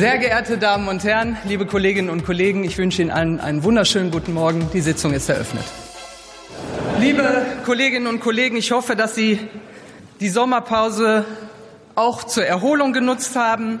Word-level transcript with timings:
Sehr 0.00 0.16
geehrte 0.16 0.56
Damen 0.56 0.88
und 0.88 1.04
Herren, 1.04 1.36
liebe 1.44 1.66
Kolleginnen 1.66 2.08
und 2.08 2.24
Kollegen, 2.24 2.64
ich 2.64 2.78
wünsche 2.78 3.02
Ihnen 3.02 3.10
allen 3.10 3.38
einen 3.38 3.64
wunderschönen 3.64 4.10
guten 4.10 4.32
Morgen. 4.32 4.70
Die 4.72 4.80
Sitzung 4.80 5.12
ist 5.12 5.28
eröffnet. 5.28 5.64
Liebe 6.98 7.44
Kolleginnen 7.66 8.06
und 8.06 8.20
Kollegen, 8.20 8.56
ich 8.56 8.72
hoffe, 8.72 8.96
dass 8.96 9.14
Sie 9.14 9.38
die 10.20 10.30
Sommerpause 10.30 11.26
auch 11.96 12.24
zur 12.24 12.46
Erholung 12.46 12.94
genutzt 12.94 13.36
haben. 13.36 13.78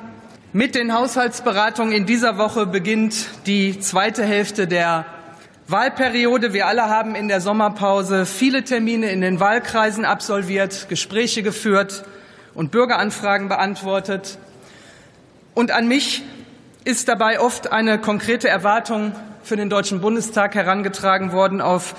Mit 0.52 0.74
den 0.74 0.92
Haushaltsberatungen 0.92 1.92
in 1.92 2.06
dieser 2.06 2.36
Woche 2.36 2.66
beginnt 2.66 3.14
die 3.46 3.78
zweite 3.78 4.24
Hälfte 4.24 4.66
der 4.66 5.06
Wahlperiode. 5.68 6.52
Wir 6.52 6.66
alle 6.66 6.88
haben 6.88 7.14
in 7.14 7.28
der 7.28 7.40
Sommerpause 7.40 8.26
viele 8.26 8.64
Termine 8.64 9.12
in 9.12 9.20
den 9.20 9.38
Wahlkreisen 9.38 10.04
absolviert, 10.04 10.88
Gespräche 10.88 11.44
geführt 11.44 12.02
und 12.52 12.72
Bürgeranfragen 12.72 13.48
beantwortet. 13.48 14.38
Und 15.54 15.70
an 15.70 15.86
mich 15.86 16.24
ist 16.82 17.06
dabei 17.06 17.38
oft 17.38 17.70
eine 17.70 18.00
konkrete 18.00 18.48
Erwartung 18.48 19.12
für 19.44 19.54
den 19.54 19.70
Deutschen 19.70 20.00
Bundestag 20.00 20.56
herangetragen 20.56 21.30
worden, 21.30 21.60
auf 21.60 21.94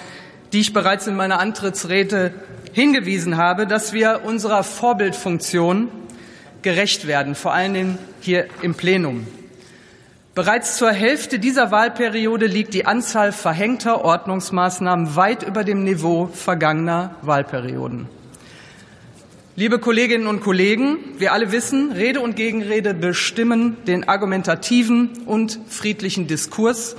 die 0.52 0.60
ich 0.60 0.74
bereits 0.74 1.08
in 1.08 1.16
meiner 1.16 1.40
Antrittsrede 1.40 2.34
hingewiesen 2.74 3.38
habe, 3.38 3.66
dass 3.66 3.94
wir 3.94 4.24
unserer 4.26 4.66
Vorbildfunktion 4.66 5.88
gerecht 6.62 7.08
werden, 7.08 7.36
vor 7.36 7.54
allen 7.54 7.74
Dingen 7.74 7.98
hier 8.22 8.48
im 8.62 8.76
Plenum. 8.76 9.28
Bereits 10.34 10.78
zur 10.78 10.92
Hälfte 10.92 11.40
dieser 11.40 11.72
Wahlperiode 11.72 12.46
liegt 12.46 12.74
die 12.74 12.86
Anzahl 12.86 13.34
verhängter 13.34 14.06
Ordnungsmaßnahmen 14.06 15.18
weit 15.18 15.44
über 15.44 15.66
dem 15.66 15.84
Niveau 15.84 16.28
vergangener 16.28 17.16
Wahlperioden. 17.22 18.08
Liebe 19.58 19.80
Kolleginnen 19.80 20.28
und 20.28 20.40
Kollegen, 20.40 20.98
wir 21.18 21.34
alle 21.34 21.52
wissen, 21.52 21.92
Rede 21.92 22.22
und 22.22 22.38
Gegenrede 22.38 22.94
bestimmen 22.94 23.76
den 23.86 24.08
argumentativen 24.08 25.10
und 25.26 25.60
friedlichen 25.68 26.28
Diskurs, 26.28 26.96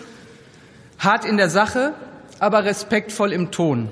hart 0.99 1.25
in 1.25 1.39
der 1.39 1.49
Sache, 1.49 1.95
aber 2.39 2.65
respektvoll 2.65 3.33
im 3.33 3.51
Ton. 3.51 3.89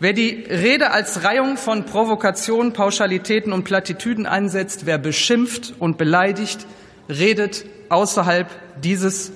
Wer 0.00 0.12
die 0.12 0.44
Rede 0.48 0.92
als 0.92 1.24
Reihung 1.24 1.56
von 1.56 1.84
Provokationen, 1.84 2.72
Pauschalitäten 2.72 3.52
und 3.52 3.64
Plattitüden 3.64 4.26
einsetzt, 4.26 4.86
wer 4.86 4.96
beschimpft 4.96 5.74
und 5.80 5.98
beleidigt, 5.98 6.66
redet 7.08 7.64
außerhalb 7.88 8.48
dieses 8.80 9.32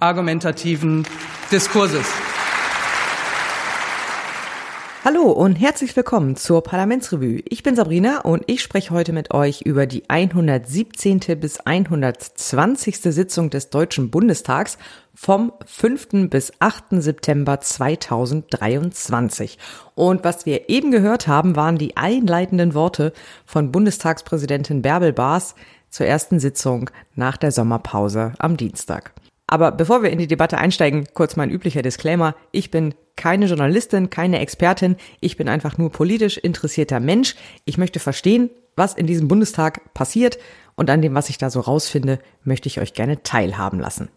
argumentativen 0.00 1.06
Diskurses. 1.52 2.06
Hallo 5.04 5.32
und 5.32 5.56
herzlich 5.56 5.96
willkommen 5.96 6.36
zur 6.36 6.62
Parlamentsrevue. 6.62 7.42
Ich 7.48 7.64
bin 7.64 7.74
Sabrina 7.74 8.20
und 8.20 8.44
ich 8.46 8.62
spreche 8.62 8.94
heute 8.94 9.12
mit 9.12 9.34
euch 9.34 9.62
über 9.62 9.84
die 9.84 10.08
117. 10.08 11.18
bis 11.40 11.58
120. 11.58 13.00
Sitzung 13.00 13.50
des 13.50 13.70
Deutschen 13.70 14.12
Bundestags 14.12 14.78
vom 15.12 15.52
5. 15.66 16.30
bis 16.30 16.52
8. 16.60 17.02
September 17.02 17.60
2023. 17.60 19.58
Und 19.96 20.22
was 20.22 20.46
wir 20.46 20.68
eben 20.68 20.92
gehört 20.92 21.26
haben, 21.26 21.56
waren 21.56 21.78
die 21.78 21.96
einleitenden 21.96 22.72
Worte 22.72 23.12
von 23.44 23.72
Bundestagspräsidentin 23.72 24.82
Bärbel 24.82 25.12
Baas 25.12 25.56
zur 25.90 26.06
ersten 26.06 26.38
Sitzung 26.38 26.90
nach 27.16 27.36
der 27.36 27.50
Sommerpause 27.50 28.34
am 28.38 28.56
Dienstag. 28.56 29.12
Aber 29.48 29.72
bevor 29.72 30.04
wir 30.04 30.10
in 30.10 30.18
die 30.18 30.28
Debatte 30.28 30.58
einsteigen, 30.58 31.08
kurz 31.12 31.34
mein 31.34 31.50
üblicher 31.50 31.82
Disclaimer. 31.82 32.36
Ich 32.52 32.70
bin 32.70 32.94
keine 33.16 33.46
Journalistin, 33.46 34.10
keine 34.10 34.40
Expertin. 34.40 34.96
Ich 35.20 35.36
bin 35.36 35.48
einfach 35.48 35.78
nur 35.78 35.90
politisch 35.90 36.38
interessierter 36.38 37.00
Mensch. 37.00 37.34
Ich 37.64 37.78
möchte 37.78 38.00
verstehen, 38.00 38.50
was 38.76 38.94
in 38.94 39.06
diesem 39.06 39.28
Bundestag 39.28 39.92
passiert 39.94 40.38
und 40.74 40.90
an 40.90 41.02
dem, 41.02 41.14
was 41.14 41.28
ich 41.28 41.38
da 41.38 41.50
so 41.50 41.60
rausfinde, 41.60 42.18
möchte 42.42 42.68
ich 42.68 42.80
euch 42.80 42.94
gerne 42.94 43.22
teilhaben 43.22 43.78
lassen. 43.78 44.08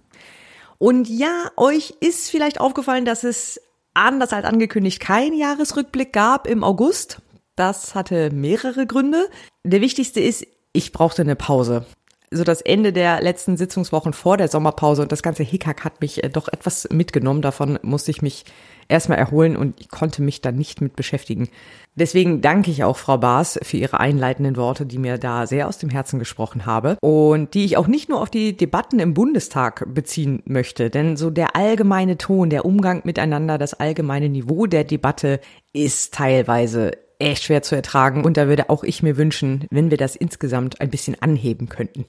Und 0.78 1.10
ja, 1.10 1.52
euch 1.58 1.94
ist 2.00 2.30
vielleicht 2.30 2.60
aufgefallen, 2.60 3.06
dass 3.06 3.24
es 3.24 3.62
anders 3.94 4.34
als 4.34 4.46
angekündigt 4.46 5.00
kein 5.00 5.34
Jahresrückblick 5.34 6.12
gab 6.12 6.48
im 6.48 6.64
August. 6.64 7.22
Das 7.56 7.96
hatte 7.96 8.30
mehrere 8.32 8.86
Gründe. 8.86 9.30
Der 9.64 9.82
wichtigste 9.82 10.20
ist, 10.20 10.46
ich 10.74 10.92
brauchte 10.92 11.22
eine 11.22 11.38
Pause 11.38 11.86
so 12.32 12.44
das 12.44 12.62
Ende 12.62 12.94
der 12.94 13.22
letzten 13.22 13.58
Sitzungswochen 13.58 14.14
vor 14.14 14.38
der 14.38 14.48
Sommerpause 14.48 15.02
und 15.02 15.12
das 15.12 15.24
ganze 15.24 15.44
Hickhack 15.44 15.84
hat 15.84 16.02
mich 16.02 16.24
äh, 16.24 16.30
doch 16.30 16.48
etwas 16.48 16.88
mitgenommen. 16.92 17.42
Davon 17.42 17.80
musste 17.82 18.12
ich 18.12 18.22
mich 18.22 18.46
erstmal 18.88 19.18
erholen 19.18 19.56
und 19.56 19.80
ich 19.80 19.90
konnte 19.90 20.22
mich 20.22 20.42
da 20.42 20.52
nicht 20.52 20.82
mit 20.82 20.96
beschäftigen. 20.96 21.50
Deswegen 21.96 22.42
danke 22.42 22.72
ich 22.72 22.84
auch 22.84 22.98
Frau 22.98 23.18
Baas 23.18 23.58
für 23.64 23.78
ihre 23.78 24.00
einleitenden 24.00 24.58
Worte, 24.58 24.86
die 24.86 24.98
mir 24.98 25.18
da 25.18 25.48
sehr 25.48 25.68
aus 25.68 25.78
dem 25.78 25.90
Herzen 25.90 26.20
gesprochen 26.20 26.66
habe 26.66 26.98
und 27.02 27.54
die 27.54 27.66
ich 27.66 27.78
auch 27.78 27.88
nicht 27.88 28.10
nur 28.10 28.22
auf 28.22 28.30
die 28.30 28.56
Debatten 28.56 29.00
im 29.00 29.14
Bundestag 29.14 29.86
beziehen 29.94 30.44
möchte, 30.46 30.90
denn 30.90 31.18
so 31.18 31.30
der 31.30 31.56
allgemeine 31.56 32.18
Ton, 32.18 32.50
der 32.50 32.66
Umgang 32.66 33.02
miteinander, 33.06 33.58
das 33.58 33.74
allgemeine 33.74 34.30
Niveau 34.30 34.66
der 34.66 34.84
Debatte 34.84 35.40
ist 35.74 36.14
teilweise 36.14 36.92
echt 37.20 37.44
schwer 37.44 37.62
zu 37.62 37.76
ertragen 37.76 38.24
und 38.24 38.38
da 38.38 38.48
würde 38.48 38.70
auch 38.70 38.84
ich 38.84 39.04
mir 39.04 39.18
wünschen, 39.18 39.66
wenn 39.70 39.90
wir 39.90 39.98
das 39.98 40.16
insgesamt 40.16 40.82
ein 40.82 40.90
bisschen 40.90 41.22
anheben 41.22 41.70
könnten. 41.70 42.06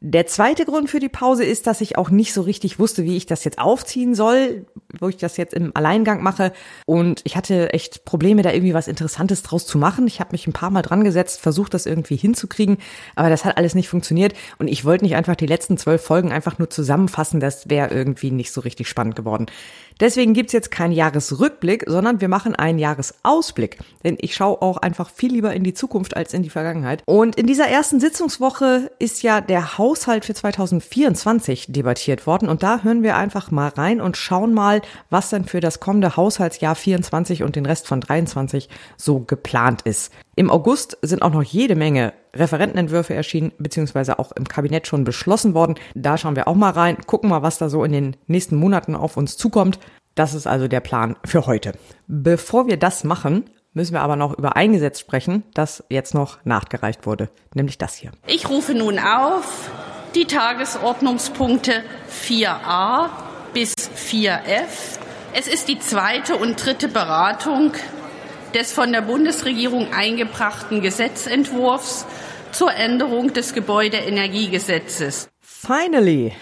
Der 0.00 0.26
zweite 0.26 0.66
Grund 0.66 0.90
für 0.90 1.00
die 1.00 1.08
Pause 1.08 1.42
ist, 1.42 1.66
dass 1.66 1.80
ich 1.80 1.96
auch 1.96 2.10
nicht 2.10 2.34
so 2.34 2.42
richtig 2.42 2.78
wusste, 2.78 3.04
wie 3.04 3.16
ich 3.16 3.24
das 3.24 3.44
jetzt 3.44 3.58
aufziehen 3.58 4.14
soll, 4.14 4.66
wo 5.00 5.08
ich 5.08 5.16
das 5.16 5.38
jetzt 5.38 5.54
im 5.54 5.74
Alleingang 5.74 6.22
mache. 6.22 6.52
Und 6.84 7.22
ich 7.24 7.34
hatte 7.34 7.72
echt 7.72 8.04
Probleme, 8.04 8.42
da 8.42 8.52
irgendwie 8.52 8.74
was 8.74 8.88
Interessantes 8.88 9.42
draus 9.42 9.66
zu 9.66 9.78
machen. 9.78 10.06
Ich 10.06 10.20
habe 10.20 10.32
mich 10.32 10.46
ein 10.46 10.52
paar 10.52 10.68
Mal 10.70 10.82
dran 10.82 11.02
gesetzt, 11.02 11.40
versucht, 11.40 11.72
das 11.72 11.86
irgendwie 11.86 12.16
hinzukriegen, 12.16 12.76
aber 13.14 13.30
das 13.30 13.46
hat 13.46 13.56
alles 13.56 13.74
nicht 13.74 13.88
funktioniert. 13.88 14.34
Und 14.58 14.68
ich 14.68 14.84
wollte 14.84 15.04
nicht 15.04 15.16
einfach 15.16 15.34
die 15.34 15.46
letzten 15.46 15.78
zwölf 15.78 16.02
Folgen 16.02 16.30
einfach 16.30 16.58
nur 16.58 16.68
zusammenfassen. 16.68 17.40
Das 17.40 17.70
wäre 17.70 17.92
irgendwie 17.92 18.30
nicht 18.30 18.52
so 18.52 18.60
richtig 18.60 18.88
spannend 18.88 19.16
geworden. 19.16 19.46
Deswegen 20.00 20.34
gibt's 20.34 20.52
jetzt 20.52 20.70
keinen 20.70 20.92
Jahresrückblick, 20.92 21.84
sondern 21.86 22.20
wir 22.20 22.28
machen 22.28 22.54
einen 22.54 22.78
Jahresausblick. 22.78 23.78
Denn 24.04 24.18
ich 24.20 24.34
schaue 24.34 24.60
auch 24.60 24.76
einfach 24.76 25.10
viel 25.10 25.32
lieber 25.32 25.54
in 25.54 25.64
die 25.64 25.74
Zukunft 25.74 26.16
als 26.16 26.34
in 26.34 26.42
die 26.42 26.50
Vergangenheit. 26.50 27.02
Und 27.06 27.36
in 27.36 27.46
dieser 27.46 27.68
ersten 27.68 27.98
Sitzungswoche 27.98 28.90
ist 28.98 29.22
ja 29.22 29.40
der 29.40 29.78
Haushalt 29.78 30.24
für 30.26 30.34
2024 30.34 31.72
debattiert 31.72 32.26
worden. 32.26 32.48
Und 32.48 32.62
da 32.62 32.82
hören 32.82 33.02
wir 33.02 33.16
einfach 33.16 33.50
mal 33.50 33.68
rein 33.68 34.00
und 34.00 34.16
schauen 34.16 34.52
mal, 34.52 34.82
was 35.08 35.30
denn 35.30 35.44
für 35.44 35.60
das 35.60 35.80
kommende 35.80 36.16
Haushaltsjahr 36.16 36.74
24 36.74 37.42
und 37.42 37.56
den 37.56 37.64
Rest 37.64 37.86
von 37.86 38.00
23 38.00 38.68
so 38.96 39.20
geplant 39.20 39.82
ist. 39.82 40.12
Im 40.38 40.50
August 40.50 40.98
sind 41.00 41.22
auch 41.22 41.30
noch 41.30 41.42
jede 41.42 41.74
Menge 41.74 42.12
Referentenentwürfe 42.34 43.14
erschienen, 43.14 43.52
beziehungsweise 43.58 44.18
auch 44.18 44.32
im 44.32 44.46
Kabinett 44.46 44.86
schon 44.86 45.02
beschlossen 45.02 45.54
worden. 45.54 45.76
Da 45.94 46.18
schauen 46.18 46.36
wir 46.36 46.46
auch 46.46 46.54
mal 46.54 46.72
rein, 46.72 46.98
gucken 47.06 47.30
mal, 47.30 47.40
was 47.40 47.56
da 47.56 47.70
so 47.70 47.84
in 47.84 47.92
den 47.92 48.16
nächsten 48.26 48.56
Monaten 48.56 48.94
auf 48.94 49.16
uns 49.16 49.38
zukommt. 49.38 49.78
Das 50.14 50.34
ist 50.34 50.46
also 50.46 50.68
der 50.68 50.80
Plan 50.80 51.16
für 51.24 51.46
heute. 51.46 51.72
Bevor 52.06 52.66
wir 52.66 52.76
das 52.76 53.02
machen, 53.02 53.48
müssen 53.72 53.94
wir 53.94 54.02
aber 54.02 54.16
noch 54.16 54.36
über 54.36 54.56
ein 54.56 54.74
Gesetz 54.74 55.00
sprechen, 55.00 55.42
das 55.54 55.82
jetzt 55.88 56.12
noch 56.12 56.44
nachgereicht 56.44 57.06
wurde, 57.06 57.30
nämlich 57.54 57.78
das 57.78 57.94
hier. 57.94 58.12
Ich 58.26 58.50
rufe 58.50 58.74
nun 58.74 58.98
auf 58.98 59.70
die 60.14 60.26
Tagesordnungspunkte 60.26 61.82
4a 62.28 63.08
bis 63.54 63.74
4f. 63.74 64.98
Es 65.32 65.48
ist 65.48 65.68
die 65.68 65.78
zweite 65.78 66.36
und 66.36 66.62
dritte 66.62 66.88
Beratung 66.88 67.72
des 68.56 68.72
von 68.72 68.90
der 68.90 69.02
Bundesregierung 69.02 69.92
eingebrachten 69.92 70.80
Gesetzentwurfs 70.80 72.06
zur 72.52 72.72
Änderung 72.72 73.34
des 73.34 73.52
Gebäudeenergiegesetzes. 73.52 75.28
Finally! 75.42 76.32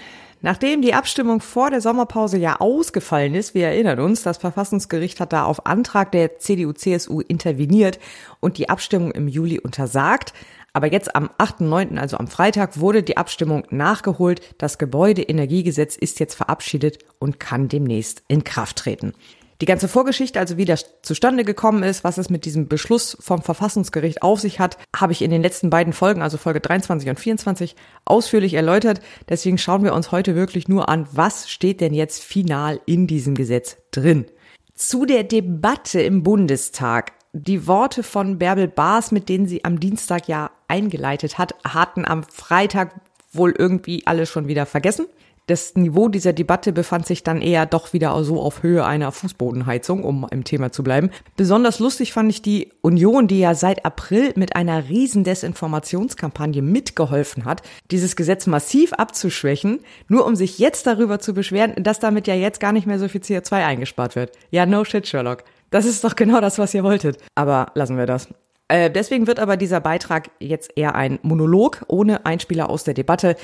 Nachdem 0.40 0.80
die 0.80 0.94
Abstimmung 0.94 1.40
vor 1.40 1.70
der 1.70 1.80
Sommerpause 1.80 2.38
ja 2.38 2.60
ausgefallen 2.60 3.34
ist, 3.34 3.54
wir 3.54 3.66
erinnern 3.66 3.98
uns, 3.98 4.22
das 4.22 4.36
Verfassungsgericht 4.36 5.18
hat 5.18 5.32
da 5.32 5.44
auf 5.44 5.66
Antrag 5.66 6.12
der 6.12 6.38
CDU-CSU 6.38 7.20
interveniert 7.20 7.98
und 8.38 8.58
die 8.58 8.68
Abstimmung 8.68 9.10
im 9.10 9.26
Juli 9.26 9.58
untersagt. 9.58 10.34
Aber 10.72 10.92
jetzt 10.92 11.16
am 11.16 11.30
8.9., 11.38 11.98
also 11.98 12.18
am 12.18 12.28
Freitag, 12.28 12.78
wurde 12.78 13.02
die 13.02 13.16
Abstimmung 13.16 13.64
nachgeholt. 13.70 14.40
Das 14.58 14.78
Gebäudeenergiegesetz 14.78 15.96
ist 15.96 16.20
jetzt 16.20 16.34
verabschiedet 16.34 16.98
und 17.18 17.40
kann 17.40 17.66
demnächst 17.66 18.22
in 18.28 18.44
Kraft 18.44 18.76
treten. 18.76 19.14
Die 19.60 19.66
ganze 19.66 19.86
Vorgeschichte, 19.86 20.40
also 20.40 20.56
wie 20.56 20.64
das 20.64 20.86
zustande 21.02 21.44
gekommen 21.44 21.82
ist, 21.82 22.02
was 22.02 22.18
es 22.18 22.28
mit 22.28 22.44
diesem 22.44 22.66
Beschluss 22.66 23.16
vom 23.20 23.40
Verfassungsgericht 23.40 24.22
auf 24.22 24.40
sich 24.40 24.58
hat, 24.58 24.78
habe 24.94 25.12
ich 25.12 25.22
in 25.22 25.30
den 25.30 25.42
letzten 25.42 25.70
beiden 25.70 25.92
Folgen, 25.92 26.22
also 26.22 26.38
Folge 26.38 26.60
23 26.60 27.08
und 27.08 27.20
24, 27.20 27.76
ausführlich 28.04 28.54
erläutert. 28.54 29.00
Deswegen 29.28 29.58
schauen 29.58 29.84
wir 29.84 29.94
uns 29.94 30.10
heute 30.10 30.34
wirklich 30.34 30.66
nur 30.66 30.88
an, 30.88 31.06
was 31.12 31.48
steht 31.48 31.80
denn 31.80 31.94
jetzt 31.94 32.22
final 32.24 32.80
in 32.86 33.06
diesem 33.06 33.34
Gesetz 33.34 33.76
drin. 33.92 34.26
Zu 34.74 35.06
der 35.06 35.22
Debatte 35.22 36.00
im 36.00 36.24
Bundestag. 36.24 37.12
Die 37.32 37.66
Worte 37.66 38.02
von 38.02 38.38
Bärbel 38.38 38.68
Baas, 38.68 39.12
mit 39.12 39.28
denen 39.28 39.46
sie 39.46 39.64
am 39.64 39.80
Dienstag 39.80 40.28
ja 40.28 40.50
eingeleitet 40.68 41.38
hat, 41.38 41.54
hatten 41.64 42.04
am 42.04 42.22
Freitag 42.24 43.00
wohl 43.32 43.54
irgendwie 43.56 44.06
alle 44.06 44.26
schon 44.26 44.46
wieder 44.48 44.66
vergessen. 44.66 45.06
Das 45.46 45.74
Niveau 45.74 46.08
dieser 46.08 46.32
Debatte 46.32 46.72
befand 46.72 47.06
sich 47.06 47.22
dann 47.22 47.42
eher 47.42 47.66
doch 47.66 47.92
wieder 47.92 48.24
so 48.24 48.40
auf 48.40 48.62
Höhe 48.62 48.84
einer 48.84 49.12
Fußbodenheizung, 49.12 50.02
um 50.02 50.26
im 50.30 50.44
Thema 50.44 50.72
zu 50.72 50.82
bleiben. 50.82 51.10
Besonders 51.36 51.80
lustig 51.80 52.14
fand 52.14 52.30
ich 52.30 52.40
die 52.40 52.72
Union, 52.80 53.28
die 53.28 53.40
ja 53.40 53.54
seit 53.54 53.84
April 53.84 54.32
mit 54.36 54.56
einer 54.56 54.88
riesen 54.88 55.22
Desinformationskampagne 55.22 56.62
mitgeholfen 56.62 57.44
hat, 57.44 57.60
dieses 57.90 58.16
Gesetz 58.16 58.46
massiv 58.46 58.94
abzuschwächen, 58.94 59.80
nur 60.08 60.26
um 60.26 60.34
sich 60.34 60.58
jetzt 60.58 60.86
darüber 60.86 61.18
zu 61.18 61.34
beschweren, 61.34 61.74
dass 61.76 62.00
damit 62.00 62.26
ja 62.26 62.34
jetzt 62.34 62.58
gar 62.58 62.72
nicht 62.72 62.86
mehr 62.86 62.98
so 62.98 63.08
viel 63.08 63.20
CO2 63.20 63.66
eingespart 63.66 64.16
wird. 64.16 64.32
Ja, 64.50 64.64
no 64.64 64.82
shit, 64.84 65.06
Sherlock. 65.06 65.44
Das 65.68 65.84
ist 65.84 66.04
doch 66.04 66.16
genau 66.16 66.40
das, 66.40 66.58
was 66.58 66.72
ihr 66.72 66.84
wolltet. 66.84 67.18
Aber 67.34 67.72
lassen 67.74 67.98
wir 67.98 68.06
das. 68.06 68.28
Äh, 68.68 68.90
deswegen 68.90 69.26
wird 69.26 69.40
aber 69.40 69.56
dieser 69.56 69.80
Beitrag 69.80 70.30
jetzt 70.40 70.72
eher 70.76 70.94
ein 70.94 71.18
Monolog 71.22 71.84
ohne 71.88 72.24
Einspieler 72.24 72.70
aus 72.70 72.84
der 72.84 72.94
Debatte. 72.94 73.36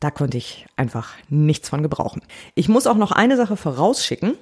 Da 0.00 0.10
konnte 0.10 0.36
ich 0.36 0.66
einfach 0.76 1.12
nichts 1.28 1.68
von 1.68 1.82
gebrauchen. 1.82 2.22
Ich 2.54 2.68
muss 2.68 2.86
auch 2.86 2.96
noch 2.96 3.12
eine 3.12 3.36
Sache 3.36 3.56
vorausschicken. 3.56 4.34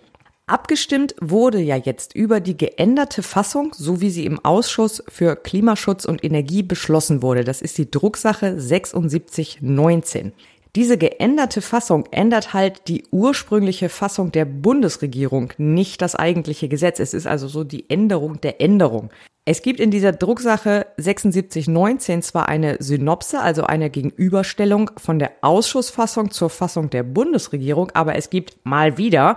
Abgestimmt 0.46 1.14
wurde 1.20 1.60
ja 1.60 1.76
jetzt 1.76 2.14
über 2.14 2.40
die 2.40 2.56
geänderte 2.56 3.22
Fassung, 3.22 3.72
so 3.76 4.00
wie 4.00 4.10
sie 4.10 4.26
im 4.26 4.44
Ausschuss 4.44 5.02
für 5.08 5.36
Klimaschutz 5.36 6.04
und 6.04 6.24
Energie 6.24 6.62
beschlossen 6.62 7.22
wurde. 7.22 7.44
Das 7.44 7.62
ist 7.62 7.78
die 7.78 7.90
Drucksache 7.90 8.60
7619. 8.60 10.32
Diese 10.74 10.96
geänderte 10.96 11.60
Fassung 11.60 12.06
ändert 12.12 12.54
halt 12.54 12.88
die 12.88 13.04
ursprüngliche 13.10 13.90
Fassung 13.90 14.32
der 14.32 14.46
Bundesregierung, 14.46 15.52
nicht 15.58 16.00
das 16.00 16.14
eigentliche 16.14 16.68
Gesetz. 16.68 16.98
Es 16.98 17.12
ist 17.12 17.26
also 17.26 17.46
so 17.46 17.62
die 17.62 17.90
Änderung 17.90 18.40
der 18.40 18.62
Änderung. 18.62 19.10
Es 19.44 19.60
gibt 19.60 19.80
in 19.80 19.90
dieser 19.90 20.12
Drucksache 20.12 20.86
7619 20.96 22.22
zwar 22.22 22.48
eine 22.48 22.76
Synopse, 22.78 23.40
also 23.40 23.64
eine 23.64 23.90
Gegenüberstellung 23.90 24.92
von 24.96 25.18
der 25.18 25.32
Ausschussfassung 25.42 26.30
zur 26.30 26.48
Fassung 26.48 26.88
der 26.88 27.02
Bundesregierung, 27.02 27.90
aber 27.92 28.16
es 28.16 28.30
gibt 28.30 28.56
mal 28.64 28.96
wieder 28.96 29.36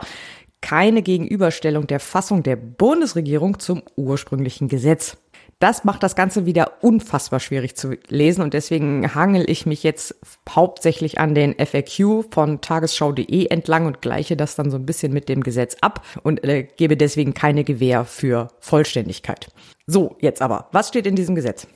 keine 0.61 1.01
Gegenüberstellung 1.01 1.85
der 1.85 1.99
Fassung 1.99 2.43
der 2.43 2.55
Bundesregierung 2.55 3.59
zum 3.59 3.83
ursprünglichen 3.97 4.69
Gesetz. 4.69 5.17
Das 5.59 5.85
macht 5.85 6.03
das 6.03 6.17
Ganze 6.17 6.45
wieder 6.45 6.83
unfassbar 6.83 7.39
schwierig 7.39 7.75
zu 7.75 7.95
lesen 8.09 8.41
und 8.41 8.53
deswegen 8.53 9.15
hangel 9.15 9.49
ich 9.49 9.65
mich 9.65 9.83
jetzt 9.83 10.15
hauptsächlich 10.49 11.17
an 11.17 11.33
den 11.33 11.55
FAQ 11.55 12.25
von 12.29 12.59
tagesschau.de 12.59 13.45
entlang 13.45 13.85
und 13.85 14.01
gleiche 14.01 14.35
das 14.35 14.55
dann 14.55 14.69
so 14.69 14.75
ein 14.75 14.85
bisschen 14.85 15.13
mit 15.13 15.29
dem 15.29 15.43
Gesetz 15.43 15.77
ab 15.79 16.05
und 16.23 16.43
äh, 16.43 16.63
gebe 16.63 16.97
deswegen 16.97 17.33
keine 17.33 17.63
Gewähr 17.63 18.03
für 18.03 18.49
Vollständigkeit. 18.59 19.47
So, 19.87 20.17
jetzt 20.19 20.41
aber, 20.41 20.67
was 20.73 20.89
steht 20.89 21.07
in 21.07 21.15
diesem 21.15 21.35
Gesetz? 21.35 21.67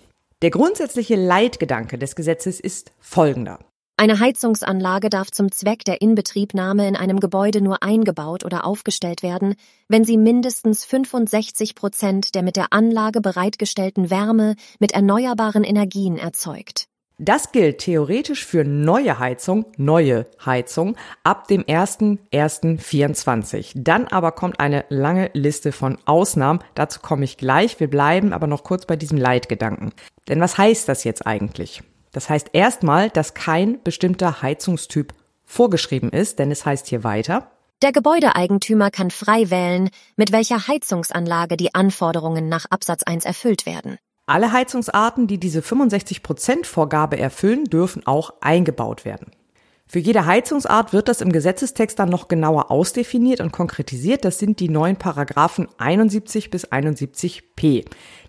Der 0.41 0.49
grundsätzliche 0.49 1.15
Leitgedanke 1.15 1.97
des 1.97 2.15
Gesetzes 2.15 2.59
ist 2.59 2.91
folgender. 2.99 3.59
Eine 3.99 4.19
Heizungsanlage 4.21 5.09
darf 5.09 5.29
zum 5.29 5.51
Zweck 5.51 5.83
der 5.83 6.01
Inbetriebnahme 6.01 6.87
in 6.87 6.95
einem 6.95 7.19
Gebäude 7.19 7.59
nur 7.59 7.83
eingebaut 7.83 8.45
oder 8.45 8.63
aufgestellt 8.63 9.23
werden, 9.23 9.55
wenn 9.89 10.05
sie 10.05 10.17
mindestens 10.17 10.85
65 10.85 11.75
Prozent 11.75 12.33
der 12.33 12.41
mit 12.41 12.55
der 12.55 12.71
Anlage 12.71 13.19
bereitgestellten 13.19 14.09
Wärme 14.09 14.55
mit 14.79 14.93
erneuerbaren 14.93 15.65
Energien 15.65 16.17
erzeugt. 16.17 16.85
Das 17.17 17.51
gilt 17.51 17.79
theoretisch 17.79 18.45
für 18.45 18.63
neue 18.63 19.19
Heizung, 19.19 19.65
neue 19.75 20.27
Heizung 20.45 20.95
ab 21.25 21.49
dem 21.49 21.63
1.1.24. 21.63 23.73
Dann 23.75 24.07
aber 24.07 24.31
kommt 24.31 24.61
eine 24.61 24.85
lange 24.87 25.29
Liste 25.33 25.73
von 25.73 25.97
Ausnahmen. 26.05 26.61
Dazu 26.73 27.01
komme 27.01 27.25
ich 27.25 27.35
gleich. 27.35 27.81
Wir 27.81 27.89
bleiben 27.89 28.31
aber 28.31 28.47
noch 28.47 28.63
kurz 28.63 28.85
bei 28.85 28.95
diesem 28.95 29.17
Leitgedanken. 29.17 29.91
Denn 30.29 30.39
was 30.39 30.57
heißt 30.57 30.87
das 30.87 31.03
jetzt 31.03 31.27
eigentlich? 31.27 31.83
Das 32.11 32.29
heißt 32.29 32.49
erstmal, 32.53 33.09
dass 33.09 33.33
kein 33.33 33.81
bestimmter 33.83 34.41
Heizungstyp 34.41 35.13
vorgeschrieben 35.45 36.09
ist, 36.09 36.39
denn 36.39 36.51
es 36.51 36.65
heißt 36.65 36.87
hier 36.87 37.03
weiter, 37.03 37.51
der 37.81 37.93
Gebäudeeigentümer 37.93 38.91
kann 38.91 39.09
frei 39.09 39.49
wählen, 39.49 39.89
mit 40.17 40.33
welcher 40.33 40.67
Heizungsanlage 40.67 41.55
die 41.55 41.73
Anforderungen 41.73 42.49
nach 42.49 42.65
Absatz 42.69 43.03
1 43.03 43.23
erfüllt 43.23 43.65
werden. 43.65 43.97
Alle 44.25 44.51
Heizungsarten, 44.51 45.27
die 45.27 45.39
diese 45.39 45.61
65% 45.61 46.65
Vorgabe 46.65 47.17
erfüllen, 47.17 47.63
dürfen 47.65 48.05
auch 48.05 48.33
eingebaut 48.41 49.05
werden. 49.05 49.31
Für 49.87 49.97
jede 49.97 50.27
Heizungsart 50.27 50.93
wird 50.93 51.07
das 51.07 51.21
im 51.21 51.31
Gesetzestext 51.31 51.97
dann 51.97 52.09
noch 52.09 52.27
genauer 52.27 52.69
ausdefiniert 52.69 53.41
und 53.41 53.51
konkretisiert. 53.51 54.23
Das 54.23 54.37
sind 54.37 54.59
die 54.59 54.69
neuen 54.69 54.97
Paragraphen 54.97 55.67
71 55.79 56.51
bis 56.51 56.67
71p. 56.71 57.85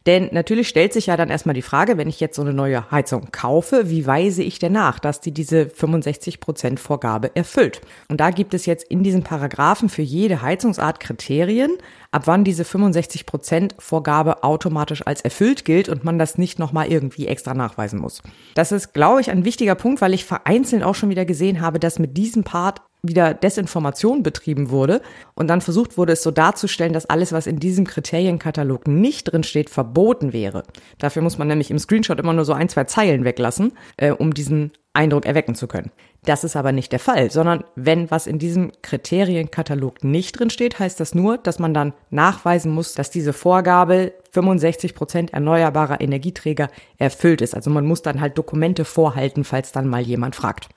Denn 0.07 0.31
natürlich 0.33 0.69
stellt 0.69 0.93
sich 0.93 1.07
ja 1.07 1.17
dann 1.17 1.29
erstmal 1.29 1.55
die 1.55 1.63
Frage, 1.63 1.99
wenn 1.99 2.09
ich 2.09 2.21
jetzt 2.21 2.37
so 2.37 2.43
eine 2.43 2.55
neue 2.55 2.91
Heizung 2.91 3.31
kaufe, 3.33 3.91
wie 3.91 4.07
weise 4.07 4.43
ich 4.43 4.59
denn 4.59 4.73
nach, 4.73 4.99
dass 4.99 5.21
die 5.21 5.33
diese 5.33 5.65
65% 5.65 6.79
Vorgabe 6.79 7.35
erfüllt? 7.35 7.83
Und 8.09 8.21
da 8.21 8.31
gibt 8.31 8.55
es 8.55 8.65
jetzt 8.67 8.85
in 8.85 9.03
diesen 9.03 9.23
Paragraphen 9.23 9.89
für 9.89 10.03
jede 10.03 10.41
Heizungsart 10.41 11.01
Kriterien, 11.01 11.77
ab 12.13 12.23
wann 12.27 12.45
diese 12.45 12.63
65% 12.63 13.73
Vorgabe 13.79 14.43
automatisch 14.43 15.07
als 15.07 15.21
erfüllt 15.21 15.65
gilt 15.65 15.89
und 15.89 16.03
man 16.03 16.19
das 16.19 16.39
nicht 16.39 16.59
nochmal 16.59 16.91
irgendwie 16.91 17.27
extra 17.27 17.55
nachweisen 17.55 18.01
muss. 18.01 18.23
Das 18.55 18.73
ist, 18.73 18.95
glaube 18.95 19.21
ich, 19.21 19.31
ein 19.31 19.45
wichtiger 19.45 19.75
Punkt, 19.75 20.01
weil 20.01 20.15
ich 20.15 20.25
vereinzelt 20.25 20.83
auch 20.83 20.95
schon 20.95 21.11
wieder 21.11 21.25
gesehen 21.27 21.61
habe, 21.61 21.79
dass 21.79 21.99
mit 21.99 22.17
diesem 22.17 22.43
Part 22.43 22.81
wieder 23.03 23.35
Desinformation 23.35 24.23
betrieben 24.23 24.71
wurde 24.71 25.01
und 25.35 25.49
dann 25.49 25.61
versucht 25.61 25.97
wurde, 25.97 26.13
es 26.13 26.23
so 26.23 26.31
darzustellen, 26.31 26.93
dass 26.93 27.07
alles, 27.07 27.33
was 27.33 27.47
in 27.47 27.59
diesem 27.59 27.87
Kriterienkatalog 27.87 28.87
nicht 28.87 29.25
drin 29.25 29.43
steht, 29.43 29.71
verboten 29.71 30.33
wäre. 30.33 30.63
Dafür 30.99 31.23
muss 31.23 31.39
man 31.39 31.49
nämlich 31.49 31.71
im 31.71 31.79
Screenshot 31.79 32.19
immer 32.19 32.33
nur 32.33 32.45
so 32.45 32.53
ein, 32.53 32.69
zwei 32.69 32.85
Zeilen 32.85 33.25
weglassen, 33.25 33.73
äh, 33.97 34.11
um 34.13 34.35
diesen 34.35 34.73
Eindruck 34.93 35.25
erwecken 35.25 35.55
zu 35.55 35.69
können. 35.69 35.93
Das 36.25 36.45
ist 36.45 36.57
aber 36.57 36.73
nicht 36.73 36.93
der 36.93 36.99
Fall, 36.99 37.31
sondern 37.31 37.65
wenn 37.77 38.11
was 38.11 38.27
in 38.27 38.39
diesem 38.39 38.73
Kriterienkatalog 38.83 40.05
nicht 40.05 40.39
drin 40.39 40.51
steht, 40.51 40.79
heißt 40.79 41.01
das 41.01 41.15
nur, 41.15 41.39
dass 41.39 41.59
man 41.59 41.73
dann 41.73 41.95
nachweisen 42.11 42.73
muss, 42.73 42.95
dass 42.95 43.11
diese 43.11 43.33
Vorgabe 43.33 44.13
65 44.33 44.95
Prozent 44.95 45.33
erneuerbarer 45.33 46.01
Energieträger 46.01 46.69
erfüllt 46.99 47.41
ist. 47.41 47.55
Also 47.55 47.71
man 47.71 47.87
muss 47.87 48.03
dann 48.03 48.21
halt 48.21 48.37
Dokumente 48.37 48.85
vorhalten, 48.85 49.45
falls 49.45 49.73
dann 49.73 49.89
mal 49.89 50.03
jemand 50.03 50.37
fragt. 50.37 50.69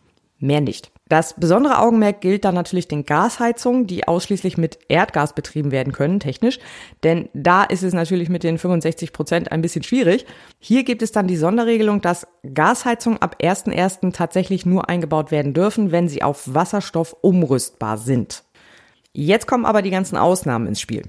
Mehr 0.43 0.59
nicht. 0.59 0.91
Das 1.07 1.35
besondere 1.35 1.79
Augenmerk 1.79 2.19
gilt 2.19 2.43
dann 2.43 2.53
natürlich 2.53 2.89
den 2.89 3.05
Gasheizungen, 3.05 3.87
die 3.87 4.09
ausschließlich 4.09 4.57
mit 4.57 4.77
Erdgas 4.89 5.31
betrieben 5.31 5.71
werden 5.71 5.93
können, 5.93 6.19
technisch. 6.19 6.59
Denn 7.01 7.29
da 7.33 7.63
ist 7.63 7.81
es 7.81 7.93
natürlich 7.93 8.27
mit 8.27 8.43
den 8.43 8.57
65 8.57 9.13
Prozent 9.13 9.53
ein 9.53 9.61
bisschen 9.61 9.83
schwierig. 9.83 10.25
Hier 10.59 10.83
gibt 10.83 11.01
es 11.01 11.13
dann 11.13 11.27
die 11.27 11.37
Sonderregelung, 11.37 12.01
dass 12.01 12.27
Gasheizungen 12.53 13.21
ab 13.21 13.37
1.1. 13.41 14.11
tatsächlich 14.11 14.65
nur 14.65 14.89
eingebaut 14.89 15.31
werden 15.31 15.53
dürfen, 15.53 15.93
wenn 15.93 16.09
sie 16.09 16.23
auf 16.23 16.53
Wasserstoff 16.53 17.15
umrüstbar 17.21 17.97
sind. 17.97 18.43
Jetzt 19.13 19.47
kommen 19.47 19.65
aber 19.65 19.81
die 19.81 19.91
ganzen 19.91 20.17
Ausnahmen 20.17 20.67
ins 20.67 20.81
Spiel. 20.81 21.03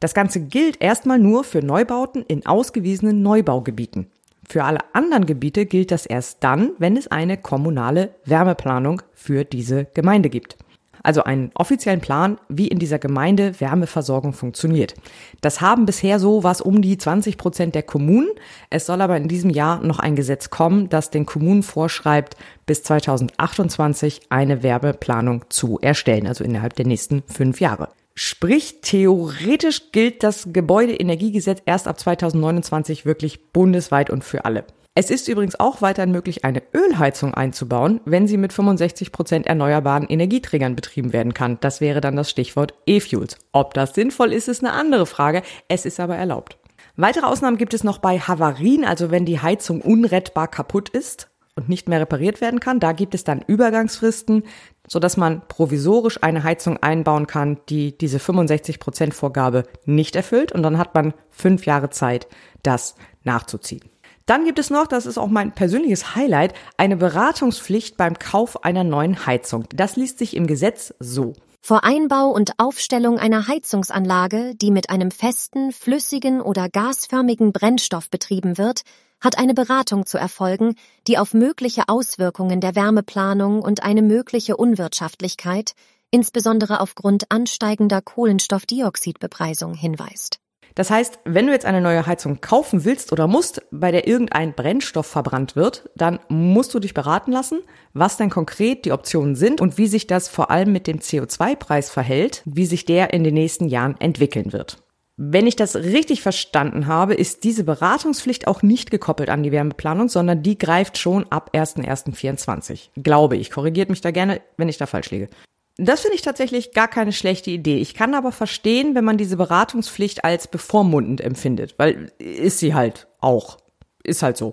Das 0.00 0.12
Ganze 0.12 0.40
gilt 0.40 0.82
erstmal 0.82 1.20
nur 1.20 1.44
für 1.44 1.62
Neubauten 1.62 2.24
in 2.26 2.46
ausgewiesenen 2.46 3.22
Neubaugebieten. 3.22 4.10
Für 4.48 4.64
alle 4.64 4.80
anderen 4.92 5.26
Gebiete 5.26 5.66
gilt 5.66 5.90
das 5.90 6.06
erst 6.06 6.44
dann, 6.44 6.70
wenn 6.78 6.96
es 6.96 7.08
eine 7.08 7.36
kommunale 7.36 8.14
Wärmeplanung 8.24 9.02
für 9.12 9.44
diese 9.44 9.86
Gemeinde 9.86 10.30
gibt. 10.30 10.56
Also 11.02 11.22
einen 11.22 11.52
offiziellen 11.54 12.00
Plan, 12.00 12.38
wie 12.48 12.66
in 12.66 12.80
dieser 12.80 12.98
Gemeinde 12.98 13.60
Wärmeversorgung 13.60 14.32
funktioniert. 14.32 14.94
Das 15.40 15.60
haben 15.60 15.86
bisher 15.86 16.18
so 16.18 16.42
was 16.42 16.60
um 16.60 16.82
die 16.82 16.98
20 16.98 17.38
Prozent 17.38 17.76
der 17.76 17.84
Kommunen. 17.84 18.28
Es 18.70 18.86
soll 18.86 19.00
aber 19.00 19.16
in 19.16 19.28
diesem 19.28 19.50
Jahr 19.50 19.80
noch 19.84 20.00
ein 20.00 20.16
Gesetz 20.16 20.50
kommen, 20.50 20.88
das 20.88 21.10
den 21.10 21.24
Kommunen 21.24 21.62
vorschreibt, 21.62 22.36
bis 22.66 22.82
2028 22.82 24.22
eine 24.30 24.64
Wärmeplanung 24.64 25.44
zu 25.48 25.78
erstellen, 25.80 26.26
also 26.26 26.42
innerhalb 26.42 26.74
der 26.74 26.86
nächsten 26.86 27.22
fünf 27.28 27.60
Jahre. 27.60 27.88
Sprich, 28.18 28.80
theoretisch 28.80 29.92
gilt 29.92 30.22
das 30.22 30.48
Gebäudeenergiegesetz 30.50 31.60
erst 31.66 31.86
ab 31.86 32.00
2029 32.00 33.04
wirklich 33.04 33.52
bundesweit 33.52 34.08
und 34.08 34.24
für 34.24 34.46
alle. 34.46 34.64
Es 34.94 35.10
ist 35.10 35.28
übrigens 35.28 35.60
auch 35.60 35.82
weiterhin 35.82 36.12
möglich, 36.12 36.42
eine 36.42 36.62
Ölheizung 36.72 37.34
einzubauen, 37.34 38.00
wenn 38.06 38.26
sie 38.26 38.38
mit 38.38 38.54
65 38.54 39.12
Prozent 39.12 39.46
erneuerbaren 39.46 40.08
Energieträgern 40.08 40.74
betrieben 40.74 41.12
werden 41.12 41.34
kann. 41.34 41.58
Das 41.60 41.82
wäre 41.82 42.00
dann 42.00 42.16
das 42.16 42.30
Stichwort 42.30 42.72
E-Fuels. 42.86 43.36
Ob 43.52 43.74
das 43.74 43.94
sinnvoll 43.94 44.32
ist, 44.32 44.48
ist 44.48 44.64
eine 44.64 44.72
andere 44.72 45.04
Frage. 45.04 45.42
Es 45.68 45.84
ist 45.84 46.00
aber 46.00 46.16
erlaubt. 46.16 46.56
Weitere 46.96 47.26
Ausnahmen 47.26 47.58
gibt 47.58 47.74
es 47.74 47.84
noch 47.84 47.98
bei 47.98 48.18
Havarien, 48.18 48.86
also 48.86 49.10
wenn 49.10 49.26
die 49.26 49.40
Heizung 49.40 49.82
unrettbar 49.82 50.48
kaputt 50.48 50.88
ist 50.88 51.28
und 51.56 51.68
nicht 51.68 51.88
mehr 51.88 52.00
repariert 52.00 52.40
werden 52.40 52.60
kann. 52.60 52.80
Da 52.80 52.92
gibt 52.92 53.14
es 53.14 53.24
dann 53.24 53.42
Übergangsfristen, 53.46 54.44
so 54.86 54.98
dass 54.98 55.16
man 55.16 55.42
provisorisch 55.48 56.22
eine 56.22 56.44
Heizung 56.44 56.76
einbauen 56.82 57.26
kann, 57.26 57.58
die 57.68 57.96
diese 57.96 58.18
65 58.18 58.78
Prozent 58.78 59.14
Vorgabe 59.14 59.64
nicht 59.84 60.14
erfüllt. 60.14 60.52
Und 60.52 60.62
dann 60.62 60.78
hat 60.78 60.94
man 60.94 61.14
fünf 61.30 61.66
Jahre 61.66 61.90
Zeit, 61.90 62.28
das 62.62 62.94
nachzuziehen. 63.24 63.82
Dann 64.26 64.44
gibt 64.44 64.58
es 64.58 64.70
noch, 64.70 64.86
das 64.86 65.06
ist 65.06 65.18
auch 65.18 65.28
mein 65.28 65.52
persönliches 65.52 66.14
Highlight, 66.16 66.52
eine 66.76 66.96
Beratungspflicht 66.96 67.96
beim 67.96 68.18
Kauf 68.18 68.64
einer 68.64 68.84
neuen 68.84 69.24
Heizung. 69.24 69.64
Das 69.74 69.96
liest 69.96 70.18
sich 70.18 70.36
im 70.36 70.46
Gesetz 70.46 70.92
so. 70.98 71.32
Vor 71.62 71.84
Einbau 71.84 72.28
und 72.28 72.52
Aufstellung 72.58 73.18
einer 73.18 73.48
Heizungsanlage, 73.48 74.54
die 74.56 74.70
mit 74.70 74.90
einem 74.90 75.10
festen, 75.10 75.72
flüssigen 75.72 76.40
oder 76.40 76.68
gasförmigen 76.68 77.52
Brennstoff 77.52 78.10
betrieben 78.10 78.58
wird, 78.58 78.82
hat 79.26 79.38
eine 79.38 79.54
Beratung 79.54 80.06
zu 80.06 80.18
erfolgen, 80.18 80.76
die 81.08 81.18
auf 81.18 81.34
mögliche 81.34 81.88
Auswirkungen 81.88 82.60
der 82.60 82.76
Wärmeplanung 82.76 83.60
und 83.60 83.82
eine 83.82 84.00
mögliche 84.00 84.56
Unwirtschaftlichkeit, 84.56 85.72
insbesondere 86.12 86.80
aufgrund 86.80 87.24
ansteigender 87.32 88.00
Kohlenstoffdioxidbepreisung, 88.02 89.74
hinweist. 89.74 90.38
Das 90.76 90.90
heißt, 90.90 91.18
wenn 91.24 91.46
du 91.46 91.52
jetzt 91.52 91.66
eine 91.66 91.80
neue 91.80 92.06
Heizung 92.06 92.40
kaufen 92.40 92.84
willst 92.84 93.10
oder 93.10 93.26
musst, 93.26 93.62
bei 93.72 93.90
der 93.90 94.06
irgendein 94.06 94.54
Brennstoff 94.54 95.06
verbrannt 95.06 95.56
wird, 95.56 95.90
dann 95.96 96.20
musst 96.28 96.72
du 96.72 96.78
dich 96.78 96.94
beraten 96.94 97.32
lassen, 97.32 97.58
was 97.94 98.18
denn 98.18 98.30
konkret 98.30 98.84
die 98.84 98.92
Optionen 98.92 99.34
sind 99.34 99.60
und 99.60 99.76
wie 99.76 99.88
sich 99.88 100.06
das 100.06 100.28
vor 100.28 100.52
allem 100.52 100.72
mit 100.72 100.86
dem 100.86 101.00
CO2-Preis 101.00 101.90
verhält, 101.90 102.42
wie 102.44 102.66
sich 102.66 102.84
der 102.84 103.12
in 103.12 103.24
den 103.24 103.34
nächsten 103.34 103.66
Jahren 103.66 103.96
entwickeln 103.98 104.52
wird. 104.52 104.85
Wenn 105.18 105.46
ich 105.46 105.56
das 105.56 105.76
richtig 105.76 106.20
verstanden 106.20 106.86
habe, 106.86 107.14
ist 107.14 107.44
diese 107.44 107.64
Beratungspflicht 107.64 108.46
auch 108.46 108.62
nicht 108.62 108.90
gekoppelt 108.90 109.30
an 109.30 109.42
die 109.42 109.50
Wärmeplanung, 109.50 110.10
sondern 110.10 110.42
die 110.42 110.58
greift 110.58 110.98
schon 110.98 111.24
ab 111.30 111.52
1.1.24. 111.54 112.90
Glaube 113.02 113.36
ich. 113.38 113.50
Korrigiert 113.50 113.88
mich 113.88 114.02
da 114.02 114.10
gerne, 114.10 114.42
wenn 114.58 114.68
ich 114.68 114.76
da 114.76 114.84
falsch 114.84 115.10
liege. 115.10 115.30
Das 115.78 116.00
finde 116.00 116.16
ich 116.16 116.22
tatsächlich 116.22 116.72
gar 116.72 116.88
keine 116.88 117.12
schlechte 117.12 117.50
Idee. 117.50 117.78
Ich 117.78 117.94
kann 117.94 118.14
aber 118.14 118.30
verstehen, 118.30 118.94
wenn 118.94 119.04
man 119.04 119.16
diese 119.16 119.38
Beratungspflicht 119.38 120.24
als 120.24 120.48
bevormundend 120.48 121.22
empfindet, 121.22 121.74
weil 121.78 122.12
ist 122.18 122.58
sie 122.58 122.74
halt 122.74 123.06
auch. 123.20 123.56
Ist 124.02 124.22
halt 124.22 124.36
so. 124.36 124.52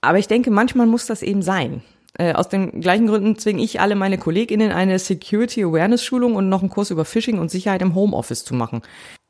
Aber 0.00 0.18
ich 0.18 0.26
denke, 0.26 0.50
manchmal 0.50 0.86
muss 0.86 1.06
das 1.06 1.22
eben 1.22 1.42
sein. 1.42 1.82
Äh, 2.18 2.34
aus 2.34 2.48
den 2.48 2.80
gleichen 2.80 3.06
Gründen 3.06 3.38
zwinge 3.38 3.62
ich 3.62 3.80
alle 3.80 3.94
meine 3.94 4.18
KollegInnen 4.18 4.72
eine 4.72 4.98
Security 4.98 5.64
Awareness 5.64 6.04
Schulung 6.04 6.34
und 6.34 6.48
noch 6.48 6.60
einen 6.60 6.70
Kurs 6.70 6.90
über 6.90 7.04
Phishing 7.04 7.38
und 7.38 7.50
Sicherheit 7.50 7.82
im 7.82 7.94
Homeoffice 7.94 8.44
zu 8.44 8.54
machen. 8.54 8.82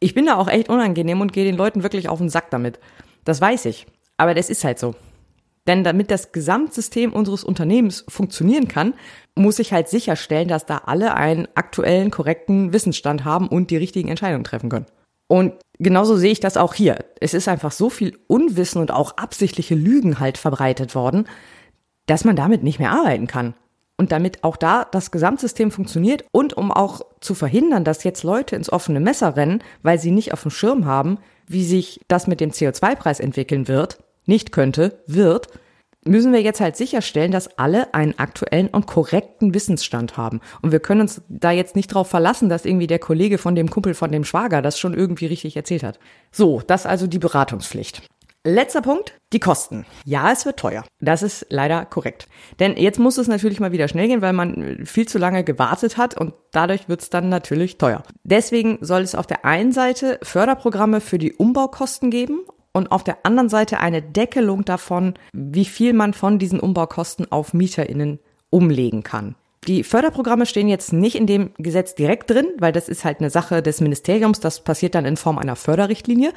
Ich 0.02 0.14
bin 0.14 0.26
da 0.26 0.36
auch 0.36 0.48
echt 0.48 0.68
unangenehm 0.68 1.20
und 1.20 1.32
gehe 1.32 1.44
den 1.44 1.56
Leuten 1.56 1.84
wirklich 1.84 2.08
auf 2.08 2.18
den 2.18 2.28
Sack 2.28 2.50
damit. 2.50 2.80
Das 3.24 3.40
weiß 3.40 3.66
ich. 3.66 3.86
Aber 4.16 4.34
das 4.34 4.50
ist 4.50 4.64
halt 4.64 4.80
so. 4.80 4.96
Denn 5.68 5.84
damit 5.84 6.10
das 6.10 6.32
Gesamtsystem 6.32 7.12
unseres 7.12 7.44
Unternehmens 7.44 8.04
funktionieren 8.08 8.66
kann, 8.66 8.94
muss 9.36 9.60
ich 9.60 9.72
halt 9.72 9.88
sicherstellen, 9.88 10.48
dass 10.48 10.66
da 10.66 10.78
alle 10.86 11.14
einen 11.14 11.46
aktuellen, 11.54 12.10
korrekten 12.10 12.72
Wissensstand 12.72 13.24
haben 13.24 13.46
und 13.46 13.70
die 13.70 13.76
richtigen 13.76 14.08
Entscheidungen 14.08 14.42
treffen 14.42 14.70
können. 14.70 14.86
Und 15.28 15.54
genauso 15.78 16.16
sehe 16.16 16.32
ich 16.32 16.40
das 16.40 16.56
auch 16.56 16.74
hier. 16.74 17.04
Es 17.20 17.32
ist 17.32 17.46
einfach 17.46 17.70
so 17.70 17.88
viel 17.88 18.18
Unwissen 18.26 18.80
und 18.80 18.90
auch 18.90 19.16
absichtliche 19.18 19.76
Lügen 19.76 20.18
halt 20.18 20.36
verbreitet 20.36 20.96
worden, 20.96 21.28
dass 22.06 22.24
man 22.24 22.34
damit 22.34 22.64
nicht 22.64 22.80
mehr 22.80 22.90
arbeiten 22.90 23.28
kann. 23.28 23.54
Und 23.96 24.10
damit 24.10 24.42
auch 24.42 24.56
da 24.56 24.86
das 24.90 25.10
Gesamtsystem 25.10 25.70
funktioniert 25.70 26.24
und 26.32 26.54
um 26.54 26.72
auch 26.72 27.02
zu 27.20 27.34
verhindern, 27.34 27.84
dass 27.84 28.04
jetzt 28.04 28.22
Leute 28.24 28.56
ins 28.56 28.72
offene 28.72 29.00
Messer 29.00 29.36
rennen, 29.36 29.62
weil 29.82 29.98
sie 29.98 30.10
nicht 30.10 30.32
auf 30.32 30.42
dem 30.42 30.50
Schirm 30.50 30.86
haben, 30.86 31.18
wie 31.46 31.64
sich 31.64 32.00
das 32.08 32.26
mit 32.26 32.40
dem 32.40 32.50
CO2-Preis 32.50 33.20
entwickeln 33.20 33.68
wird, 33.68 33.98
nicht 34.26 34.52
könnte, 34.52 35.02
wird, 35.06 35.48
müssen 36.04 36.32
wir 36.32 36.42
jetzt 36.42 36.60
halt 36.60 36.76
sicherstellen, 36.76 37.30
dass 37.30 37.58
alle 37.58 37.94
einen 37.94 38.18
aktuellen 38.18 38.68
und 38.68 38.86
korrekten 38.86 39.54
Wissensstand 39.54 40.16
haben. 40.16 40.40
Und 40.60 40.72
wir 40.72 40.80
können 40.80 41.02
uns 41.02 41.22
da 41.28 41.50
jetzt 41.50 41.76
nicht 41.76 41.88
drauf 41.88 42.08
verlassen, 42.08 42.48
dass 42.48 42.64
irgendwie 42.64 42.86
der 42.86 42.98
Kollege 42.98 43.38
von 43.38 43.54
dem 43.54 43.70
Kumpel 43.70 43.94
von 43.94 44.10
dem 44.10 44.24
Schwager 44.24 44.62
das 44.62 44.78
schon 44.78 44.94
irgendwie 44.94 45.26
richtig 45.26 45.56
erzählt 45.56 45.84
hat. 45.84 45.98
So, 46.32 46.60
das 46.66 46.86
also 46.86 47.06
die 47.06 47.20
Beratungspflicht. 47.20 48.02
Letzter 48.44 48.82
Punkt, 48.82 49.20
die 49.32 49.38
Kosten. 49.38 49.86
Ja, 50.04 50.32
es 50.32 50.44
wird 50.44 50.58
teuer. 50.58 50.84
Das 51.00 51.22
ist 51.22 51.46
leider 51.48 51.84
korrekt. 51.84 52.26
Denn 52.58 52.76
jetzt 52.76 52.98
muss 52.98 53.16
es 53.16 53.28
natürlich 53.28 53.60
mal 53.60 53.70
wieder 53.70 53.86
schnell 53.86 54.08
gehen, 54.08 54.20
weil 54.20 54.32
man 54.32 54.84
viel 54.84 55.06
zu 55.06 55.18
lange 55.18 55.44
gewartet 55.44 55.96
hat 55.96 56.18
und 56.18 56.34
dadurch 56.50 56.88
wird 56.88 57.02
es 57.02 57.10
dann 57.10 57.28
natürlich 57.28 57.78
teuer. 57.78 58.02
Deswegen 58.24 58.78
soll 58.80 59.02
es 59.02 59.14
auf 59.14 59.28
der 59.28 59.44
einen 59.44 59.70
Seite 59.70 60.18
Förderprogramme 60.22 61.00
für 61.00 61.18
die 61.18 61.34
Umbaukosten 61.34 62.10
geben 62.10 62.40
und 62.72 62.90
auf 62.90 63.04
der 63.04 63.18
anderen 63.24 63.48
Seite 63.48 63.78
eine 63.78 64.02
Deckelung 64.02 64.64
davon, 64.64 65.14
wie 65.32 65.64
viel 65.64 65.92
man 65.92 66.12
von 66.12 66.40
diesen 66.40 66.58
Umbaukosten 66.58 67.30
auf 67.30 67.54
MieterInnen 67.54 68.18
umlegen 68.50 69.04
kann. 69.04 69.36
Die 69.68 69.84
Förderprogramme 69.84 70.44
stehen 70.44 70.66
jetzt 70.66 70.92
nicht 70.92 71.14
in 71.14 71.28
dem 71.28 71.50
Gesetz 71.56 71.94
direkt 71.94 72.30
drin, 72.30 72.48
weil 72.58 72.72
das 72.72 72.88
ist 72.88 73.04
halt 73.04 73.20
eine 73.20 73.30
Sache 73.30 73.62
des 73.62 73.80
Ministeriums. 73.80 74.40
Das 74.40 74.64
passiert 74.64 74.96
dann 74.96 75.04
in 75.04 75.16
Form 75.16 75.38
einer 75.38 75.54
Förderrichtlinie. 75.54 76.32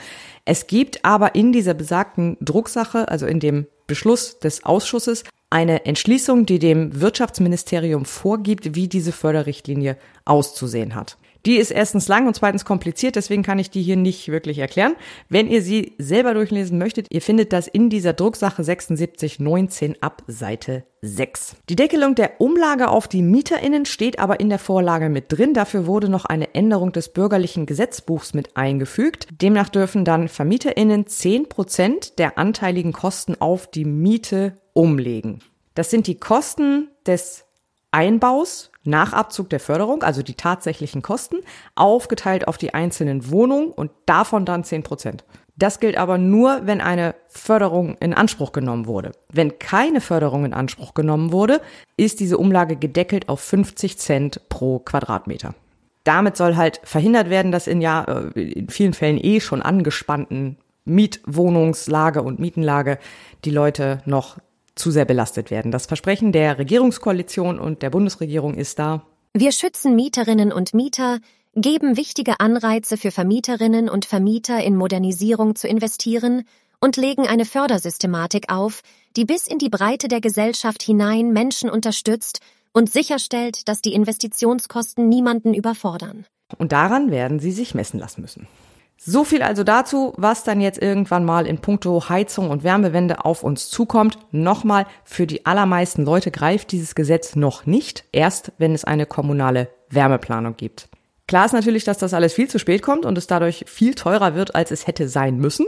Es 0.46 0.68
gibt 0.68 1.04
aber 1.04 1.34
in 1.34 1.52
dieser 1.52 1.74
besagten 1.74 2.38
Drucksache, 2.40 3.10
also 3.10 3.26
in 3.26 3.40
dem 3.40 3.66
Beschluss 3.88 4.38
des 4.40 4.64
Ausschusses, 4.64 5.24
eine 5.50 5.86
Entschließung, 5.86 6.46
die 6.46 6.60
dem 6.60 7.02
Wirtschaftsministerium 7.02 8.06
vorgibt, 8.06 8.76
wie 8.76 8.88
diese 8.88 9.12
Förderrichtlinie 9.12 9.98
auszusehen 10.26 10.94
hat. 10.94 11.18
Die 11.46 11.58
ist 11.58 11.70
erstens 11.70 12.08
lang 12.08 12.26
und 12.26 12.36
zweitens 12.36 12.66
kompliziert, 12.66 13.16
deswegen 13.16 13.44
kann 13.44 13.60
ich 13.60 13.70
die 13.70 13.84
hier 13.84 13.98
nicht 13.98 14.30
wirklich 14.30 14.58
erklären. 14.58 14.96
Wenn 15.30 15.48
ihr 15.48 15.62
sie 15.62 15.94
selber 16.00 16.34
durchlesen 16.34 16.80
möchtet, 16.80 17.08
ihr 17.12 17.22
findet 17.22 17.54
das 17.54 17.68
in 17.68 17.92
dieser 17.92 18.14
Drucksache 18.14 18.64
7619 18.64 20.02
ab 20.02 20.24
Seite 20.26 20.86
6. 21.04 21.58
Die 21.70 21.76
Deckelung 21.76 22.16
der 22.16 22.42
Umlage 22.42 22.90
auf 22.90 23.08
die 23.08 23.22
MieterInnen 23.22 23.86
steht 23.86 24.18
aber 24.18 24.40
in 24.40 24.50
der 24.50 24.58
Vorlage 24.58 25.10
mit 25.10 25.26
drin. 25.30 25.54
Dafür 25.54 25.86
wurde 25.86 26.10
noch 26.10 26.26
eine 26.26 26.56
Änderung 26.56 26.92
des 26.92 27.10
bürgerlichen 27.10 27.68
Gesetzbuchs 27.68 28.34
mit 28.34 28.58
eingefügt. 28.58 29.28
Demnach 29.40 29.70
dürfen 29.70 30.04
dann 30.04 30.28
VermieterInnen 30.28 31.06
10 31.06 31.48
Prozent 31.48 32.18
der 32.18 32.40
anteiligen 32.40 32.92
Kosten 32.92 33.36
auf 33.40 33.68
die 33.68 33.86
Miete 33.86 34.58
umlegen. 34.74 35.42
Das 35.76 35.92
sind 35.92 36.08
die 36.08 36.20
Kosten 36.20 36.90
des 37.06 37.46
Einbaus 37.92 38.72
nach 38.86 39.14
Abzug 39.14 39.50
der 39.50 39.60
Förderung, 39.60 40.04
also 40.04 40.22
die 40.22 40.36
tatsächlichen 40.36 41.02
Kosten, 41.02 41.38
aufgeteilt 41.76 42.48
auf 42.48 42.58
die 42.58 42.74
einzelnen 42.74 43.30
Wohnungen 43.30 43.70
und 43.72 43.92
davon 44.06 44.46
dann 44.46 44.64
10 44.64 44.84
Prozent. 44.84 45.24
Das 45.58 45.80
gilt 45.80 45.98
aber 45.98 46.18
nur, 46.18 46.62
wenn 46.66 46.82
eine 46.82 47.16
Förderung 47.28 47.96
in 48.00 48.14
Anspruch 48.14 48.52
genommen 48.52 48.88
wurde. 48.88 49.12
Wenn 49.32 49.58
keine 49.58 50.02
Förderung 50.02 50.44
in 50.44 50.54
Anspruch 50.54 50.94
genommen 50.94 51.32
wurde, 51.32 51.62
ist 51.96 52.20
diese 52.20 52.38
Umlage 52.38 52.76
gedeckelt 52.76 53.30
auf 53.30 53.40
50 53.40 53.98
Cent 53.98 54.42
pro 54.50 54.80
Quadratmeter. 54.80 55.56
Damit 56.04 56.36
soll 56.36 56.56
halt 56.56 56.82
verhindert 56.84 57.30
werden, 57.30 57.52
dass 57.52 57.68
in 57.68 57.82
ja 57.82 58.04
äh, 58.04 58.42
in 58.42 58.70
vielen 58.70 58.94
Fällen 58.94 59.18
eh 59.18 59.40
schon 59.40 59.62
angespannten 59.62 60.58
Mietwohnungslage 60.84 62.22
und 62.22 62.40
Mietenlage 62.40 63.00
die 63.44 63.50
Leute 63.50 64.02
noch 64.06 64.38
zu 64.76 64.92
sehr 64.92 65.06
belastet 65.06 65.52
werden. 65.52 65.72
Das 65.72 65.86
Versprechen 65.86 66.32
der 66.32 66.58
Regierungskoalition 66.58 67.60
und 67.60 67.82
der 67.82 67.90
Bundesregierung 67.90 68.56
ist 68.56 68.80
da. 68.80 69.06
Wir 69.34 69.52
schützen 69.52 69.96
Mieterinnen 69.96 70.52
und 70.52 70.74
Mieter, 70.74 71.20
geben 71.56 71.98
wichtige 71.98 72.40
Anreize 72.40 72.98
für 72.98 73.12
Vermieterinnen 73.12 73.90
und 73.90 74.06
Vermieter 74.06 74.64
in 74.64 74.76
Modernisierung 74.76 75.56
zu 75.56 75.68
investieren 75.68 76.44
und 76.82 76.98
legen 76.98 77.28
eine 77.28 77.46
Fördersystematik 77.46 78.52
auf, 78.52 78.82
die 79.16 79.26
bis 79.26 79.48
in 79.48 79.58
die 79.58 79.70
Breite 79.70 80.08
der 80.08 80.22
Gesellschaft 80.22 80.84
hinein 80.84 81.32
Menschen 81.32 81.70
unterstützt 81.70 82.42
und 82.74 82.92
sicherstellt, 82.92 83.68
dass 83.70 83.82
die 83.82 83.94
Investitionskosten 83.94 85.08
niemanden 85.08 85.54
überfordern. 85.54 86.26
Und 86.58 86.74
daran 86.74 87.10
werden 87.10 87.40
sie 87.40 87.52
sich 87.52 87.74
messen 87.74 88.00
lassen 88.00 88.22
müssen. 88.22 88.48
So 88.98 89.24
viel 89.24 89.42
also 89.44 89.64
dazu, 89.64 90.14
was 90.18 90.44
dann 90.44 90.62
jetzt 90.62 90.82
irgendwann 90.82 91.26
mal 91.26 91.46
in 91.46 91.60
puncto 91.60 92.10
Heizung 92.10 92.50
und 92.50 92.64
Wärmewende 92.64 93.24
auf 93.26 93.44
uns 93.44 93.70
zukommt. 93.70 94.18
Nochmal, 94.32 94.88
für 95.04 95.28
die 95.28 95.46
allermeisten 95.46 96.06
Leute 96.06 96.32
greift 96.32 96.72
dieses 96.72 96.96
Gesetz 96.96 97.36
noch 97.36 97.66
nicht, 97.66 98.06
erst 98.12 98.52
wenn 98.58 98.74
es 98.74 98.86
eine 98.86 99.06
kommunale 99.06 99.70
Wärmeplanung 99.90 100.56
gibt. 100.56 100.90
Klar 101.28 101.46
ist 101.46 101.54
natürlich, 101.54 101.84
dass 101.84 101.98
das 101.98 102.14
alles 102.14 102.34
viel 102.34 102.50
zu 102.50 102.60
spät 102.60 102.82
kommt 102.82 103.06
und 103.06 103.18
es 103.18 103.28
dadurch 103.28 103.66
viel 103.68 103.96
teurer 103.96 104.36
wird, 104.36 104.56
als 104.56 104.72
es 104.72 104.88
hätte 104.88 105.08
sein 105.08 105.38
müssen. 105.38 105.66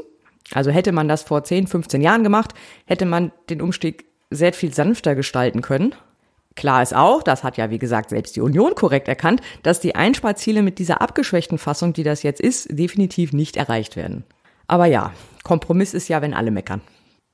Also 0.54 0.72
hätte 0.72 0.92
man 0.92 1.08
das 1.08 1.24
vor 1.24 1.44
10, 1.44 1.68
15 1.68 2.02
Jahren 2.02 2.24
gemacht, 2.24 2.54
hätte 2.86 3.06
man 3.06 3.32
den 3.50 3.62
Umstieg 3.62 4.06
sehr 4.30 4.54
viel 4.54 4.74
sanfter 4.74 5.16
gestalten 5.16 5.62
können. 5.62 5.96
Klar 6.58 6.82
ist 6.82 6.96
auch, 6.96 7.22
das 7.24 7.44
hat 7.44 7.56
ja 7.56 7.70
wie 7.70 7.78
gesagt 7.78 8.10
selbst 8.10 8.36
die 8.36 8.42
Union 8.42 8.74
korrekt 8.74 9.08
erkannt, 9.08 9.42
dass 9.62 9.80
die 9.80 9.96
Einsparziele 9.96 10.64
mit 10.64 10.80
dieser 10.80 11.02
abgeschwächten 11.02 11.60
Fassung, 11.60 11.94
die 11.94 12.04
das 12.04 12.24
jetzt 12.24 12.42
ist, 12.42 12.68
definitiv 12.72 13.32
nicht 13.32 13.56
erreicht 13.56 13.96
werden. 13.96 14.24
Aber 14.66 14.88
ja, 14.88 15.14
Kompromiss 15.44 15.94
ist 15.94 16.10
ja, 16.10 16.22
wenn 16.22 16.34
alle 16.34 16.52
meckern. 16.52 16.82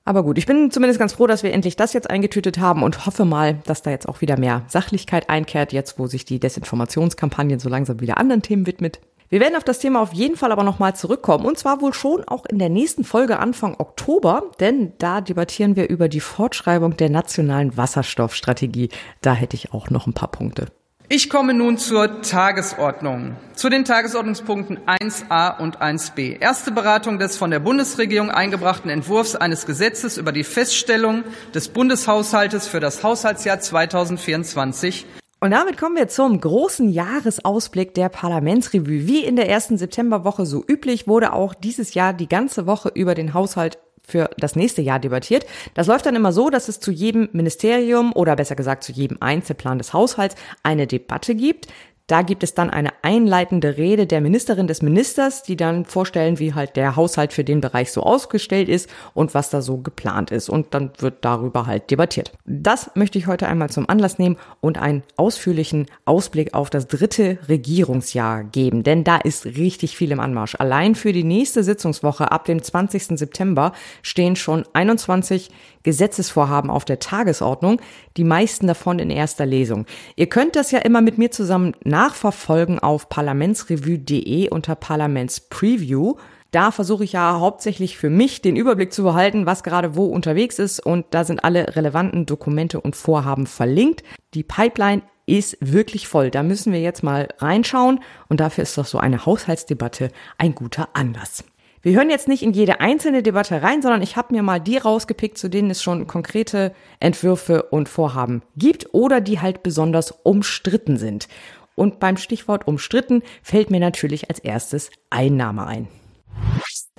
Aber 0.06 0.24
gut, 0.24 0.38
ich 0.38 0.46
bin 0.46 0.70
zumindest 0.70 1.00
ganz 1.00 1.14
froh, 1.14 1.26
dass 1.26 1.42
wir 1.42 1.54
endlich 1.54 1.78
das 1.78 1.94
jetzt 1.94 2.10
eingetütet 2.10 2.60
haben 2.60 2.84
und 2.84 3.06
hoffe 3.06 3.24
mal, 3.24 3.56
dass 3.66 3.82
da 3.82 3.92
jetzt 3.92 4.10
auch 4.10 4.20
wieder 4.20 4.38
mehr 4.38 4.64
Sachlichkeit 4.68 5.30
einkehrt, 5.30 5.72
jetzt 5.72 5.98
wo 5.98 6.08
sich 6.08 6.26
die 6.26 6.42
Desinformationskampagne 6.42 7.58
so 7.62 7.70
langsam 7.70 8.02
wieder 8.02 8.18
anderen 8.18 8.42
Themen 8.42 8.68
widmet. 8.68 9.00
Wir 9.34 9.40
werden 9.40 9.56
auf 9.56 9.64
das 9.64 9.80
Thema 9.80 10.00
auf 10.00 10.14
jeden 10.14 10.36
Fall 10.36 10.52
aber 10.52 10.62
nochmal 10.62 10.96
zurückkommen 10.96 11.46
und 11.46 11.58
zwar 11.58 11.82
wohl 11.82 11.92
schon 11.92 12.24
auch 12.24 12.46
in 12.46 12.60
der 12.60 12.70
nächsten 12.70 13.04
Folge 13.04 13.40
Anfang 13.40 13.74
Oktober, 13.80 14.52
denn 14.60 14.94
da 15.00 15.22
debattieren 15.22 15.76
wir 15.76 15.90
über 15.90 16.08
die 16.08 16.20
Fortschreibung 16.20 16.98
der 16.98 17.10
nationalen 17.10 17.76
Wasserstoffstrategie. 17.76 18.90
Da 19.22 19.34
hätte 19.34 19.56
ich 19.56 19.74
auch 19.74 19.90
noch 19.90 20.06
ein 20.06 20.14
paar 20.14 20.30
Punkte. 20.30 20.68
Ich 21.10 21.32
komme 21.32 21.56
nun 21.56 21.80
zur 21.80 22.22
Tagesordnung. 22.22 23.36
Zu 23.56 23.70
den 23.70 23.86
Tagesordnungspunkten 23.86 24.82
1a 24.86 25.58
und 25.58 25.82
1b. 25.82 26.40
Erste 26.40 26.70
Beratung 26.70 27.18
des 27.18 27.36
von 27.36 27.50
der 27.50 27.60
Bundesregierung 27.60 28.30
eingebrachten 28.30 28.92
Entwurfs 28.92 29.36
eines 29.36 29.66
Gesetzes 29.66 30.20
über 30.20 30.32
die 30.32 30.44
Feststellung 30.44 31.24
des 31.56 31.70
Bundeshaushaltes 31.70 32.68
für 32.68 32.80
das 32.80 33.02
Haushaltsjahr 33.02 33.60
2024 33.60 35.08
Und 35.44 35.52
damit 35.52 35.76
kommen 35.76 35.98
wir 35.98 36.08
zum 36.08 36.40
großen 36.40 36.88
Jahresausblick 36.88 37.94
der 37.94 38.08
Parlamentsrevue. 38.08 39.08
Wie 39.08 39.26
in 39.26 39.36
der 39.36 39.50
ersten 39.50 39.78
Septemberwoche 39.78 40.46
so 40.46 40.64
üblich 40.66 41.06
wurde 41.06 41.34
auch 41.34 41.54
dieses 41.54 41.96
Jahr 41.96 42.14
die 42.14 42.30
ganze 42.30 42.66
Woche 42.66 42.90
über 42.96 43.14
den 43.14 43.34
Haushalt 43.34 43.78
für 44.08 44.30
das 44.38 44.56
nächste 44.56 44.82
Jahr 44.82 45.00
debattiert. 45.00 45.46
Das 45.74 45.88
läuft 45.88 46.06
dann 46.06 46.16
immer 46.16 46.32
so, 46.32 46.50
dass 46.50 46.70
es 46.70 46.80
zu 46.80 46.92
jedem 46.92 47.28
Ministerium 47.34 48.14
oder 48.14 48.38
besser 48.38 48.56
gesagt 48.56 48.86
zu 48.86 48.94
jedem 48.94 49.18
Einzelplan 49.20 49.80
des 49.80 49.92
Haushalts 49.92 50.36
eine 50.64 50.88
Debatte 50.88 51.36
gibt. 51.36 51.68
Da 52.08 52.22
gibt 52.22 52.44
es 52.44 52.54
dann 52.54 52.70
eine 52.70 52.90
einleitende 53.02 53.78
Rede 53.78 54.06
der 54.06 54.20
Ministerin 54.20 54.68
des 54.68 54.82
Ministers, 54.82 55.42
die 55.42 55.56
dann 55.56 55.86
vorstellen, 55.86 56.38
wie 56.38 56.54
halt 56.54 56.76
der 56.76 56.98
Haushalt 56.98 57.32
für 57.32 57.46
den 57.46 57.62
Bereich 57.62 57.94
so 57.94 58.04
ausgestellt 58.04 58.68
ist 58.68 58.90
und 59.14 59.34
was 59.34 59.50
da 59.50 59.62
so 59.62 59.78
geplant 59.78 60.30
ist. 60.30 60.50
Und 60.50 60.74
dann 60.74 60.92
wird 60.98 61.24
darüber 61.24 61.66
halt 61.66 61.90
debattiert. 61.92 62.34
Das 62.46 62.92
möchte 62.96 63.18
ich 63.18 63.28
heute 63.28 63.48
einmal 63.48 63.70
zum 63.70 63.88
Anlass 63.88 64.20
nehmen 64.20 64.36
und 64.60 64.78
einen 64.78 65.04
ausführlichen 65.16 65.86
Ausblick 66.04 66.54
auf 66.54 66.70
das 66.70 66.88
dritte 66.88 67.38
Regierungsjahr 67.48 68.44
geben. 68.44 68.84
Denn 68.84 69.06
da 69.06 69.16
ist 69.16 69.46
richtig 69.46 69.96
viel 69.96 70.12
im 70.12 70.20
Anmarsch. 70.20 70.56
Allein 70.60 70.96
für 70.96 71.14
die 71.14 71.24
nächste 71.24 71.64
Sitzungswoche 71.64 72.34
ab 72.34 72.44
dem 72.44 72.62
20. 72.62 73.18
September 73.18 73.72
stehen 74.02 74.36
schon 74.36 74.66
21 74.74 75.52
Gesetzesvorhaben 75.84 76.70
auf 76.70 76.86
der 76.86 77.00
Tagesordnung, 77.00 77.80
die 78.18 78.24
meisten 78.24 78.68
davon 78.68 79.00
in 79.00 79.10
erster 79.10 79.46
Lesung. 79.46 79.86
Ihr 80.16 80.28
könnt 80.28 80.56
das 80.56 80.72
ja 80.72 80.80
immer 80.80 81.02
mit 81.02 81.18
mir 81.18 81.30
zusammen 81.30 81.74
nachverfolgen 81.94 82.80
auf 82.80 83.08
parlamentsrevue.de 83.08 84.50
unter 84.50 84.74
Parlamentspreview. 84.74 86.16
Da 86.50 86.72
versuche 86.72 87.04
ich 87.04 87.14
ja 87.14 87.40
hauptsächlich 87.40 88.00
für 88.00 88.10
mich 88.10 88.42
den 88.42 88.56
Überblick 88.56 88.92
zu 88.92 89.04
behalten, 89.04 89.46
was 89.46 89.62
gerade 89.62 89.96
wo 89.96 90.08
unterwegs 90.08 90.58
ist 90.58 90.80
und 90.80 91.06
da 91.12 91.24
sind 91.24 91.44
alle 91.44 91.76
relevanten 91.76 92.26
Dokumente 92.26 92.82
und 92.82 92.96
Vorhaben 92.96 93.46
verlinkt. 93.46 94.02
Die 94.34 94.42
Pipeline 94.42 95.04
ist 95.28 95.56
wirklich 95.62 96.08
voll. 96.08 96.32
Da 96.32 96.42
müssen 96.42 96.74
wir 96.74 96.82
jetzt 96.82 97.04
mal 97.04 97.30
reinschauen 97.38 98.00
und 98.28 98.40
dafür 98.40 98.64
ist 98.64 98.76
doch 98.76 98.88
so 98.88 98.98
eine 98.98 99.28
Haushaltsdebatte 99.28 100.10
ein 100.40 100.56
guter 100.56 100.90
Anlass. 100.94 101.44
Wir 101.84 101.96
hören 101.96 102.10
jetzt 102.10 102.28
nicht 102.28 102.42
in 102.42 102.54
jede 102.54 102.80
einzelne 102.80 103.22
Debatte 103.22 103.62
rein, 103.62 103.82
sondern 103.84 104.02
ich 104.02 104.16
habe 104.16 104.34
mir 104.34 104.42
mal 104.42 104.60
die 104.60 104.78
rausgepickt, 104.78 105.38
zu 105.38 105.50
denen 105.50 105.70
es 105.70 105.84
schon 105.84 106.08
konkrete 106.08 106.74
Entwürfe 107.00 107.64
und 107.64 107.90
Vorhaben 107.90 108.42
gibt 108.56 108.94
oder 108.94 109.22
die 109.22 109.42
halt 109.42 109.62
besonders 109.64 110.12
umstritten 110.24 110.98
sind. 110.98 111.28
Und 111.76 112.00
beim 112.00 112.18
Stichwort 112.18 112.68
umstritten 112.68 113.24
fällt 113.42 113.72
mir 113.72 113.80
natürlich 113.80 114.30
als 114.30 114.40
erstes 114.40 114.92
Einnahme 115.10 115.66
ein. 115.66 115.88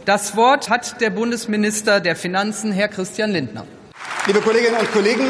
Das 0.04 0.36
Wort 0.36 0.68
hat 0.68 1.00
der 1.00 1.10
Bundesminister 1.10 2.00
der 2.00 2.16
Finanzen, 2.16 2.72
Herr 2.72 2.88
Christian 2.88 3.30
Lindner. 3.30 3.66
Liebe 4.26 4.40
Kolleginnen 4.40 4.78
und 4.78 4.92
Kollegen, 4.92 5.24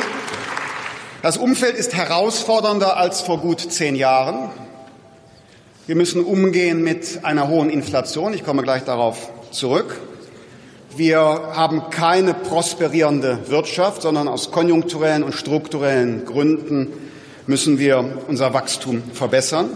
das 1.22 1.36
Umfeld 1.36 1.76
ist 1.76 1.94
herausfordernder 1.94 2.96
als 2.96 3.20
vor 3.20 3.38
gut 3.38 3.60
zehn 3.60 3.96
Jahren. 3.96 4.50
Wir 5.86 5.96
müssen 5.96 6.24
umgehen 6.24 6.82
mit 6.82 7.20
einer 7.24 7.48
hohen 7.48 7.70
Inflation. 7.70 8.34
Ich 8.34 8.44
komme 8.44 8.62
gleich 8.62 8.84
darauf 8.84 9.30
zurück. 9.50 10.00
Wir 10.96 11.18
haben 11.18 11.90
keine 11.90 12.34
prosperierende 12.34 13.48
Wirtschaft, 13.48 14.02
sondern 14.02 14.28
aus 14.28 14.50
konjunkturellen 14.50 15.22
und 15.22 15.34
strukturellen 15.34 16.24
Gründen 16.24 16.92
müssen 17.46 17.78
wir 17.78 18.22
unser 18.28 18.54
Wachstum 18.54 19.02
verbessern. 19.12 19.70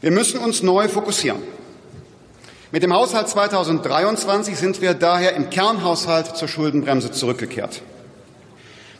Wir 0.00 0.10
müssen 0.10 0.38
uns 0.38 0.62
neu 0.62 0.88
fokussieren. 0.88 1.42
Mit 2.72 2.82
dem 2.82 2.92
Haushalt 2.92 3.28
2023 3.28 4.56
sind 4.56 4.80
wir 4.80 4.94
daher 4.94 5.34
im 5.34 5.48
Kernhaushalt 5.50 6.36
zur 6.36 6.48
Schuldenbremse 6.48 7.12
zurückgekehrt. 7.12 7.82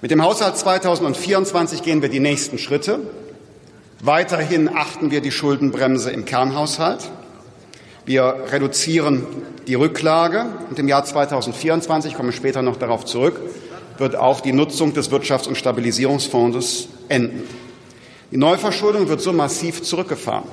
Mit 0.01 0.11
dem 0.11 0.23
Haushalt 0.23 0.57
2024 0.57 1.83
gehen 1.83 2.03
wir 2.03 2.09
die 2.09 2.21
nächsten 2.21 2.59
Schritte. 2.59 3.01
Weiterhin 4.01 4.69
achten 4.69 5.11
wir 5.11 5.21
die 5.21 5.33
Schuldenbremse 5.33 6.11
im 6.11 6.25
Kernhaushalt. 6.25 7.11
Wir 8.05 8.45
reduzieren 8.53 9.27
die 9.67 9.75
Rücklage 9.75 10.45
und 10.69 10.79
im 10.79 10.89
Jahr 10.89 11.05
2024, 11.05 12.13
ich 12.13 12.17
komme 12.17 12.33
später 12.33 12.61
noch 12.61 12.77
darauf 12.77 13.07
zurück, 13.07 13.41
wird 13.97 14.15
auch 14.15 14.41
die 14.41 14.53
Nutzung 14.53 14.93
des 14.93 15.11
Wirtschafts- 15.11 15.49
und 15.49 15.57
Stabilisierungsfonds 15.57 16.89
enden. 17.09 17.45
Die 18.35 18.41
Neuverschuldung 18.41 19.09
wird 19.09 19.21
so 19.21 19.33
massiv 19.33 19.85
zurückgefahren. 19.85 20.49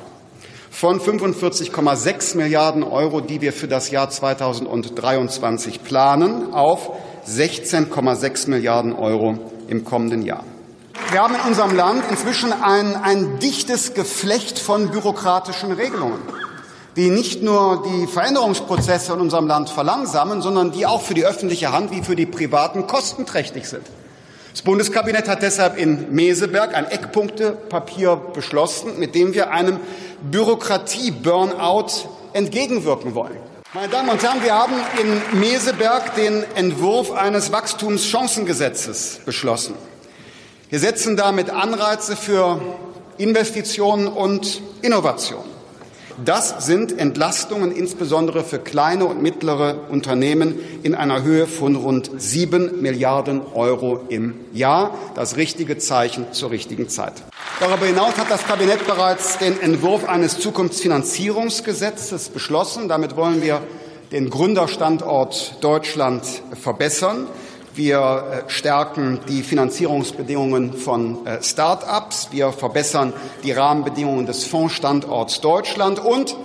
Von 0.69 1.00
45,6 1.00 2.37
Milliarden 2.37 2.83
Euro, 2.83 3.22
die 3.22 3.41
wir 3.41 3.51
für 3.51 3.67
das 3.67 3.89
Jahr 3.89 4.07
2023 4.07 5.83
planen, 5.83 6.53
auf 6.53 6.91
16,6 7.27 8.51
Milliarden 8.51 8.94
Euro 8.94 9.39
im 9.67 9.83
kommenden 9.83 10.22
Jahr. 10.22 10.44
Wir 11.09 11.24
haben 11.24 11.33
in 11.33 11.41
unserem 11.41 11.75
Land 11.75 12.03
inzwischen 12.11 12.53
ein, 12.53 12.96
ein 12.96 13.39
dichtes 13.39 13.96
Geflecht 13.96 14.59
von 14.59 14.91
bürokratischen 14.91 15.72
Regelungen 15.72 16.20
die 16.98 17.09
nicht 17.09 17.41
nur 17.41 17.83
die 17.83 18.05
Veränderungsprozesse 18.05 19.13
in 19.13 19.22
unserem 19.22 19.48
Land 19.48 19.70
verlangsamen, 19.70 20.41
sondern 20.41 20.72
die 20.72 20.85
auch 20.85 21.01
für 21.01 21.13
die 21.13 21.25
öffentliche 21.25 21.72
Hand 21.72 21.89
wie 21.91 22.03
für 22.03 22.17
die 22.17 22.25
privaten 22.25 22.85
kostenträchtig 22.85 23.65
sind. 23.65 23.85
Das 24.51 24.61
Bundeskabinett 24.64 25.29
hat 25.29 25.44
deshalb 25.44 25.77
in 25.77 26.14
Meseberg 26.14 26.75
ein 26.75 26.85
Eckpunktepapier 26.85 28.18
beschlossen, 28.33 29.00
mit 29.00 29.16
dem 29.16 29.33
wir 29.33 29.51
einem 29.51 29.79
Bürokratie-Burnout 30.29 32.09
entgegenwirken 32.33 33.16
wollen. 33.16 33.37
Meine 33.74 33.87
Damen 33.87 34.09
und 34.09 34.22
Herren, 34.22 34.44
wir 34.44 34.53
haben 34.53 34.74
in 35.01 35.40
Meseberg 35.40 36.16
den 36.16 36.44
Entwurf 36.55 37.14
eines 37.14 37.53
Wachstumschancengesetzes 37.53 39.22
beschlossen. 39.25 39.75
Wir 40.70 40.79
setzen 40.79 41.16
damit 41.16 41.50
Anreize 41.50 42.18
für 42.18 42.61
Investitionen 43.18 44.07
und 44.07 44.61
Innovation. 44.81 45.46
Das 46.24 46.65
sind 46.65 46.97
Entlastungen 46.97 47.71
insbesondere 47.71 48.43
für 48.43 48.59
kleine 48.59 49.05
und 49.05 49.21
mittlere 49.21 49.89
Unternehmen 49.89 50.59
in 50.83 50.95
einer 50.95 51.24
Höhe 51.24 51.47
von 51.47 51.75
rund 51.75 52.11
sieben 52.17 52.81
Milliarden 52.81 53.41
Euro 53.53 54.01
im 54.09 54.35
Jahr. 54.53 54.95
Das 55.15 55.37
richtige 55.37 55.77
Zeichen 55.77 56.33
zur 56.33 56.51
richtigen 56.51 56.89
Zeit. 56.89 57.13
Darüber 57.59 57.85
hinaus 57.85 58.17
hat 58.17 58.29
das 58.29 58.45
Kabinett 58.45 58.85
bereits 58.87 59.37
den 59.37 59.59
Entwurf 59.61 60.07
eines 60.07 60.39
Zukunftsfinanzierungsgesetzes 60.39 62.29
beschlossen. 62.29 62.87
Damit 62.87 63.15
wollen 63.15 63.41
wir 63.41 63.61
den 64.11 64.29
Gründerstandort 64.29 65.55
Deutschland 65.61 66.24
verbessern. 66.59 67.27
Wir 67.74 68.44
äh, 68.48 68.50
stärken 68.50 69.22
die 69.29 69.44
Finanzierungsbedingungen 69.44 70.74
von 70.74 71.25
äh, 71.25 71.42
Start-ups. 71.42 72.27
Wir 72.31 72.51
verbessern 72.51 73.14
die 73.44 73.53
Rahmenbedingungen 73.53 74.25
des 74.25 74.44
Fondsstandorts 74.44 75.40
Deutschland 75.40 76.03
und 76.03 76.36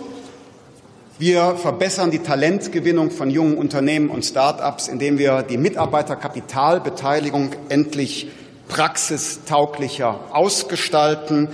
wir 1.19 1.57
verbessern 1.57 2.13
die 2.13 2.21
Talentgewinnung 2.21 3.11
von 3.11 3.29
jungen 3.31 3.59
Unternehmen 3.59 4.09
und 4.09 4.25
Start-ups, 4.25 4.87
indem 4.87 5.19
wir 5.19 5.43
die 5.43 5.57
Mitarbeiterkapitalbeteiligung 5.57 7.51
endlich 7.71 8.29
praxistauglicher 8.69 10.21
ausgestalten. 10.31 11.49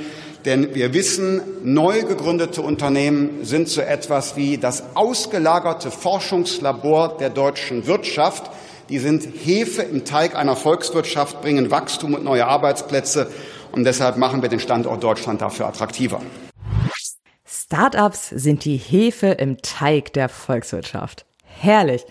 Denn 0.44 0.74
wir 0.74 0.92
wissen, 0.92 1.40
neu 1.62 2.02
gegründete 2.02 2.60
Unternehmen 2.60 3.44
sind 3.44 3.68
so 3.70 3.80
etwas 3.80 4.36
wie 4.36 4.58
das 4.58 4.82
ausgelagerte 4.94 5.90
Forschungslabor 5.90 7.16
der 7.16 7.30
deutschen 7.30 7.86
Wirtschaft. 7.86 8.50
Die 8.92 8.98
sind 8.98 9.26
Hefe 9.42 9.80
im 9.80 10.04
Teig 10.04 10.36
einer 10.36 10.54
Volkswirtschaft, 10.54 11.40
bringen 11.40 11.70
Wachstum 11.70 12.12
und 12.12 12.24
neue 12.24 12.46
Arbeitsplätze. 12.46 13.32
Und 13.72 13.84
deshalb 13.84 14.18
machen 14.18 14.42
wir 14.42 14.50
den 14.50 14.60
Standort 14.60 15.02
Deutschland 15.02 15.40
dafür 15.40 15.66
attraktiver. 15.66 16.20
Startups 17.46 18.28
sind 18.28 18.66
die 18.66 18.76
Hefe 18.76 19.28
im 19.28 19.62
Teig 19.62 20.12
der 20.12 20.28
Volkswirtschaft. 20.28 21.24
Herrlich. 21.42 22.04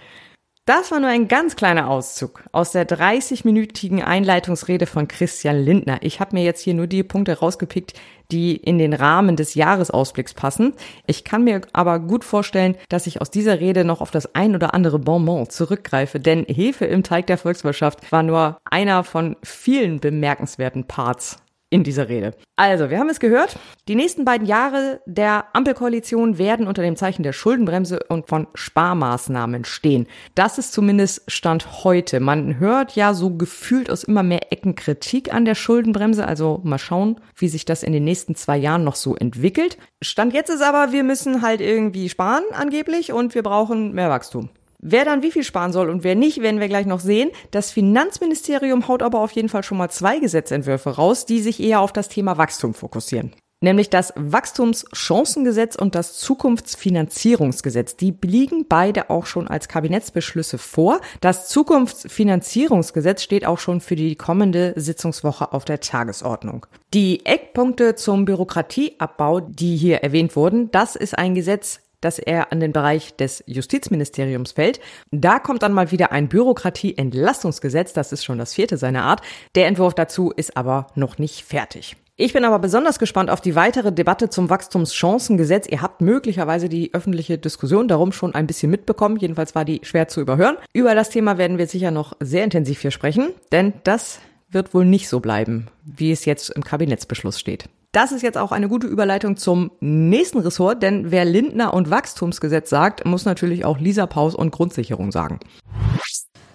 Das 0.73 0.89
war 0.89 1.01
nur 1.01 1.09
ein 1.09 1.27
ganz 1.27 1.57
kleiner 1.57 1.89
Auszug 1.89 2.45
aus 2.53 2.71
der 2.71 2.87
30-minütigen 2.87 4.01
Einleitungsrede 4.03 4.85
von 4.85 5.09
Christian 5.09 5.57
Lindner. 5.57 5.97
Ich 5.99 6.21
habe 6.21 6.33
mir 6.33 6.45
jetzt 6.45 6.61
hier 6.61 6.73
nur 6.73 6.87
die 6.87 7.03
Punkte 7.03 7.39
rausgepickt, 7.39 7.93
die 8.31 8.55
in 8.55 8.77
den 8.77 8.93
Rahmen 8.93 9.35
des 9.35 9.53
Jahresausblicks 9.55 10.33
passen. 10.33 10.71
Ich 11.07 11.25
kann 11.25 11.43
mir 11.43 11.59
aber 11.73 11.99
gut 11.99 12.23
vorstellen, 12.23 12.77
dass 12.87 13.05
ich 13.05 13.19
aus 13.19 13.29
dieser 13.29 13.59
Rede 13.59 13.83
noch 13.83 13.99
auf 13.99 14.11
das 14.11 14.33
ein 14.33 14.55
oder 14.55 14.73
andere 14.73 14.97
Bonbon 14.97 15.49
zurückgreife, 15.49 16.21
denn 16.21 16.45
Hefe 16.45 16.85
im 16.85 17.03
Teig 17.03 17.27
der 17.27 17.37
Volkswirtschaft 17.37 18.09
war 18.09 18.23
nur 18.23 18.57
einer 18.63 19.03
von 19.03 19.35
vielen 19.43 19.99
bemerkenswerten 19.99 20.85
Parts 20.85 21.40
in 21.71 21.83
dieser 21.83 22.09
Rede. 22.09 22.35
Also, 22.57 22.91
wir 22.91 22.99
haben 22.99 23.09
es 23.09 23.19
gehört. 23.19 23.57
Die 23.87 23.95
nächsten 23.95 24.25
beiden 24.25 24.45
Jahre 24.45 25.01
der 25.07 25.45
Ampelkoalition 25.53 26.37
werden 26.37 26.67
unter 26.67 26.83
dem 26.83 26.95
Zeichen 26.95 27.23
der 27.23 27.33
Schuldenbremse 27.33 28.01
und 28.09 28.27
von 28.27 28.45
Sparmaßnahmen 28.53 29.65
stehen. 29.65 30.05
Das 30.35 30.59
ist 30.59 30.73
zumindest 30.73 31.31
Stand 31.31 31.83
heute. 31.83 32.19
Man 32.19 32.59
hört 32.59 32.95
ja 32.95 33.15
so 33.15 33.35
gefühlt 33.35 33.89
aus 33.89 34.03
immer 34.03 34.21
mehr 34.21 34.51
Ecken 34.51 34.75
Kritik 34.75 35.33
an 35.33 35.45
der 35.45 35.55
Schuldenbremse. 35.55 36.27
Also 36.27 36.59
mal 36.63 36.77
schauen, 36.77 37.19
wie 37.35 37.47
sich 37.47 37.65
das 37.65 37.83
in 37.83 37.93
den 37.93 38.03
nächsten 38.03 38.35
zwei 38.35 38.57
Jahren 38.57 38.83
noch 38.83 38.95
so 38.95 39.15
entwickelt. 39.15 39.77
Stand 40.01 40.33
jetzt 40.33 40.49
ist 40.49 40.61
aber, 40.61 40.91
wir 40.91 41.03
müssen 41.03 41.41
halt 41.41 41.61
irgendwie 41.61 42.09
sparen 42.09 42.43
angeblich 42.51 43.13
und 43.13 43.33
wir 43.33 43.43
brauchen 43.43 43.93
mehr 43.93 44.09
Wachstum. 44.09 44.49
Wer 44.81 45.05
dann 45.05 45.21
wie 45.21 45.31
viel 45.31 45.43
sparen 45.43 45.71
soll 45.71 45.89
und 45.89 46.03
wer 46.03 46.15
nicht, 46.15 46.41
werden 46.41 46.59
wir 46.59 46.67
gleich 46.67 46.87
noch 46.87 46.99
sehen. 46.99 47.29
Das 47.51 47.71
Finanzministerium 47.71 48.87
haut 48.87 49.03
aber 49.03 49.19
auf 49.19 49.31
jeden 49.31 49.49
Fall 49.49 49.63
schon 49.63 49.77
mal 49.77 49.89
zwei 49.89 50.17
Gesetzentwürfe 50.17 50.89
raus, 50.89 51.27
die 51.27 51.39
sich 51.39 51.61
eher 51.61 51.81
auf 51.81 51.93
das 51.93 52.09
Thema 52.09 52.37
Wachstum 52.37 52.73
fokussieren 52.73 53.31
nämlich 53.61 53.89
das 53.89 54.13
Wachstumschancengesetz 54.15 55.75
und 55.75 55.95
das 55.95 56.17
Zukunftsfinanzierungsgesetz. 56.17 57.95
Die 57.95 58.13
liegen 58.23 58.65
beide 58.67 59.09
auch 59.09 59.25
schon 59.25 59.47
als 59.47 59.67
Kabinettsbeschlüsse 59.67 60.57
vor. 60.57 60.99
Das 61.21 61.47
Zukunftsfinanzierungsgesetz 61.47 63.21
steht 63.21 63.45
auch 63.45 63.59
schon 63.59 63.79
für 63.79 63.95
die 63.95 64.15
kommende 64.15 64.73
Sitzungswoche 64.75 65.53
auf 65.53 65.65
der 65.65 65.79
Tagesordnung. 65.79 66.65
Die 66.93 67.25
Eckpunkte 67.25 67.95
zum 67.95 68.25
Bürokratieabbau, 68.25 69.39
die 69.39 69.77
hier 69.77 69.97
erwähnt 70.03 70.35
wurden, 70.35 70.71
das 70.71 70.95
ist 70.95 71.17
ein 71.17 71.35
Gesetz, 71.35 71.80
dass 72.01 72.19
er 72.19 72.51
an 72.51 72.59
den 72.59 72.73
Bereich 72.73 73.15
des 73.15 73.43
Justizministeriums 73.47 74.51
fällt. 74.53 74.79
Da 75.11 75.39
kommt 75.39 75.63
dann 75.63 75.73
mal 75.73 75.91
wieder 75.91 76.11
ein 76.11 76.27
Bürokratieentlastungsgesetz, 76.27 77.93
das 77.93 78.11
ist 78.11 78.25
schon 78.25 78.37
das 78.37 78.53
vierte 78.53 78.77
seiner 78.77 79.03
Art. 79.03 79.21
Der 79.55 79.67
Entwurf 79.67 79.93
dazu 79.93 80.31
ist 80.31 80.57
aber 80.57 80.87
noch 80.95 81.17
nicht 81.17 81.43
fertig. 81.43 81.95
Ich 82.17 82.33
bin 82.33 82.45
aber 82.45 82.59
besonders 82.59 82.99
gespannt 82.99 83.31
auf 83.31 83.41
die 83.41 83.55
weitere 83.55 83.91
Debatte 83.91 84.29
zum 84.29 84.51
Wachstumschancengesetz. 84.51 85.67
Ihr 85.67 85.81
habt 85.81 86.01
möglicherweise 86.01 86.69
die 86.69 86.93
öffentliche 86.93 87.39
Diskussion 87.39 87.87
darum 87.87 88.11
schon 88.11 88.35
ein 88.35 88.45
bisschen 88.45 88.69
mitbekommen. 88.69 89.17
Jedenfalls 89.17 89.55
war 89.55 89.65
die 89.65 89.79
schwer 89.81 90.07
zu 90.07 90.21
überhören. 90.21 90.57
Über 90.71 90.93
das 90.93 91.09
Thema 91.09 91.39
werden 91.39 91.57
wir 91.57 91.65
sicher 91.65 91.89
noch 91.89 92.15
sehr 92.19 92.43
intensiv 92.43 92.81
hier 92.81 92.91
sprechen, 92.91 93.29
denn 93.51 93.73
das 93.85 94.19
wird 94.51 94.73
wohl 94.75 94.85
nicht 94.85 95.09
so 95.09 95.19
bleiben, 95.19 95.67
wie 95.83 96.11
es 96.11 96.25
jetzt 96.25 96.49
im 96.51 96.63
Kabinettsbeschluss 96.63 97.39
steht. 97.39 97.69
Das 97.93 98.13
ist 98.13 98.21
jetzt 98.21 98.37
auch 98.37 98.53
eine 98.53 98.69
gute 98.69 98.87
Überleitung 98.87 99.35
zum 99.35 99.71
nächsten 99.81 100.39
Ressort, 100.39 100.81
denn 100.81 101.11
wer 101.11 101.25
Lindner 101.25 101.73
und 101.73 101.89
Wachstumsgesetz 101.89 102.69
sagt, 102.69 103.05
muss 103.05 103.25
natürlich 103.25 103.65
auch 103.65 103.79
Lisa 103.79 104.05
Paus 104.05 104.33
und 104.33 104.51
Grundsicherung 104.51 105.11
sagen. 105.11 105.41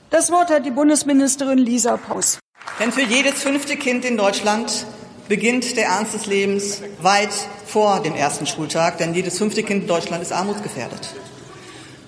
Das 0.08 0.30
Wort 0.32 0.48
hat 0.50 0.64
die 0.64 0.70
Bundesministerin 0.70 1.58
Lisa 1.58 1.98
Paus. 1.98 2.38
Denn 2.80 2.90
für 2.90 3.02
jedes 3.02 3.42
fünfte 3.42 3.76
Kind 3.76 4.06
in 4.06 4.16
Deutschland 4.16 4.86
beginnt 5.28 5.76
der 5.76 5.86
Ernst 5.86 6.14
des 6.14 6.24
Lebens 6.24 6.82
weit 7.02 7.32
vor 7.66 8.00
dem 8.00 8.14
ersten 8.14 8.46
Schultag, 8.46 8.96
denn 8.96 9.12
jedes 9.12 9.36
fünfte 9.36 9.62
Kind 9.62 9.82
in 9.82 9.88
Deutschland 9.88 10.22
ist 10.22 10.32
armutsgefährdet. 10.32 11.16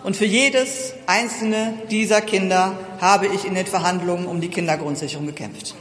Und 0.05 0.17
für 0.17 0.25
jedes 0.25 0.95
einzelne 1.07 1.75
dieser 1.91 2.23
Kinder 2.23 2.79
habe 2.99 3.27
ich 3.27 3.45
in 3.45 3.55
den 3.55 3.67
Verhandlungen 3.67 4.27
um 4.27 4.41
die 4.41 4.49
Kindergrundsicherung 4.49 5.27
gekämpft. 5.27 5.75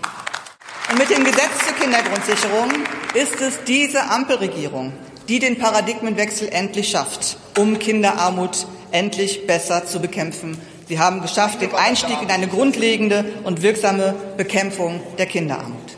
Und 0.89 0.99
mit 0.99 1.09
dem 1.09 1.25
Gesetz 1.25 1.65
zur 1.65 1.75
Kindergrundsicherung 1.75 2.71
ist 3.13 3.41
es 3.41 3.61
diese 3.67 4.03
Ampelregierung, 4.03 4.93
die 5.27 5.39
den 5.39 5.57
Paradigmenwechsel 5.57 6.47
endlich 6.49 6.89
schafft, 6.89 7.37
um 7.57 7.77
Kinderarmut 7.77 8.65
endlich 8.91 9.45
besser 9.45 9.85
zu 9.85 9.99
bekämpfen. 9.99 10.57
Sie 10.87 10.97
haben 10.97 11.21
geschafft 11.21 11.61
den 11.61 11.75
Einstieg 11.75 12.21
in 12.21 12.31
eine 12.31 12.47
grundlegende 12.47 13.25
und 13.43 13.61
wirksame 13.61 14.15
Bekämpfung 14.37 15.01
der 15.17 15.25
Kinderarmut. 15.25 15.97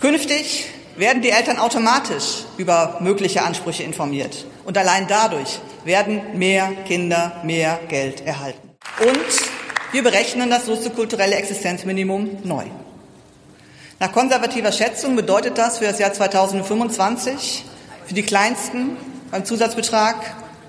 Künftig 0.00 0.66
werden 0.94 1.20
die 1.20 1.30
Eltern 1.30 1.58
automatisch 1.58 2.44
über 2.58 2.98
mögliche 3.00 3.42
Ansprüche 3.42 3.82
informiert. 3.82 4.46
Und 4.64 4.78
allein 4.78 5.08
dadurch 5.08 5.58
werden 5.84 6.20
mehr 6.38 6.70
Kinder 6.86 7.40
mehr 7.42 7.80
Geld 7.88 8.24
erhalten. 8.24 8.70
Und 9.00 9.16
wir 9.90 10.04
berechnen 10.04 10.48
das 10.48 10.66
soziokulturelle 10.66 11.34
Existenzminimum 11.34 12.38
neu. 12.44 12.66
Nach 13.98 14.12
konservativer 14.12 14.72
Schätzung 14.72 15.16
bedeutet 15.16 15.56
das 15.56 15.78
für 15.78 15.86
das 15.86 15.98
Jahr 15.98 16.12
2025 16.12 17.64
für 18.06 18.12
die 18.12 18.22
Kleinsten 18.22 18.94
beim 19.30 19.46
Zusatzbetrag 19.46 20.16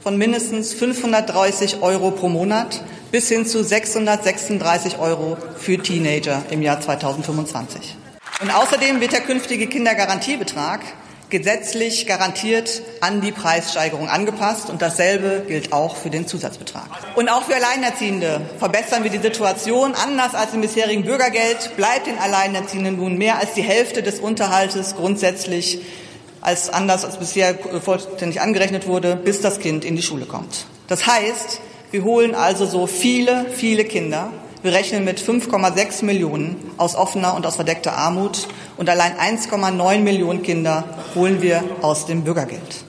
von 0.01 0.17
mindestens 0.17 0.73
530 0.73 1.81
Euro 1.81 2.11
pro 2.11 2.29
Monat 2.29 2.81
bis 3.11 3.27
hin 3.27 3.45
zu 3.45 3.65
636 3.65 4.99
Euro 4.99 5.37
für 5.57 5.77
Teenager 5.77 6.41
im 6.51 6.61
Jahr 6.61 6.79
2025. 6.79 7.97
Und 8.39 8.49
außerdem 8.49 9.01
wird 9.01 9.11
der 9.11 9.21
künftige 9.21 9.67
Kindergarantiebetrag 9.67 10.79
gesetzlich 11.29 12.07
garantiert 12.07 12.81
an 13.01 13.21
die 13.21 13.31
Preissteigerung 13.31 14.07
angepasst 14.07 14.69
und 14.69 14.81
dasselbe 14.81 15.43
gilt 15.47 15.73
auch 15.73 15.95
für 15.95 16.09
den 16.09 16.27
Zusatzbetrag. 16.27 16.87
Und 17.15 17.29
auch 17.29 17.43
für 17.43 17.55
Alleinerziehende 17.55 18.41
verbessern 18.59 19.03
wir 19.03 19.11
die 19.11 19.17
Situation. 19.17 19.93
Anders 19.93 20.35
als 20.35 20.53
im 20.53 20.61
bisherigen 20.61 21.03
Bürgergeld 21.03 21.75
bleibt 21.75 22.07
den 22.07 22.17
Alleinerziehenden 22.17 22.97
nun 22.97 23.17
mehr 23.17 23.39
als 23.39 23.53
die 23.53 23.61
Hälfte 23.61 24.03
des 24.03 24.19
Unterhaltes 24.19 24.95
grundsätzlich 24.95 25.81
als 26.39 26.69
anders 26.69 27.03
als 27.03 27.17
bisher 27.17 27.55
vollständig 27.83 28.39
angerechnet 28.39 28.87
wurde, 28.87 29.15
bis 29.15 29.41
das 29.41 29.59
Kind 29.59 29.83
in 29.83 29.95
die 29.95 30.03
Schule 30.03 30.25
kommt. 30.25 30.65
Das 30.87 31.05
heißt, 31.05 31.59
wir 31.91 32.03
holen 32.03 32.35
also 32.35 32.65
so 32.65 32.87
viele, 32.87 33.47
viele 33.49 33.83
Kinder 33.83 34.31
wir 34.67 34.73
rechnen 34.73 35.05
mit 35.05 35.21
5,6 35.21 36.03
Millionen 36.03 36.57
aus 36.75 36.95
offener 36.95 37.35
und 37.35 37.45
aus 37.45 37.55
verdeckter 37.55 37.93
Armut 37.93 38.49
und 38.75 38.89
allein 38.89 39.13
1,9 39.13 39.99
Millionen 39.99 40.43
Kinder 40.43 40.83
holen 41.15 41.41
wir 41.41 41.63
aus 41.81 42.05
dem 42.05 42.25
Bürgergeld. 42.25 42.86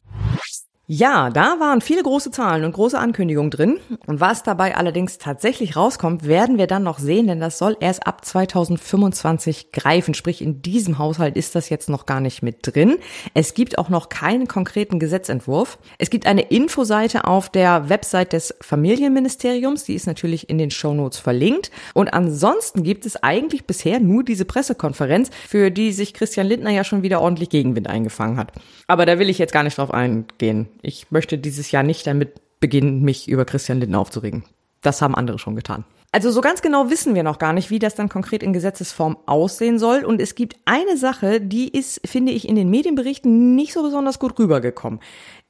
Ja, 0.90 1.29
da 1.29 1.61
waren 1.61 1.83
viele 1.83 2.03
große 2.03 2.31
Zahlen 2.31 2.64
und 2.64 2.72
große 2.72 2.98
Ankündigungen 2.98 3.51
drin. 3.51 3.79
Und 4.07 4.20
was 4.20 4.42
dabei 4.42 4.74
allerdings 4.74 5.18
tatsächlich 5.18 5.77
rauskommt, 5.77 6.27
werden 6.27 6.57
wir 6.57 6.66
dann 6.66 6.83
noch 6.83 6.98
sehen, 6.98 7.27
denn 7.27 7.40
das 7.40 7.59
soll 7.59 7.77
erst 7.79 8.07
ab 8.07 8.24
2025 8.24 9.70
greifen. 9.70 10.14
Sprich, 10.14 10.40
in 10.40 10.62
diesem 10.62 10.96
Haushalt 10.96 11.37
ist 11.37 11.55
das 11.55 11.68
jetzt 11.68 11.90
noch 11.90 12.07
gar 12.07 12.20
nicht 12.20 12.42
mit 12.42 12.61
drin. 12.62 12.96
Es 13.35 13.53
gibt 13.53 13.77
auch 13.77 13.90
noch 13.90 14.09
keinen 14.09 14.48
konkreten 14.48 14.98
Gesetzentwurf. 14.98 15.79
Es 15.98 16.09
gibt 16.09 16.27
eine 16.27 16.40
Infoseite 16.40 17.27
auf 17.27 17.51
der 17.51 17.90
Website 17.90 18.33
des 18.33 18.55
Familienministeriums. 18.62 19.85
Die 19.85 19.94
ist 19.94 20.07
natürlich 20.07 20.48
in 20.48 20.57
den 20.57 20.70
Shownotes 20.70 21.18
verlinkt. 21.18 21.70
Und 21.92 22.14
ansonsten 22.14 22.83
gibt 22.83 23.05
es 23.05 23.22
eigentlich 23.22 23.66
bisher 23.66 24.01
nur 24.01 24.24
diese 24.24 24.46
Pressekonferenz, 24.46 25.29
für 25.46 25.70
die 25.70 25.92
sich 25.92 26.14
Christian 26.14 26.46
Lindner 26.46 26.70
ja 26.70 26.83
schon 26.83 27.03
wieder 27.03 27.20
ordentlich 27.20 27.51
Gegenwind 27.51 27.88
eingefangen 27.88 28.38
hat. 28.38 28.53
Aber 28.87 29.05
da 29.05 29.18
will 29.18 29.29
ich 29.29 29.37
jetzt 29.37 29.53
gar 29.53 29.64
nicht 29.64 29.77
drauf 29.77 29.92
eingehen. 29.92 30.66
Ich 30.83 31.11
möchte 31.11 31.38
dieses 31.38 31.71
Jahr 31.71 31.83
nicht 31.83 32.07
damit 32.07 32.41
beginnen, 32.61 33.03
mich 33.03 33.29
über 33.29 33.45
Christian 33.45 33.81
Lindner 33.81 34.01
aufzuregen. 34.01 34.45
Das 34.83 35.03
haben 35.03 35.14
andere 35.14 35.38
schon 35.38 35.57
getan. 35.57 35.85
Also 36.11 36.31
so 36.31 36.41
ganz 36.41 36.62
genau 36.62 36.88
wissen 36.88 37.14
wir 37.14 37.23
noch 37.23 37.38
gar 37.38 37.53
nicht, 37.53 37.69
wie 37.69 37.79
das 37.79 37.95
dann 37.95 38.09
konkret 38.09 38.43
in 38.43 38.55
Gesetzesform 38.55 39.19
aussehen 39.27 39.79
soll. 39.79 40.05
Und 40.07 40.23
es 40.23 40.35
gibt 40.35 40.57
eine 40.64 40.97
Sache, 40.97 41.38
die 41.38 41.69
ist, 41.69 42.01
finde 42.07 42.33
ich, 42.33 42.49
in 42.49 42.57
den 42.57 42.71
Medienberichten 42.71 43.55
nicht 43.55 43.75
so 43.75 43.83
besonders 43.83 44.19
gut 44.19 44.38
rübergekommen. 44.38 45.01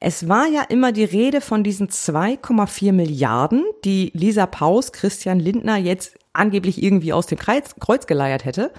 Es 0.01 0.29
war 0.29 0.49
ja 0.49 0.63
immer 0.63 0.91
die 0.91 1.05
Rede 1.05 1.41
von 1.41 1.63
diesen 1.63 1.89
2,4 1.89 2.93
Milliarden, 2.93 3.65
die 3.85 4.11
Lisa 4.15 4.47
Paus 4.47 4.91
Christian 4.91 5.39
Lindner 5.39 5.77
jetzt 5.77 6.19
angeblich 6.33 6.83
irgendwie 6.83 7.13
aus 7.13 7.27
dem 7.27 7.39
Kreuz, 7.39 7.77
Kreuz 7.79 8.09
geleiert 8.09 8.45
hätte. 8.45 8.73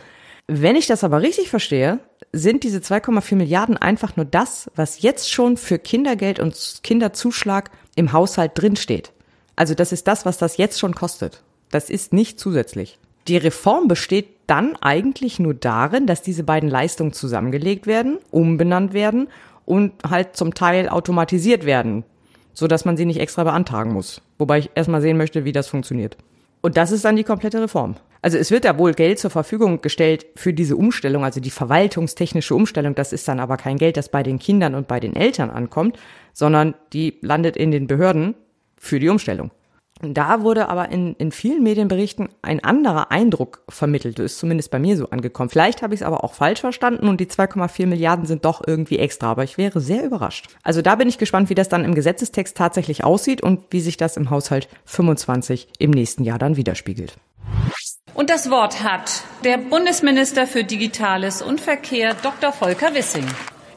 Wenn 0.52 0.76
ich 0.76 0.88
das 0.88 1.04
aber 1.04 1.22
richtig 1.22 1.52
verstehe, 1.52 2.00
sind 2.34 2.64
diese 2.64 2.80
2,4 2.80 3.36
Milliarden 3.36 3.78
einfach 3.78 4.16
nur 4.16 4.26
das, 4.26 4.72
was 4.74 5.04
jetzt 5.04 5.32
schon 5.32 5.58
für 5.58 5.78
Kindergeld 5.78 6.40
und 6.40 6.80
Kinderzuschlag 6.82 7.70
im 7.96 8.14
Haushalt 8.14 8.54
drinsteht. 8.56 9.12
Also 9.56 9.76
das 9.76 9.92
ist 9.92 10.08
das, 10.08 10.26
was 10.26 10.40
das 10.40 10.58
jetzt 10.58 10.80
schon 10.80 10.96
kostet. 10.96 11.44
Das 11.70 11.92
ist 11.92 12.14
nicht 12.14 12.40
zusätzlich. 12.40 12.98
Die 13.28 13.38
Reform 13.38 13.88
besteht 13.88 14.30
dann 14.48 14.76
eigentlich 14.78 15.38
nur 15.38 15.54
darin, 15.54 16.08
dass 16.08 16.24
diese 16.24 16.44
beiden 16.44 16.68
Leistungen 16.68 17.14
zusammengelegt 17.14 17.86
werden, 17.86 18.18
umbenannt 18.32 18.94
werden 18.94 19.28
und 19.66 19.94
halt 20.10 20.36
zum 20.36 20.56
Teil 20.56 20.90
automatisiert 20.90 21.64
werden, 21.64 22.06
so 22.56 22.66
dass 22.66 22.86
man 22.86 22.98
sie 22.98 23.06
nicht 23.06 23.20
extra 23.20 23.44
beantragen 23.44 23.94
muss. 23.94 24.24
Wobei 24.40 24.58
ich 24.58 24.72
erstmal 24.74 25.04
sehen 25.04 25.18
möchte, 25.18 25.46
wie 25.46 25.52
das 25.52 25.68
funktioniert. 25.68 26.18
Und 26.62 26.76
das 26.76 26.92
ist 26.92 27.06
dann 27.06 27.18
die 27.18 27.24
komplette 27.24 27.62
Reform. 27.62 27.98
Also 28.22 28.38
es 28.38 28.52
wird 28.52 28.66
ja 28.66 28.78
wohl 28.78 28.94
Geld 28.94 29.20
zur 29.20 29.30
Verfügung 29.30 29.82
gestellt 29.82 30.26
für 30.36 30.54
diese 30.54 30.76
Umstellung, 30.76 31.24
also 31.24 31.40
die 31.40 31.50
verwaltungstechnische 31.50 32.54
Umstellung. 32.54 32.96
Das 32.96 33.14
ist 33.14 33.28
dann 33.28 33.40
aber 33.40 33.58
kein 33.58 33.78
Geld, 33.78 33.98
das 33.98 34.10
bei 34.10 34.24
den 34.24 34.40
Kindern 34.40 34.76
und 34.76 34.88
bei 34.88 35.00
den 35.00 35.16
Eltern 35.16 35.50
ankommt, 35.50 35.98
sondern 36.34 36.76
die 36.94 37.18
landet 37.22 37.56
in 37.56 37.72
den 37.72 37.88
Behörden 37.88 38.36
für 38.78 39.00
die 39.00 39.10
Umstellung. 39.10 39.52
Da 40.02 40.44
wurde 40.44 40.70
aber 40.70 40.90
in, 40.90 41.16
in 41.16 41.34
vielen 41.34 41.62
Medienberichten 41.62 42.30
ein 42.42 42.64
anderer 42.64 43.12
Eindruck 43.12 43.64
vermittelt. 43.68 44.18
Das 44.18 44.28
ist 44.28 44.40
zumindest 44.40 44.72
bei 44.72 44.80
mir 44.80 44.96
so 44.96 45.10
angekommen. 45.10 45.50
Vielleicht 45.50 45.82
habe 45.82 45.94
ich 45.94 46.00
es 46.00 46.08
aber 46.08 46.24
auch 46.24 46.34
falsch 46.34 46.62
verstanden 46.62 47.10
und 47.10 47.20
die 47.20 47.26
2,4 47.26 47.86
Milliarden 47.86 48.26
sind 48.26 48.46
doch 48.46 48.66
irgendwie 48.66 48.98
extra. 48.98 49.32
Aber 49.32 49.44
ich 49.44 49.58
wäre 49.58 49.82
sehr 49.82 50.06
überrascht. 50.06 50.48
Also 50.64 50.82
da 50.82 50.96
bin 50.96 51.10
ich 51.10 51.18
gespannt, 51.18 51.50
wie 51.50 51.56
das 51.56 51.68
dann 51.68 51.84
im 51.84 51.96
Gesetzestext 51.96 52.56
tatsächlich 52.56 53.04
aussieht 53.04 53.42
und 53.42 53.60
wie 53.72 53.82
sich 53.82 53.98
das 53.98 54.16
im 54.16 54.30
Haushalt 54.30 54.70
25 54.86 55.68
im 55.80 55.92
nächsten 55.92 56.24
Jahr 56.24 56.40
dann 56.40 56.56
widerspiegelt. 56.56 57.18
Und 58.20 58.30
das 58.30 58.52
Wort 58.52 58.84
hat 58.84 59.24
der 59.46 59.58
Bundesminister 59.58 60.46
für 60.46 60.66
Digitales 60.66 61.42
und 61.42 61.62
Verkehr, 61.62 62.18
Dr. 62.22 62.52
Volker 62.52 62.94
Wissing. 62.94 63.26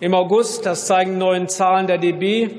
Im 0.00 0.14
August, 0.14 0.66
das 0.66 0.86
zeigen 0.86 1.16
neuen 1.16 1.48
Zahlen 1.48 1.86
der 1.86 1.98
DB, 1.98 2.50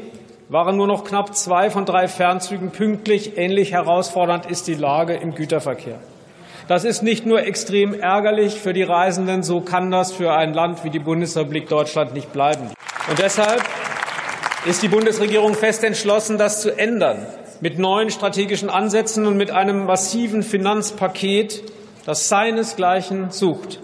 waren 0.47 0.77
nur 0.77 0.87
noch 0.87 1.03
knapp 1.03 1.35
zwei 1.35 1.69
von 1.69 1.83
drei 1.83 2.07
Fernzügen 2.07 2.71
pünktlich. 2.71 3.37
Ähnlich 3.37 3.73
herausfordernd 3.73 4.45
ist 4.45 4.67
die 4.67 4.75
Lage 4.75 5.15
im 5.15 5.35
Güterverkehr. 5.35 5.99
Das 6.69 6.85
ist 6.85 7.03
nicht 7.03 7.25
nur 7.25 7.43
extrem 7.43 7.93
ärgerlich 7.93 8.61
für 8.61 8.71
die 8.71 8.83
Reisenden, 8.83 9.43
so 9.43 9.59
kann 9.59 9.91
das 9.91 10.13
für 10.13 10.31
ein 10.31 10.53
Land 10.53 10.85
wie 10.85 10.89
die 10.89 10.99
Bundesrepublik 10.99 11.67
Deutschland 11.67 12.13
nicht 12.13 12.31
bleiben. 12.31 12.71
Und 13.09 13.19
deshalb 13.19 13.61
ist 14.65 14.83
die 14.83 14.87
Bundesregierung 14.87 15.53
fest 15.53 15.83
entschlossen, 15.83 16.37
das 16.37 16.61
zu 16.61 16.79
ändern. 16.79 17.27
Mit 17.61 17.79
neuen 17.79 18.09
strategischen 18.09 18.69
Ansätzen 18.69 19.25
und 19.25 19.37
mit 19.37 19.51
einem 19.51 19.85
massiven 19.85 20.43
Finanzpaket, 20.43 21.63
das 22.05 22.29
seinesgleichen 22.29 23.31
sucht. 23.31 23.79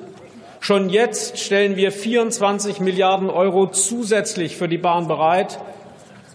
Schon 0.59 0.89
jetzt 0.89 1.39
stellen 1.39 1.77
wir 1.77 1.91
24 1.91 2.81
Milliarden 2.81 3.29
Euro 3.29 3.67
zusätzlich 3.67 4.57
für 4.57 4.67
die 4.67 4.77
Bahn 4.77 5.07
bereit. 5.07 5.59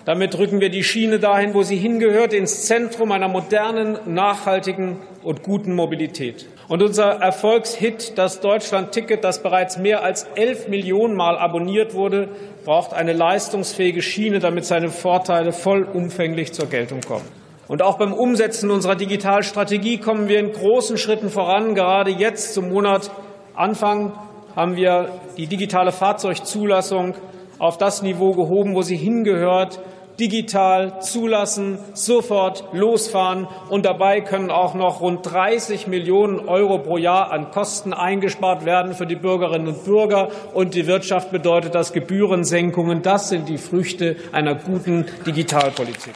Damit 0.06 0.38
rücken 0.38 0.60
wir 0.60 0.70
die 0.70 0.84
Schiene 0.84 1.18
dahin, 1.18 1.54
wo 1.54 1.62
sie 1.62 1.76
hingehört, 1.76 2.32
ins 2.32 2.66
Zentrum 2.66 3.12
einer 3.12 3.28
modernen, 3.28 3.98
nachhaltigen 4.06 4.96
und 5.22 5.42
guten 5.42 5.74
Mobilität. 5.74 6.46
Und 6.66 6.82
unser 6.82 7.20
Erfolgshit, 7.20 8.16
das 8.16 8.40
Deutschland-Ticket, 8.40 9.22
das 9.22 9.42
bereits 9.42 9.76
mehr 9.76 10.02
als 10.02 10.26
elf 10.34 10.68
Millionen 10.68 11.14
Mal 11.14 11.36
abonniert 11.36 11.94
wurde, 11.94 12.28
braucht 12.64 12.94
eine 12.94 13.12
leistungsfähige 13.12 14.00
Schiene, 14.00 14.38
damit 14.38 14.64
seine 14.64 14.88
Vorteile 14.88 15.52
vollumfänglich 15.52 16.54
zur 16.54 16.66
Geltung 16.66 17.02
kommen. 17.02 17.28
Und 17.68 17.82
auch 17.82 17.98
beim 17.98 18.12
Umsetzen 18.12 18.70
unserer 18.70 18.94
Digitalstrategie 18.94 19.98
kommen 19.98 20.28
wir 20.28 20.38
in 20.38 20.52
großen 20.52 20.96
Schritten 20.96 21.30
voran. 21.30 21.74
Gerade 21.74 22.10
jetzt 22.10 22.54
zum 22.54 22.70
Monat 22.70 23.10
Anfang 23.54 24.12
haben 24.56 24.76
wir 24.76 25.08
die 25.36 25.46
digitale 25.46 25.92
Fahrzeugzulassung 25.92 27.14
auf 27.58 27.78
das 27.78 28.02
Niveau 28.02 28.32
gehoben, 28.32 28.74
wo 28.74 28.82
sie 28.82 28.96
hingehört, 28.96 29.80
digital 30.18 31.00
zulassen, 31.00 31.78
sofort 31.94 32.64
losfahren 32.72 33.46
und 33.68 33.84
dabei 33.84 34.20
können 34.20 34.50
auch 34.50 34.74
noch 34.74 35.00
rund 35.00 35.30
30 35.30 35.86
Millionen 35.86 36.48
Euro 36.48 36.78
pro 36.78 36.96
Jahr 36.96 37.30
an 37.32 37.50
Kosten 37.50 37.92
eingespart 37.92 38.64
werden 38.64 38.94
für 38.94 39.06
die 39.06 39.16
Bürgerinnen 39.16 39.68
und 39.68 39.84
Bürger 39.84 40.28
und 40.52 40.74
die 40.74 40.86
Wirtschaft 40.86 41.30
bedeutet 41.30 41.74
das 41.74 41.92
Gebührensenkungen. 41.92 43.02
Das 43.02 43.28
sind 43.28 43.48
die 43.48 43.58
Früchte 43.58 44.16
einer 44.32 44.54
guten 44.54 45.06
Digitalpolitik. 45.26 46.14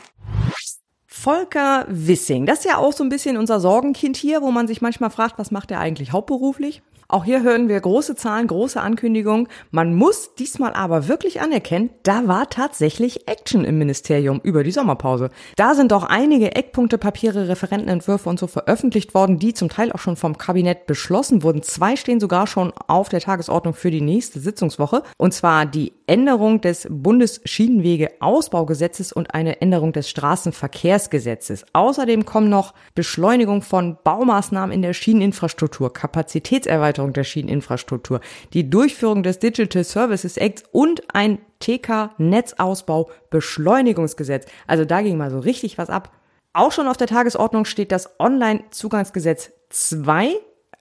Volker 1.07 1.85
Wissing, 1.89 2.47
das 2.47 2.61
ist 2.61 2.65
ja 2.67 2.79
auch 2.79 2.93
so 2.93 3.03
ein 3.03 3.09
bisschen 3.09 3.37
unser 3.37 3.59
Sorgenkind 3.59 4.17
hier, 4.17 4.41
wo 4.41 4.53
man 4.53 4.69
sich 4.69 4.81
manchmal 4.81 5.11
fragt, 5.11 5.39
was 5.39 5.51
macht 5.51 5.71
er 5.71 5.81
eigentlich 5.81 6.13
hauptberuflich? 6.13 6.81
Auch 7.11 7.25
hier 7.25 7.43
hören 7.43 7.71
wir 7.71 7.81
große 7.81 8.17
Zahlen, 8.17 8.49
große 8.49 8.79
Ankündigungen. 8.79 9.49
Man 9.71 9.95
muss 9.95 10.35
diesmal 10.35 10.75
aber 10.75 11.09
wirklich 11.09 11.41
anerkennen, 11.41 11.89
da 12.03 12.29
war 12.29 12.51
tatsächlich 12.51 13.27
Action 13.27 13.65
im 13.65 13.79
Ministerium 13.79 14.41
über 14.43 14.63
die 14.63 14.73
Sommerpause. 14.73 15.31
Da 15.57 15.75
sind 15.75 15.93
doch 15.93 16.05
einige 16.05 16.55
Eckpunkte, 16.55 16.99
Papiere, 16.99 17.49
Referentenentwürfe 17.49 18.29
und 18.29 18.39
so 18.39 18.47
veröffentlicht 18.47 19.15
worden, 19.15 19.39
die 19.39 19.55
zum 19.55 19.71
Teil 19.71 19.91
auch 19.91 20.01
schon 20.01 20.17
vom 20.17 20.37
Kabinett 20.37 20.87
beschlossen 20.87 21.43
wurden. 21.43 21.63
Zwei 21.63 21.97
stehen 21.97 22.21
sogar 22.21 22.47
schon 22.47 22.75
auf 22.89 23.09
der 23.09 23.21
Tagesordnung 23.21 23.73
für 23.73 23.91
die 23.91 24.03
nächste 24.03 24.39
Sitzungswoche. 24.39 25.03
Und 25.17 25.33
zwar 25.33 25.65
die 25.65 25.95
Änderung 26.07 26.61
des 26.61 26.87
Bundesschienenwegeausbaugesetzes 26.91 29.13
und 29.13 29.33
eine 29.33 29.63
Änderung 29.63 29.95
des 29.95 30.11
Straßenverkehrsgesetzes. 30.11 31.65
Außerdem 31.73 32.27
kommen 32.27 32.51
noch 32.51 32.75
Beschleunigung 32.95 33.63
von 33.63 33.97
Baumaßnahmen 34.05 34.75
in 34.75 34.83
der 34.83 34.93
Schieneninfrastruktur, 34.93 35.91
Kapazitätserweiterung 35.91 36.98
Erweiterung 36.99 37.13
der 37.13 37.25
Schieneninfrastruktur, 37.25 38.21
die 38.53 38.69
Durchführung 38.69 39.23
des 39.23 39.39
Digital 39.39 39.85
Services 39.85 40.37
Acts 40.37 40.65
und 40.73 41.03
ein 41.15 41.39
TK-Netzausbau 41.61 43.11
Beschleunigungsgesetz. 43.31 44.47
Also 44.67 44.85
da 44.85 45.01
ging 45.03 45.17
mal 45.17 45.31
so 45.31 45.39
richtig 45.39 45.79
was 45.79 45.91
ab. 45.91 46.13
Auch 46.53 46.73
schon 46.73 46.89
auf 46.89 46.97
der 46.97 47.07
Tagesordnung 47.07 47.65
steht 47.65 47.93
das 47.93 48.19
Online-Zugangsgesetz 48.19 49.53
2, 49.71 50.33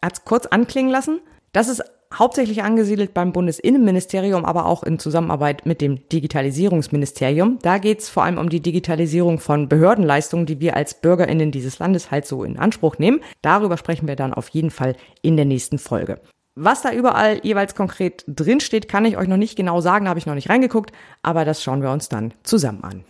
hat 0.02 0.14
es 0.14 0.26
kurz 0.26 0.48
anklingen 0.48 0.92
lassen. 0.92 1.22
Das 1.54 1.68
ist 1.68 1.84
hauptsächlich 2.14 2.64
angesiedelt 2.64 3.14
beim 3.14 3.32
Bundesinnenministerium, 3.32 4.46
aber 4.46 4.66
auch 4.66 4.84
in 4.84 5.00
Zusammenarbeit 5.00 5.66
mit 5.66 5.82
dem 5.82 6.08
Digitalisierungsministerium. 6.10 7.60
Da 7.62 7.78
geht 7.78 8.00
es 8.00 8.10
vor 8.10 8.24
allem 8.24 8.38
um 8.38 8.50
die 8.50 8.62
Digitalisierung 8.62 9.40
von 9.40 9.68
Behördenleistungen, 9.68 10.46
die 10.46 10.60
wir 10.60 10.76
als 10.76 10.96
Bürgerinnen 10.96 11.52
dieses 11.52 11.80
Landes 11.80 12.12
halt 12.12 12.26
so 12.26 12.44
in 12.44 12.58
Anspruch 12.58 12.98
nehmen. 12.98 13.22
Darüber 13.42 13.78
sprechen 13.78 14.08
wir 14.08 14.16
dann 14.16 14.34
auf 14.34 14.50
jeden 14.50 14.72
Fall 14.72 14.96
in 15.22 15.36
der 15.36 15.46
nächsten 15.46 15.80
Folge. 15.80 16.20
Was 16.56 16.82
da 16.82 16.92
überall 16.92 17.40
jeweils 17.44 17.76
konkret 17.76 18.24
drinsteht, 18.28 18.88
kann 18.88 19.06
ich 19.06 19.16
euch 19.18 19.28
noch 19.28 19.38
nicht 19.38 19.56
genau 19.56 19.80
sagen, 19.80 20.10
habe 20.10 20.18
ich 20.18 20.26
noch 20.26 20.34
nicht 20.34 20.50
reingeguckt, 20.50 20.92
aber 21.22 21.46
das 21.46 21.62
schauen 21.62 21.84
wir 21.84 21.92
uns 21.92 22.10
dann 22.10 22.34
zusammen 22.42 22.84
an. 22.84 23.04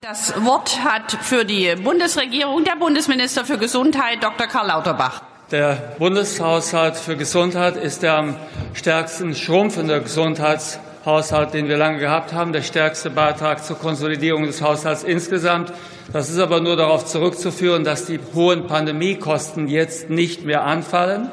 Das 0.00 0.44
Wort 0.44 0.84
hat 0.84 1.12
für 1.12 1.44
die 1.44 1.74
Bundesregierung 1.76 2.64
der 2.64 2.76
Bundesminister 2.76 3.44
für 3.44 3.58
Gesundheit, 3.58 4.22
Dr. 4.22 4.46
Karl 4.46 4.68
Lauterbach. 4.68 5.22
Der 5.52 5.76
Bundeshaushalt 5.98 6.96
für 6.96 7.14
Gesundheit 7.14 7.76
ist 7.76 8.02
der 8.02 8.16
am 8.16 8.36
stärksten 8.72 9.34
schrumpfende 9.34 10.00
Gesundheitshaushalt, 10.00 11.52
den 11.52 11.68
wir 11.68 11.76
lange 11.76 11.98
gehabt 11.98 12.32
haben, 12.32 12.54
der 12.54 12.62
stärkste 12.62 13.10
Beitrag 13.10 13.62
zur 13.62 13.78
Konsolidierung 13.78 14.44
des 14.44 14.62
Haushalts 14.62 15.02
insgesamt. 15.02 15.70
Das 16.10 16.30
ist 16.30 16.38
aber 16.38 16.62
nur 16.62 16.76
darauf 16.76 17.04
zurückzuführen, 17.04 17.84
dass 17.84 18.06
die 18.06 18.18
hohen 18.34 18.66
Pandemiekosten 18.66 19.68
jetzt 19.68 20.08
nicht 20.08 20.46
mehr 20.46 20.64
anfallen. 20.64 21.30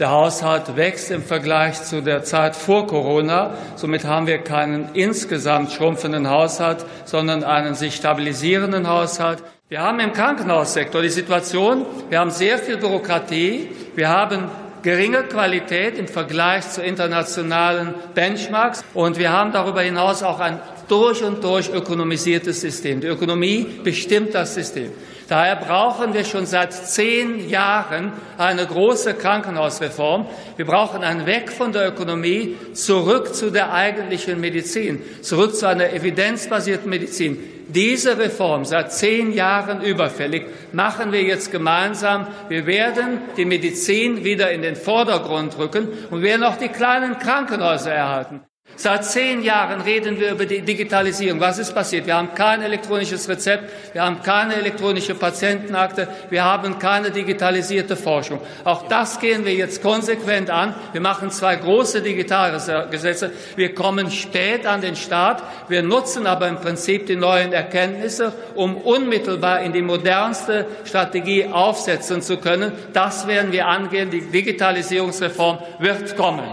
Der 0.00 0.10
Haushalt 0.10 0.74
wächst 0.74 1.12
im 1.12 1.22
Vergleich 1.22 1.80
zu 1.80 2.02
der 2.02 2.24
Zeit 2.24 2.56
vor 2.56 2.88
Corona. 2.88 3.54
Somit 3.76 4.04
haben 4.04 4.26
wir 4.26 4.38
keinen 4.38 4.88
insgesamt 4.94 5.70
schrumpfenden 5.70 6.28
Haushalt, 6.28 6.84
sondern 7.04 7.44
einen 7.44 7.76
sich 7.76 7.94
stabilisierenden 7.94 8.88
Haushalt. 8.88 9.44
Wir 9.70 9.82
haben 9.82 10.00
im 10.00 10.12
Krankenhaussektor 10.12 11.00
die 11.00 11.10
Situation, 11.10 11.86
wir 12.08 12.18
haben 12.18 12.32
sehr 12.32 12.58
viel 12.58 12.76
Bürokratie, 12.76 13.68
wir 13.94 14.08
haben 14.08 14.50
geringe 14.82 15.22
Qualität 15.22 15.96
im 15.96 16.08
Vergleich 16.08 16.68
zu 16.68 16.82
internationalen 16.82 17.94
Benchmarks 18.16 18.84
und 18.94 19.16
wir 19.16 19.30
haben 19.30 19.52
darüber 19.52 19.82
hinaus 19.82 20.24
auch 20.24 20.40
ein 20.40 20.58
durch 20.88 21.22
und 21.22 21.44
durch 21.44 21.72
ökonomisiertes 21.72 22.60
System. 22.60 23.00
Die 23.00 23.06
Ökonomie 23.06 23.64
bestimmt 23.84 24.34
das 24.34 24.56
System. 24.56 24.90
Daher 25.28 25.54
brauchen 25.54 26.14
wir 26.14 26.24
schon 26.24 26.46
seit 26.46 26.72
zehn 26.72 27.48
Jahren 27.48 28.10
eine 28.38 28.66
große 28.66 29.14
Krankenhausreform. 29.14 30.26
Wir 30.56 30.66
brauchen 30.66 31.04
einen 31.04 31.26
Weg 31.26 31.52
von 31.52 31.70
der 31.70 31.86
Ökonomie 31.86 32.56
zurück 32.72 33.36
zu 33.36 33.50
der 33.50 33.72
eigentlichen 33.72 34.40
Medizin, 34.40 35.00
zurück 35.22 35.54
zu 35.54 35.68
einer 35.68 35.92
evidenzbasierten 35.92 36.90
Medizin. 36.90 37.59
Diese 37.72 38.18
Reform, 38.18 38.64
seit 38.64 38.92
zehn 38.92 39.32
Jahren 39.32 39.82
überfällig, 39.82 40.46
machen 40.72 41.12
wir 41.12 41.22
jetzt 41.22 41.52
gemeinsam. 41.52 42.26
Wir 42.48 42.66
werden 42.66 43.20
die 43.36 43.44
Medizin 43.44 44.24
wieder 44.24 44.50
in 44.50 44.62
den 44.62 44.76
Vordergrund 44.76 45.56
rücken 45.58 45.88
und 46.10 46.22
werden 46.22 46.42
auch 46.42 46.56
die 46.56 46.68
kleinen 46.68 47.18
Krankenhäuser 47.18 47.92
erhalten. 47.92 48.40
Seit 48.76 49.04
zehn 49.04 49.42
Jahren 49.42 49.82
reden 49.82 50.18
wir 50.18 50.30
über 50.30 50.46
die 50.46 50.62
Digitalisierung. 50.62 51.38
Was 51.38 51.58
ist 51.58 51.74
passiert? 51.74 52.06
Wir 52.06 52.16
haben 52.16 52.34
kein 52.34 52.62
elektronisches 52.62 53.28
Rezept, 53.28 53.70
wir 53.92 54.02
haben 54.02 54.22
keine 54.22 54.54
elektronische 54.54 55.14
Patientenakte, 55.14 56.08
wir 56.30 56.44
haben 56.44 56.78
keine 56.78 57.10
digitalisierte 57.10 57.94
Forschung. 57.94 58.40
Auch 58.64 58.88
das 58.88 59.20
gehen 59.20 59.44
wir 59.44 59.52
jetzt 59.52 59.82
konsequent 59.82 60.48
an. 60.48 60.74
Wir 60.92 61.02
machen 61.02 61.30
zwei 61.30 61.56
große 61.56 62.00
Digitalgesetze. 62.00 63.32
Wir 63.54 63.74
kommen 63.74 64.10
spät 64.10 64.66
an 64.66 64.80
den 64.80 64.96
Start. 64.96 65.42
Wir 65.68 65.82
nutzen 65.82 66.26
aber 66.26 66.48
im 66.48 66.56
Prinzip 66.56 67.06
die 67.06 67.16
neuen 67.16 67.52
Erkenntnisse, 67.52 68.32
um 68.54 68.76
unmittelbar 68.76 69.60
in 69.60 69.74
die 69.74 69.82
modernste 69.82 70.64
Strategie 70.84 71.44
aufsetzen 71.44 72.22
zu 72.22 72.38
können. 72.38 72.72
Das 72.94 73.26
werden 73.26 73.52
wir 73.52 73.66
angehen. 73.66 74.10
Die 74.10 74.22
Digitalisierungsreform 74.22 75.58
wird 75.80 76.16
kommen. 76.16 76.44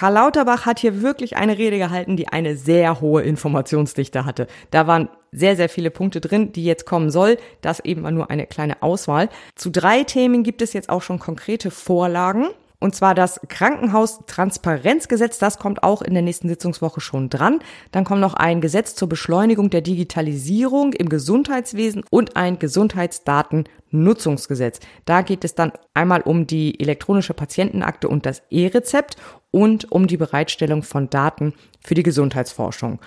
Karl 0.00 0.14
Lauterbach 0.14 0.64
hat 0.64 0.78
hier 0.78 1.02
wirklich 1.02 1.36
eine 1.36 1.58
Rede 1.58 1.76
gehalten, 1.76 2.16
die 2.16 2.26
eine 2.26 2.56
sehr 2.56 3.02
hohe 3.02 3.20
Informationsdichte 3.20 4.24
hatte. 4.24 4.46
Da 4.70 4.86
waren 4.86 5.10
sehr, 5.30 5.56
sehr 5.56 5.68
viele 5.68 5.90
Punkte 5.90 6.22
drin, 6.22 6.52
die 6.52 6.64
jetzt 6.64 6.86
kommen 6.86 7.10
soll. 7.10 7.36
Das 7.60 7.80
eben 7.80 8.00
mal 8.00 8.10
nur 8.10 8.30
eine 8.30 8.46
kleine 8.46 8.82
Auswahl. 8.82 9.28
Zu 9.56 9.68
drei 9.68 10.04
Themen 10.04 10.42
gibt 10.42 10.62
es 10.62 10.72
jetzt 10.72 10.88
auch 10.88 11.02
schon 11.02 11.18
konkrete 11.18 11.70
Vorlagen. 11.70 12.46
Und 12.80 12.94
zwar 12.94 13.14
das 13.14 13.40
Krankenhaustransparenzgesetz, 13.48 15.38
das 15.38 15.58
kommt 15.58 15.82
auch 15.82 16.00
in 16.00 16.14
der 16.14 16.22
nächsten 16.22 16.48
Sitzungswoche 16.48 17.02
schon 17.02 17.28
dran. 17.28 17.58
Dann 17.92 18.04
kommt 18.04 18.22
noch 18.22 18.32
ein 18.34 18.62
Gesetz 18.62 18.94
zur 18.94 19.08
Beschleunigung 19.08 19.68
der 19.68 19.82
Digitalisierung 19.82 20.94
im 20.94 21.10
Gesundheitswesen 21.10 22.04
und 22.10 22.36
ein 22.36 22.58
Gesundheitsdatennutzungsgesetz. 22.58 24.80
Da 25.04 25.20
geht 25.20 25.44
es 25.44 25.54
dann 25.54 25.72
einmal 25.92 26.22
um 26.22 26.46
die 26.46 26.80
elektronische 26.80 27.34
Patientenakte 27.34 28.08
und 28.08 28.24
das 28.24 28.40
E-Rezept 28.48 29.16
und 29.50 29.92
um 29.92 30.06
die 30.06 30.16
Bereitstellung 30.16 30.82
von 30.82 31.10
Daten 31.10 31.52
für 31.84 31.94
die 31.94 32.02
Gesundheitsforschung. 32.02 32.98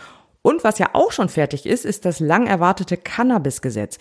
Und 0.43 0.63
was 0.63 0.77
ja 0.77 0.91
auch 0.93 1.11
schon 1.11 1.29
fertig 1.29 1.65
ist, 1.65 1.83
ist 1.83 2.05
das 2.05 2.19
lang 2.19 2.45
erwartete 2.45 2.97
Cannabis-Gesetz. 2.97 3.97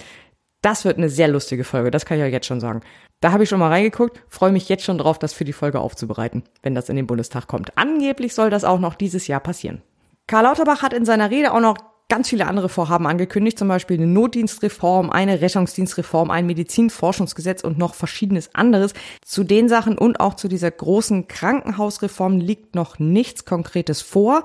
Das 0.61 0.85
wird 0.85 0.99
eine 0.99 1.09
sehr 1.09 1.29
lustige 1.29 1.65
Folge, 1.65 1.91
das 1.91 2.05
kann 2.05 2.19
ich 2.19 2.25
euch 2.25 2.33
jetzt 2.33 2.47
schon 2.47 2.61
sagen. 2.61 2.83
Da 3.23 3.31
habe 3.31 3.45
ich 3.45 3.49
schon 3.49 3.61
mal 3.61 3.69
reingeguckt, 3.69 4.21
freue 4.29 4.51
mich 4.51 4.69
jetzt 4.69 4.83
schon 4.83 4.99
drauf, 4.99 5.17
das 5.17 5.33
für 5.33 5.45
die 5.45 5.53
Folge 5.53 5.79
aufzubereiten, 5.79 6.43
wenn 6.65 6.75
das 6.75 6.89
in 6.89 6.97
den 6.97 7.07
Bundestag 7.07 7.47
kommt. 7.47 7.79
Angeblich 7.79 8.35
soll 8.35 8.51
das 8.51 8.65
auch 8.65 8.81
noch 8.81 8.97
dieses 8.97 9.29
Jahr 9.29 9.39
passieren. 9.39 9.81
Karl 10.27 10.43
Lauterbach 10.43 10.83
hat 10.83 10.93
in 10.93 11.05
seiner 11.05 11.31
Rede 11.31 11.53
auch 11.53 11.61
noch 11.61 11.77
ganz 12.09 12.31
viele 12.31 12.49
andere 12.49 12.69
Vorhaben 12.69 13.07
angekündigt, 13.07 13.61
zum 13.61 13.69
Beispiel 13.69 13.97
eine 13.97 14.09
Notdienstreform, 14.09 15.11
eine 15.11 15.41
Rettungsdienstreform, 15.41 16.33
ein 16.33 16.47
Medizinforschungsgesetz 16.47 17.63
und 17.63 17.79
noch 17.79 17.95
verschiedenes 17.95 18.57
anderes. 18.57 18.93
Zu 19.25 19.45
den 19.45 19.69
Sachen 19.69 19.97
und 19.97 20.19
auch 20.19 20.35
zu 20.35 20.49
dieser 20.49 20.73
großen 20.73 21.29
Krankenhausreform 21.29 22.39
liegt 22.39 22.75
noch 22.75 22.99
nichts 22.99 23.45
Konkretes 23.45 24.03
vor. 24.03 24.43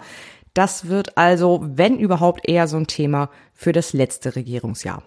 Das 0.54 0.88
wird 0.88 1.18
also, 1.18 1.62
wenn 1.64 1.98
überhaupt, 1.98 2.48
eher 2.48 2.68
so 2.68 2.78
ein 2.78 2.86
Thema 2.86 3.32
für 3.56 3.72
das 3.72 3.94
letzte 3.94 4.36
Regierungsjahr. 4.36 5.02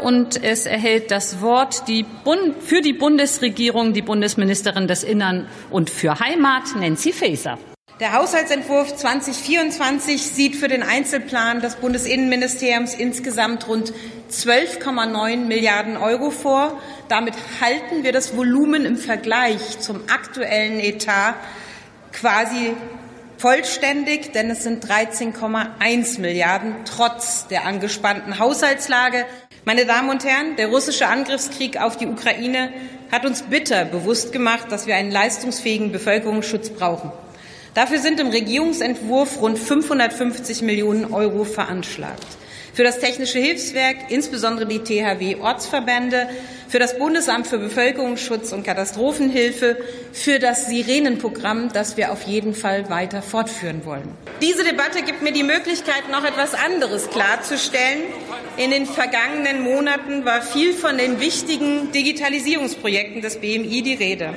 Und 0.00 0.44
es 0.44 0.64
erhält 0.64 1.10
das 1.10 1.40
Wort 1.40 1.88
die 1.88 2.04
Bund 2.04 2.62
für 2.62 2.82
die 2.82 2.92
Bundesregierung 2.92 3.92
die 3.92 4.02
Bundesministerin 4.02 4.86
des 4.86 5.02
Innern 5.02 5.48
und 5.70 5.90
für 5.90 6.20
Heimat, 6.20 6.76
Nancy 6.76 7.12
Faeser. 7.12 7.58
Der 7.98 8.12
Haushaltsentwurf 8.12 8.94
2024 8.94 10.22
sieht 10.22 10.54
für 10.54 10.68
den 10.68 10.84
Einzelplan 10.84 11.60
des 11.60 11.74
Bundesinnenministeriums 11.74 12.94
insgesamt 12.94 13.66
rund 13.66 13.92
12,9 14.30 15.36
Milliarden 15.46 15.96
Euro 15.96 16.30
vor. 16.30 16.80
Damit 17.08 17.34
halten 17.60 18.04
wir 18.04 18.12
das 18.12 18.36
Volumen 18.36 18.84
im 18.84 18.96
Vergleich 18.96 19.80
zum 19.80 20.02
aktuellen 20.08 20.78
Etat 20.78 21.34
quasi 22.12 22.76
vollständig, 23.36 24.32
denn 24.32 24.48
es 24.50 24.62
sind 24.62 24.84
13,1 24.84 26.20
Milliarden 26.20 26.76
trotz 26.84 27.48
der 27.48 27.64
angespannten 27.64 28.38
Haushaltslage. 28.38 29.24
Meine 29.64 29.84
Damen 29.86 30.08
und 30.08 30.24
Herren, 30.24 30.56
der 30.56 30.68
russische 30.68 31.08
Angriffskrieg 31.08 31.80
auf 31.80 31.96
die 31.96 32.06
Ukraine 32.06 32.72
hat 33.12 33.26
uns 33.26 33.42
bitter 33.42 33.84
bewusst 33.84 34.32
gemacht, 34.32 34.70
dass 34.70 34.86
wir 34.86 34.94
einen 34.94 35.10
leistungsfähigen 35.10 35.92
Bevölkerungsschutz 35.92 36.70
brauchen. 36.70 37.10
Dafür 37.74 37.98
sind 37.98 38.18
im 38.20 38.28
Regierungsentwurf 38.28 39.40
rund 39.40 39.58
550 39.58 40.62
Millionen 40.62 41.12
Euro 41.12 41.44
veranschlagt. 41.44 42.37
Für 42.78 42.84
das 42.84 43.00
Technische 43.00 43.40
Hilfswerk, 43.40 43.96
insbesondere 44.08 44.64
die 44.64 44.78
THW-Ortsverbände, 44.78 46.28
für 46.68 46.78
das 46.78 46.96
Bundesamt 46.96 47.48
für 47.48 47.58
Bevölkerungsschutz 47.58 48.52
und 48.52 48.62
Katastrophenhilfe, 48.62 49.76
für 50.12 50.38
das 50.38 50.68
Sirenenprogramm, 50.68 51.72
das 51.72 51.96
wir 51.96 52.12
auf 52.12 52.22
jeden 52.22 52.54
Fall 52.54 52.88
weiter 52.88 53.20
fortführen 53.20 53.84
wollen. 53.84 54.08
Diese 54.40 54.62
Debatte 54.62 55.02
gibt 55.02 55.22
mir 55.22 55.32
die 55.32 55.42
Möglichkeit, 55.42 56.08
noch 56.12 56.22
etwas 56.22 56.54
anderes 56.54 57.10
klarzustellen. 57.10 58.02
In 58.58 58.70
den 58.70 58.86
vergangenen 58.86 59.60
Monaten 59.60 60.24
war 60.24 60.40
viel 60.40 60.72
von 60.72 60.98
den 60.98 61.18
wichtigen 61.18 61.90
Digitalisierungsprojekten 61.90 63.22
des 63.22 63.38
BMI 63.38 63.82
die 63.82 63.94
Rede. 63.94 64.34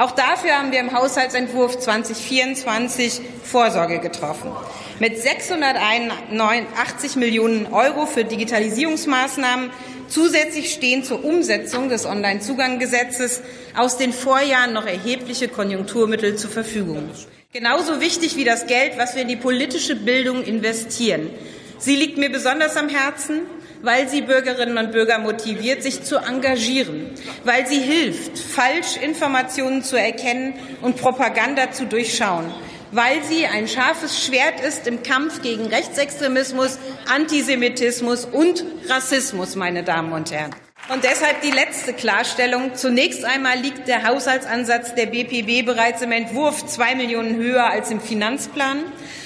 Auch 0.00 0.12
dafür 0.12 0.56
haben 0.56 0.72
wir 0.72 0.80
im 0.80 0.94
Haushaltsentwurf 0.94 1.78
2024 1.78 3.20
Vorsorge 3.44 3.98
getroffen. 3.98 4.50
Mit 4.98 5.20
681 5.20 7.16
Millionen 7.16 7.66
Euro 7.66 8.06
für 8.06 8.24
Digitalisierungsmaßnahmen 8.24 9.68
Zusätzlich 10.08 10.72
stehen 10.72 11.04
zur 11.04 11.24
Umsetzung 11.24 11.88
des 11.88 12.04
Onlinezuganggesetzes 12.04 13.42
aus 13.76 13.96
den 13.96 14.12
Vorjahren 14.12 14.72
noch 14.72 14.86
erhebliche 14.86 15.46
Konjunkturmittel 15.46 16.34
zur 16.34 16.50
Verfügung. 16.50 17.08
Genauso 17.52 18.00
wichtig 18.00 18.36
wie 18.36 18.44
das 18.44 18.66
Geld, 18.66 18.98
was 18.98 19.14
wir 19.14 19.22
in 19.22 19.28
die 19.28 19.36
politische 19.36 19.94
Bildung 19.94 20.42
investieren. 20.42 21.30
Sie 21.78 21.94
liegt 21.94 22.18
mir 22.18 22.30
besonders 22.30 22.76
am 22.76 22.88
Herzen, 22.88 23.42
weil 23.82 24.08
sie 24.08 24.22
Bürgerinnen 24.22 24.78
und 24.78 24.92
Bürger 24.92 25.18
motiviert, 25.18 25.82
sich 25.82 26.02
zu 26.02 26.18
engagieren, 26.18 27.10
weil 27.44 27.66
sie 27.66 27.80
hilft, 27.80 28.38
Falschinformationen 28.38 29.82
zu 29.82 29.96
erkennen 29.96 30.54
und 30.82 30.96
Propaganda 30.96 31.72
zu 31.72 31.86
durchschauen, 31.86 32.46
weil 32.92 33.22
sie 33.24 33.46
ein 33.46 33.68
scharfes 33.68 34.24
Schwert 34.24 34.60
ist 34.60 34.86
im 34.86 35.02
Kampf 35.02 35.42
gegen 35.42 35.66
Rechtsextremismus, 35.66 36.78
Antisemitismus 37.12 38.24
und 38.24 38.64
Rassismus, 38.88 39.56
meine 39.56 39.82
Damen 39.82 40.12
und 40.12 40.30
Herren. 40.30 40.54
Und 40.92 41.04
deshalb 41.04 41.40
die 41.42 41.52
letzte 41.52 41.92
Klarstellung. 41.92 42.74
Zunächst 42.74 43.24
einmal 43.24 43.56
liegt 43.58 43.86
der 43.86 44.08
Haushaltsansatz 44.08 44.94
der 44.96 45.06
BPB 45.06 45.64
bereits 45.64 46.02
im 46.02 46.10
Entwurf 46.10 46.66
zwei 46.66 46.96
Millionen 46.96 47.36
höher 47.36 47.66
als 47.66 47.92
im 47.92 48.00
Finanzplan. 48.00 48.78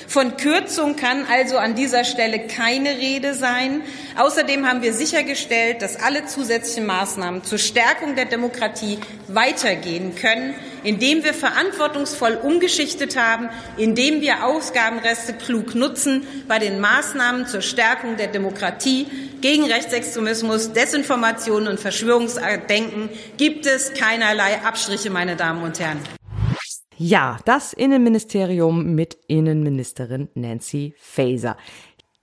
Von 0.07 0.37
Kürzung 0.37 0.97
kann 0.97 1.27
also 1.31 1.57
an 1.59 1.75
dieser 1.75 2.05
Stelle 2.05 2.47
keine 2.47 2.91
Rede 2.91 3.35
sein. 3.35 3.83
Außerdem 4.17 4.67
haben 4.69 4.83
wir 4.83 4.93
sichergestellt, 4.93 5.83
dass 5.83 5.97
alle 5.97 6.27
zusätzlichen 6.27 6.87
Maßnahmen 6.87 7.45
zur 7.45 7.59
Stärkung 7.59 8.15
der 8.15 8.27
Demokratie 8.27 8.99
weitergehen 9.29 10.15
können, 10.15 10.55
indem 10.83 11.25
wir 11.25 11.35
verantwortungsvoll 11.35 12.39
umgeschichtet 12.43 13.17
haben, 13.17 13.49
indem 13.77 14.21
wir 14.21 14.45
Ausgabenreste 14.45 15.33
klug 15.33 15.75
nutzen 15.75 16.27
bei 16.47 16.59
den 16.59 16.81
Maßnahmen 16.81 17.47
zur 17.47 17.63
Stärkung 17.63 18.17
der 18.17 18.29
Demokratie 18.29 19.07
gegen 19.41 19.65
Rechtsextremismus, 19.65 20.73
Desinformation 20.73 21.67
und 21.67 21.81
Verschwörungsdenken 21.81 23.11
gibt 23.37 23.67
es 23.67 23.93
keinerlei 23.95 24.61
Abstriche, 24.65 25.11
meine 25.11 25.37
Damen 25.37 25.63
und 25.63 25.79
Herren. 25.81 25.99
Ja, 26.97 27.39
das 27.45 27.73
Innenministerium 27.73 28.95
mit 28.95 29.19
Innenministerin 29.27 30.29
Nancy 30.35 30.95
Faeser. 30.97 31.57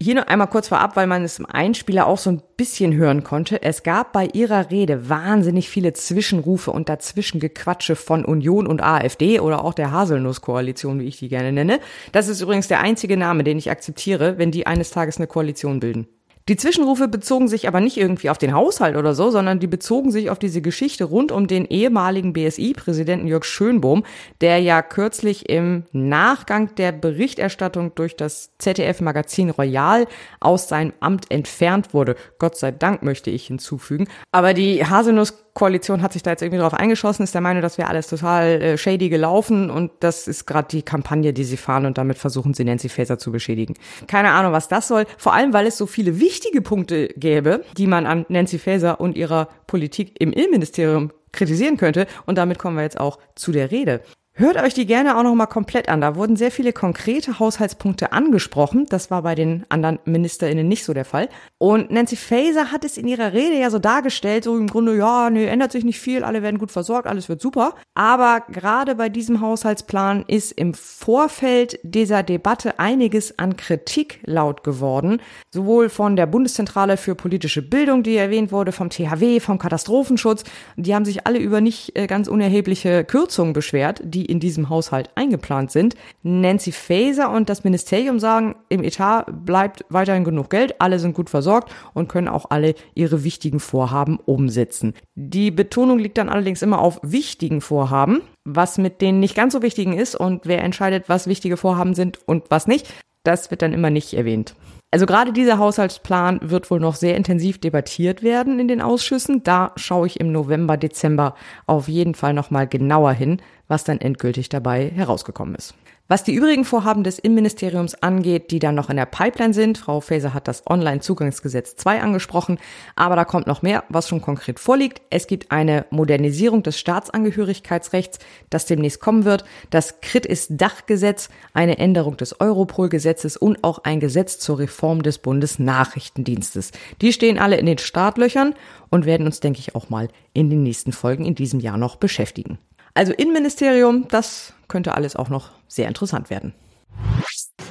Hier 0.01 0.15
noch 0.15 0.27
einmal 0.27 0.47
kurz 0.47 0.69
vorab, 0.69 0.95
weil 0.95 1.07
man 1.07 1.23
es 1.23 1.37
im 1.37 1.45
Einspieler 1.45 2.07
auch 2.07 2.17
so 2.17 2.31
ein 2.31 2.41
bisschen 2.57 2.95
hören 2.95 3.23
konnte. 3.23 3.61
Es 3.61 3.83
gab 3.83 4.13
bei 4.13 4.27
ihrer 4.33 4.71
Rede 4.71 5.09
wahnsinnig 5.09 5.69
viele 5.69 5.93
Zwischenrufe 5.93 6.71
und 6.71 6.89
Dazwischengequatsche 6.89 7.95
von 7.95 8.25
Union 8.25 8.65
und 8.65 8.81
AfD 8.81 9.39
oder 9.39 9.63
auch 9.63 9.73
der 9.73 9.91
Haselnuss-Koalition, 9.91 11.01
wie 11.01 11.07
ich 11.07 11.19
die 11.19 11.27
gerne 11.27 11.51
nenne. 11.51 11.79
Das 12.13 12.29
ist 12.29 12.41
übrigens 12.41 12.67
der 12.67 12.79
einzige 12.79 13.17
Name, 13.17 13.43
den 13.43 13.57
ich 13.57 13.69
akzeptiere, 13.69 14.37
wenn 14.37 14.51
die 14.51 14.65
eines 14.65 14.89
Tages 14.89 15.17
eine 15.17 15.27
Koalition 15.27 15.79
bilden. 15.79 16.07
Die 16.51 16.57
Zwischenrufe 16.57 17.07
bezogen 17.07 17.47
sich 17.47 17.69
aber 17.69 17.79
nicht 17.79 17.95
irgendwie 17.95 18.29
auf 18.29 18.37
den 18.37 18.53
Haushalt 18.53 18.97
oder 18.97 19.13
so, 19.13 19.31
sondern 19.31 19.61
die 19.61 19.67
bezogen 19.67 20.11
sich 20.11 20.29
auf 20.29 20.37
diese 20.37 20.61
Geschichte 20.61 21.05
rund 21.05 21.31
um 21.31 21.47
den 21.47 21.65
ehemaligen 21.65 22.33
BSI-Präsidenten 22.33 23.25
Jörg 23.25 23.45
Schönbohm, 23.45 24.03
der 24.41 24.59
ja 24.59 24.81
kürzlich 24.81 25.47
im 25.47 25.83
Nachgang 25.93 26.75
der 26.75 26.91
Berichterstattung 26.91 27.95
durch 27.95 28.17
das 28.17 28.51
ZDF-Magazin 28.57 29.49
Royal 29.49 30.07
aus 30.41 30.67
seinem 30.67 30.91
Amt 30.99 31.31
entfernt 31.31 31.93
wurde. 31.93 32.17
Gott 32.37 32.57
sei 32.57 32.71
Dank 32.71 33.01
möchte 33.01 33.29
ich 33.29 33.47
hinzufügen. 33.47 34.09
Aber 34.33 34.53
die 34.53 34.85
Haselnuss 34.85 35.50
Koalition 35.53 36.01
hat 36.01 36.13
sich 36.13 36.23
da 36.23 36.31
jetzt 36.31 36.41
irgendwie 36.41 36.61
drauf 36.61 36.73
eingeschossen, 36.73 37.23
ist 37.23 37.33
der 37.33 37.41
Meinung, 37.41 37.61
das 37.61 37.77
wäre 37.77 37.89
alles 37.89 38.07
total 38.07 38.61
äh, 38.61 38.77
shady 38.77 39.09
gelaufen 39.09 39.69
und 39.69 39.91
das 39.99 40.27
ist 40.27 40.45
gerade 40.45 40.67
die 40.69 40.81
Kampagne, 40.81 41.33
die 41.33 41.43
sie 41.43 41.57
fahren 41.57 41.85
und 41.85 41.97
damit 41.97 42.17
versuchen 42.17 42.53
sie 42.53 42.63
Nancy 42.63 42.89
Faeser 42.89 43.17
zu 43.17 43.31
beschädigen. 43.31 43.73
Keine 44.07 44.31
Ahnung, 44.31 44.53
was 44.53 44.67
das 44.67 44.87
soll. 44.87 45.05
Vor 45.17 45.33
allem, 45.33 45.53
weil 45.53 45.67
es 45.67 45.77
so 45.77 45.85
viele 45.85 46.19
wichtige 46.19 46.61
Punkte 46.61 47.09
gäbe, 47.09 47.63
die 47.77 47.87
man 47.87 48.05
an 48.05 48.25
Nancy 48.29 48.59
Faeser 48.59 49.01
und 49.01 49.17
ihrer 49.17 49.49
Politik 49.67 50.15
im 50.19 50.31
Innenministerium 50.31 51.11
kritisieren 51.31 51.77
könnte. 51.77 52.07
Und 52.25 52.37
damit 52.37 52.59
kommen 52.59 52.77
wir 52.77 52.83
jetzt 52.83 52.99
auch 52.99 53.19
zu 53.35 53.51
der 53.51 53.71
Rede. 53.71 54.01
Hört 54.33 54.55
euch 54.55 54.73
die 54.73 54.85
gerne 54.85 55.17
auch 55.17 55.23
noch 55.23 55.35
mal 55.35 55.45
komplett 55.45 55.89
an. 55.89 55.99
Da 55.99 56.15
wurden 56.15 56.37
sehr 56.37 56.51
viele 56.51 56.71
konkrete 56.71 57.37
Haushaltspunkte 57.37 58.13
angesprochen. 58.13 58.85
Das 58.87 59.11
war 59.11 59.23
bei 59.23 59.35
den 59.35 59.65
anderen 59.67 59.99
MinisterInnen 60.05 60.65
nicht 60.65 60.85
so 60.85 60.93
der 60.93 61.03
Fall. 61.03 61.27
Und 61.57 61.91
Nancy 61.91 62.15
Faeser 62.15 62.71
hat 62.71 62.85
es 62.85 62.97
in 62.97 63.09
ihrer 63.09 63.33
Rede 63.33 63.59
ja 63.59 63.69
so 63.69 63.77
dargestellt, 63.77 64.45
so 64.45 64.57
im 64.57 64.67
Grunde, 64.67 64.95
ja, 64.95 65.29
nee, 65.29 65.45
ändert 65.45 65.73
sich 65.73 65.83
nicht 65.83 65.99
viel, 65.99 66.23
alle 66.23 66.41
werden 66.41 66.59
gut 66.59 66.71
versorgt, 66.71 67.07
alles 67.07 67.27
wird 67.27 67.41
super. 67.41 67.75
Aber 67.93 68.43
gerade 68.49 68.95
bei 68.95 69.09
diesem 69.09 69.41
Haushaltsplan 69.41 70.23
ist 70.27 70.53
im 70.53 70.73
Vorfeld 70.73 71.77
dieser 71.83 72.23
Debatte 72.23 72.79
einiges 72.79 73.37
an 73.37 73.57
Kritik 73.57 74.21
laut 74.23 74.63
geworden. 74.63 75.21
Sowohl 75.53 75.89
von 75.89 76.15
der 76.15 76.25
Bundeszentrale 76.25 76.95
für 76.95 77.15
politische 77.15 77.61
Bildung, 77.61 78.01
die 78.01 78.15
erwähnt 78.15 78.53
wurde, 78.53 78.71
vom 78.71 78.89
THW, 78.89 79.41
vom 79.41 79.59
Katastrophenschutz. 79.59 80.45
Die 80.77 80.95
haben 80.95 81.03
sich 81.03 81.27
alle 81.27 81.39
über 81.39 81.59
nicht 81.59 81.97
äh, 81.97 82.07
ganz 82.07 82.29
unerhebliche 82.29 83.03
Kürzungen 83.03 83.51
beschwert, 83.51 83.99
die 84.05 84.20
in 84.25 84.39
diesem 84.39 84.69
Haushalt 84.69 85.09
eingeplant 85.15 85.71
sind. 85.71 85.95
Nancy 86.23 86.71
Faeser 86.71 87.31
und 87.31 87.49
das 87.49 87.63
Ministerium 87.63 88.19
sagen, 88.19 88.55
im 88.69 88.83
Etat 88.83 89.25
bleibt 89.45 89.85
weiterhin 89.89 90.23
genug 90.23 90.49
Geld, 90.49 90.75
alle 90.79 90.99
sind 90.99 91.13
gut 91.13 91.29
versorgt 91.29 91.71
und 91.93 92.09
können 92.09 92.27
auch 92.27 92.45
alle 92.49 92.75
ihre 92.95 93.23
wichtigen 93.23 93.59
Vorhaben 93.59 94.19
umsetzen. 94.25 94.93
Die 95.15 95.51
Betonung 95.51 95.99
liegt 95.99 96.17
dann 96.17 96.29
allerdings 96.29 96.61
immer 96.61 96.79
auf 96.79 96.99
wichtigen 97.03 97.61
Vorhaben, 97.61 98.21
was 98.45 98.77
mit 98.77 99.01
denen 99.01 99.19
nicht 99.19 99.35
ganz 99.35 99.53
so 99.53 99.61
wichtigen 99.61 99.93
ist 99.93 100.15
und 100.15 100.45
wer 100.45 100.63
entscheidet, 100.63 101.09
was 101.09 101.27
wichtige 101.27 101.57
Vorhaben 101.57 101.93
sind 101.93 102.19
und 102.25 102.45
was 102.49 102.67
nicht, 102.67 102.93
das 103.23 103.51
wird 103.51 103.61
dann 103.61 103.73
immer 103.73 103.89
nicht 103.89 104.13
erwähnt. 104.13 104.55
Also 104.93 105.05
gerade 105.05 105.31
dieser 105.31 105.57
Haushaltsplan 105.57 106.41
wird 106.43 106.69
wohl 106.69 106.81
noch 106.81 106.95
sehr 106.95 107.15
intensiv 107.15 107.61
debattiert 107.61 108.23
werden 108.23 108.59
in 108.59 108.67
den 108.67 108.81
Ausschüssen. 108.81 109.41
Da 109.41 109.71
schaue 109.77 110.05
ich 110.05 110.19
im 110.19 110.33
November, 110.33 110.75
Dezember 110.75 111.35
auf 111.65 111.87
jeden 111.87 112.13
Fall 112.13 112.33
nochmal 112.33 112.67
genauer 112.67 113.13
hin, 113.13 113.41
was 113.71 113.85
dann 113.85 114.01
endgültig 114.01 114.49
dabei 114.49 114.91
herausgekommen 114.93 115.55
ist. 115.55 115.73
Was 116.09 116.25
die 116.25 116.33
übrigen 116.33 116.65
Vorhaben 116.65 117.05
des 117.05 117.19
Innenministeriums 117.19 117.95
angeht, 118.03 118.51
die 118.51 118.59
dann 118.59 118.75
noch 118.75 118.89
in 118.89 118.97
der 118.97 119.05
Pipeline 119.05 119.53
sind, 119.53 119.77
Frau 119.77 120.01
Faeser 120.01 120.33
hat 120.33 120.49
das 120.49 120.67
Online-Zugangsgesetz 120.67 121.77
2 121.77 122.01
angesprochen, 122.01 122.59
aber 122.97 123.15
da 123.15 123.23
kommt 123.23 123.47
noch 123.47 123.61
mehr, 123.61 123.85
was 123.87 124.09
schon 124.09 124.21
konkret 124.21 124.59
vorliegt. 124.59 125.01
Es 125.09 125.25
gibt 125.25 125.53
eine 125.53 125.85
Modernisierung 125.89 126.63
des 126.63 126.77
Staatsangehörigkeitsrechts, 126.79 128.19
das 128.49 128.65
demnächst 128.65 128.99
kommen 128.99 129.23
wird, 129.23 129.45
das 129.69 130.01
Krit-Ist-Dach-Gesetz, 130.01 131.29
eine 131.53 131.77
Änderung 131.77 132.17
des 132.17 132.41
Europol-Gesetzes 132.41 133.37
und 133.37 133.63
auch 133.63 133.85
ein 133.85 134.01
Gesetz 134.01 134.37
zur 134.37 134.59
Reform 134.59 135.03
des 135.03 135.19
Bundesnachrichtendienstes. 135.19 136.71
Die 137.01 137.13
stehen 137.13 137.39
alle 137.39 137.55
in 137.55 137.67
den 137.67 137.77
Startlöchern 137.77 138.53
und 138.89 139.05
werden 139.05 139.25
uns, 139.25 139.39
denke 139.39 139.59
ich, 139.59 139.75
auch 139.75 139.89
mal 139.89 140.09
in 140.33 140.49
den 140.49 140.61
nächsten 140.63 140.91
Folgen 140.91 141.23
in 141.23 141.35
diesem 141.35 141.61
Jahr 141.61 141.77
noch 141.77 141.95
beschäftigen. 141.95 142.57
Also 142.93 143.13
Innenministerium, 143.13 144.07
das 144.09 144.53
könnte 144.67 144.95
alles 144.95 145.15
auch 145.15 145.29
noch 145.29 145.51
sehr 145.67 145.87
interessant 145.87 146.29
werden. 146.29 146.53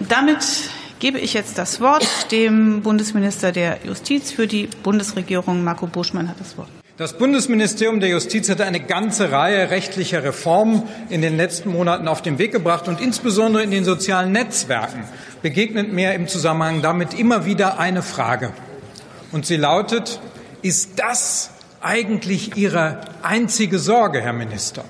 Damit 0.08 0.38
gebe 0.98 1.18
ich 1.18 1.34
jetzt 1.34 1.58
das 1.58 1.80
Wort 1.80 2.06
dem 2.30 2.82
Bundesminister 2.82 3.52
der 3.52 3.78
Justiz 3.84 4.32
für 4.32 4.46
die 4.46 4.68
Bundesregierung. 4.82 5.64
Marco 5.64 5.86
Buschmann 5.86 6.28
hat 6.28 6.40
das 6.40 6.56
Wort. 6.56 6.68
Das 6.96 7.16
Bundesministerium 7.16 8.00
der 8.00 8.10
Justiz 8.10 8.50
hat 8.50 8.60
eine 8.60 8.80
ganze 8.80 9.32
Reihe 9.32 9.70
rechtlicher 9.70 10.22
Reformen 10.22 10.82
in 11.08 11.22
den 11.22 11.36
letzten 11.36 11.70
Monaten 11.70 12.08
auf 12.08 12.20
den 12.20 12.38
Weg 12.38 12.52
gebracht 12.52 12.88
und 12.88 13.00
insbesondere 13.00 13.62
in 13.62 13.70
den 13.70 13.84
sozialen 13.84 14.32
Netzwerken 14.32 15.04
begegnet 15.40 15.90
mir 15.90 16.12
im 16.12 16.28
Zusammenhang 16.28 16.82
damit 16.82 17.18
immer 17.18 17.46
wieder 17.46 17.78
eine 17.78 18.02
Frage. 18.02 18.52
Und 19.32 19.46
sie 19.46 19.56
lautet, 19.56 20.20
ist 20.60 20.98
das 20.98 21.52
eigentlich 21.80 22.56
Ihre 22.56 23.00
einzige 23.22 23.78
Sorge, 23.78 24.20
Herr 24.20 24.34
Minister? 24.34 24.84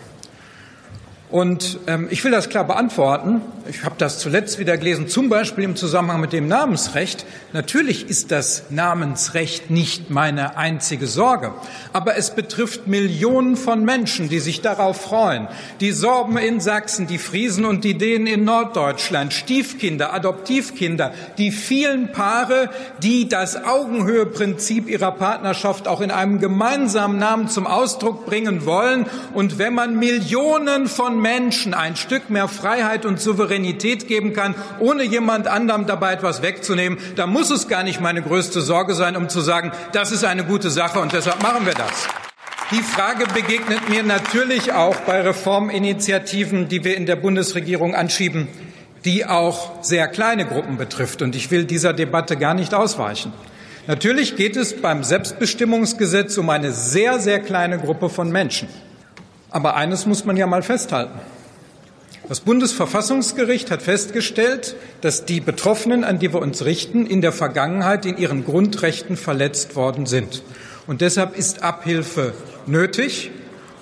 Und 1.30 1.78
ähm, 1.86 2.08
ich 2.10 2.24
will 2.24 2.32
das 2.32 2.48
klar 2.48 2.64
beantworten. 2.64 3.40
Ich 3.68 3.84
habe 3.84 3.94
das 3.98 4.18
zuletzt 4.18 4.58
wieder 4.58 4.76
gelesen, 4.76 5.06
zum 5.06 5.28
Beispiel 5.28 5.62
im 5.62 5.76
Zusammenhang 5.76 6.20
mit 6.20 6.32
dem 6.32 6.48
Namensrecht. 6.48 7.24
Natürlich 7.52 8.08
ist 8.08 8.32
das 8.32 8.64
Namensrecht 8.70 9.70
nicht 9.70 10.10
meine 10.10 10.56
einzige 10.56 11.06
Sorge, 11.06 11.52
aber 11.92 12.16
es 12.16 12.34
betrifft 12.34 12.88
Millionen 12.88 13.56
von 13.56 13.84
Menschen, 13.84 14.28
die 14.28 14.40
sich 14.40 14.60
darauf 14.60 15.02
freuen. 15.02 15.46
Die 15.78 15.92
Sorben 15.92 16.36
in 16.36 16.58
Sachsen, 16.58 17.06
die 17.06 17.18
Friesen 17.18 17.64
und 17.64 17.84
die 17.84 17.96
Dänen 17.96 18.26
in 18.26 18.44
Norddeutschland, 18.44 19.32
Stiefkinder, 19.32 20.12
Adoptivkinder, 20.12 21.12
die 21.38 21.52
vielen 21.52 22.10
Paare, 22.10 22.70
die 23.04 23.28
das 23.28 23.64
Augenhöheprinzip 23.64 24.88
ihrer 24.88 25.12
Partnerschaft 25.12 25.86
auch 25.86 26.00
in 26.00 26.10
einem 26.10 26.40
gemeinsamen 26.40 27.18
Namen 27.20 27.46
zum 27.46 27.68
Ausdruck 27.68 28.26
bringen 28.26 28.66
wollen. 28.66 29.06
Und 29.32 29.58
wenn 29.58 29.74
man 29.74 29.96
Millionen 29.96 30.88
von 30.88 31.19
Menschen 31.20 31.74
ein 31.74 31.96
Stück 31.96 32.30
mehr 32.30 32.48
Freiheit 32.48 33.04
und 33.04 33.20
Souveränität 33.20 34.08
geben 34.08 34.32
kann, 34.32 34.54
ohne 34.78 35.04
jemand 35.04 35.46
anderem 35.46 35.86
dabei 35.86 36.14
etwas 36.14 36.42
wegzunehmen, 36.42 36.98
dann 37.16 37.30
muss 37.30 37.50
es 37.50 37.68
gar 37.68 37.82
nicht 37.82 38.00
meine 38.00 38.22
größte 38.22 38.60
Sorge 38.60 38.94
sein, 38.94 39.16
um 39.16 39.28
zu 39.28 39.40
sagen, 39.40 39.72
das 39.92 40.12
ist 40.12 40.24
eine 40.24 40.44
gute 40.44 40.70
Sache 40.70 41.00
und 41.00 41.12
deshalb 41.12 41.42
machen 41.42 41.66
wir 41.66 41.74
das. 41.74 42.08
Die 42.72 42.82
Frage 42.82 43.26
begegnet 43.34 43.88
mir 43.88 44.04
natürlich 44.04 44.72
auch 44.72 44.94
bei 45.00 45.22
Reforminitiativen, 45.22 46.68
die 46.68 46.84
wir 46.84 46.96
in 46.96 47.04
der 47.04 47.16
Bundesregierung 47.16 47.96
anschieben, 47.96 48.46
die 49.04 49.26
auch 49.26 49.82
sehr 49.82 50.06
kleine 50.06 50.46
Gruppen 50.46 50.76
betrifft. 50.76 51.20
Und 51.20 51.34
ich 51.34 51.50
will 51.50 51.64
dieser 51.64 51.92
Debatte 51.92 52.36
gar 52.36 52.54
nicht 52.54 52.72
ausweichen. 52.72 53.32
Natürlich 53.88 54.36
geht 54.36 54.56
es 54.56 54.80
beim 54.80 55.02
Selbstbestimmungsgesetz 55.02 56.38
um 56.38 56.48
eine 56.48 56.70
sehr, 56.70 57.18
sehr 57.18 57.40
kleine 57.40 57.78
Gruppe 57.78 58.08
von 58.08 58.30
Menschen. 58.30 58.68
Aber 59.50 59.74
eines 59.76 60.06
muss 60.06 60.24
man 60.24 60.36
ja 60.36 60.46
mal 60.46 60.62
festhalten. 60.62 61.18
Das 62.28 62.40
Bundesverfassungsgericht 62.40 63.72
hat 63.72 63.82
festgestellt, 63.82 64.76
dass 65.00 65.24
die 65.24 65.40
Betroffenen, 65.40 66.04
an 66.04 66.20
die 66.20 66.32
wir 66.32 66.40
uns 66.40 66.64
richten, 66.64 67.04
in 67.04 67.20
der 67.22 67.32
Vergangenheit 67.32 68.06
in 68.06 68.18
ihren 68.18 68.44
Grundrechten 68.44 69.16
verletzt 69.16 69.74
worden 69.74 70.06
sind. 70.06 70.42
Und 70.86 71.00
deshalb 71.00 71.36
ist 71.36 71.64
Abhilfe 71.64 72.34
nötig 72.66 73.32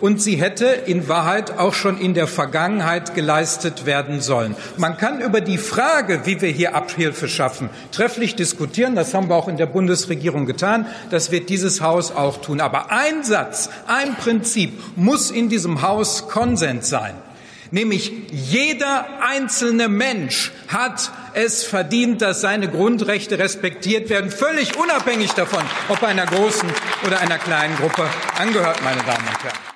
und 0.01 0.20
sie 0.22 0.36
hätte 0.36 0.66
in 0.66 1.09
Wahrheit 1.09 1.59
auch 1.59 1.74
schon 1.74 1.99
in 1.99 2.14
der 2.14 2.26
Vergangenheit 2.26 3.14
geleistet 3.14 3.86
werden 3.86 4.20
sollen. 4.20 4.55
Man 4.76 4.96
kann 4.96 5.20
über 5.20 5.40
die 5.40 5.59
Frage, 5.59 6.22
wie 6.24 6.40
wir 6.40 6.51
hier 6.51 6.74
Abhilfe 6.74 7.28
schaffen, 7.28 7.70
trefflich 7.92 8.36
diskutieren. 8.36 8.94
Das 8.94 9.14
haben 9.14 9.28
wir 9.28 9.36
auch 9.36 9.49
in 9.49 9.57
der 9.57 9.66
Bundesregierung 9.66 10.46
getan. 10.46 10.86
Das 11.11 11.30
wird 11.30 11.49
dieses 11.49 11.80
Haus 11.80 12.12
auch 12.12 12.40
tun. 12.40 12.61
Aber 12.61 12.90
ein 12.90 13.24
Satz, 13.24 13.70
ein 13.86 14.14
Prinzip 14.16 14.72
muss 14.96 15.30
in 15.30 15.49
diesem 15.49 15.82
Haus 15.82 16.28
Konsens 16.28 16.88
sein. 16.88 17.14
Nämlich 17.70 18.12
jeder 18.30 19.07
einzelne 19.20 19.88
Mensch 19.88 20.53
hat 20.68 21.11
es 21.34 21.64
verdient, 21.64 22.22
dass 22.22 22.40
seine 22.40 22.68
Grundrechte 22.68 23.38
respektiert 23.38 24.09
werden, 24.09 24.30
völlig 24.30 24.78
unabhängig 24.78 25.32
davon, 25.32 25.62
ob 25.88 26.01
er 26.01 26.09
einer 26.09 26.26
großen 26.26 26.68
oder 27.07 27.20
einer 27.20 27.38
kleinen 27.38 27.76
Gruppe 27.76 28.09
angehört, 28.38 28.82
meine 28.82 29.03
Damen 29.03 29.28
und 29.28 29.44
Herren. 29.44 29.68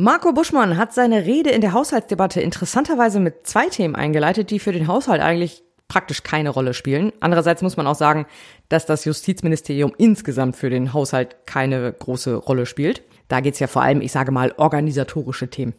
Marco 0.00 0.32
Buschmann 0.32 0.76
hat 0.76 0.94
seine 0.94 1.26
Rede 1.26 1.50
in 1.50 1.60
der 1.60 1.72
Haushaltsdebatte 1.72 2.40
interessanterweise 2.40 3.18
mit 3.18 3.48
zwei 3.48 3.66
Themen 3.66 3.96
eingeleitet, 3.96 4.52
die 4.52 4.60
für 4.60 4.70
den 4.70 4.86
Haushalt 4.86 5.20
eigentlich 5.20 5.64
praktisch 5.88 6.22
keine 6.22 6.50
Rolle 6.50 6.72
spielen. 6.72 7.12
Andererseits 7.18 7.62
muss 7.62 7.76
man 7.76 7.88
auch 7.88 7.96
sagen, 7.96 8.26
dass 8.68 8.86
das 8.86 9.04
Justizministerium 9.04 9.92
insgesamt 9.98 10.54
für 10.54 10.70
den 10.70 10.92
Haushalt 10.92 11.46
keine 11.46 11.92
große 11.92 12.36
Rolle 12.36 12.64
spielt. 12.64 13.02
Da 13.26 13.40
geht's 13.40 13.58
ja 13.58 13.66
vor 13.66 13.82
allem, 13.82 14.00
ich 14.00 14.12
sage 14.12 14.30
mal, 14.30 14.54
organisatorische 14.56 15.50
Themen. 15.50 15.74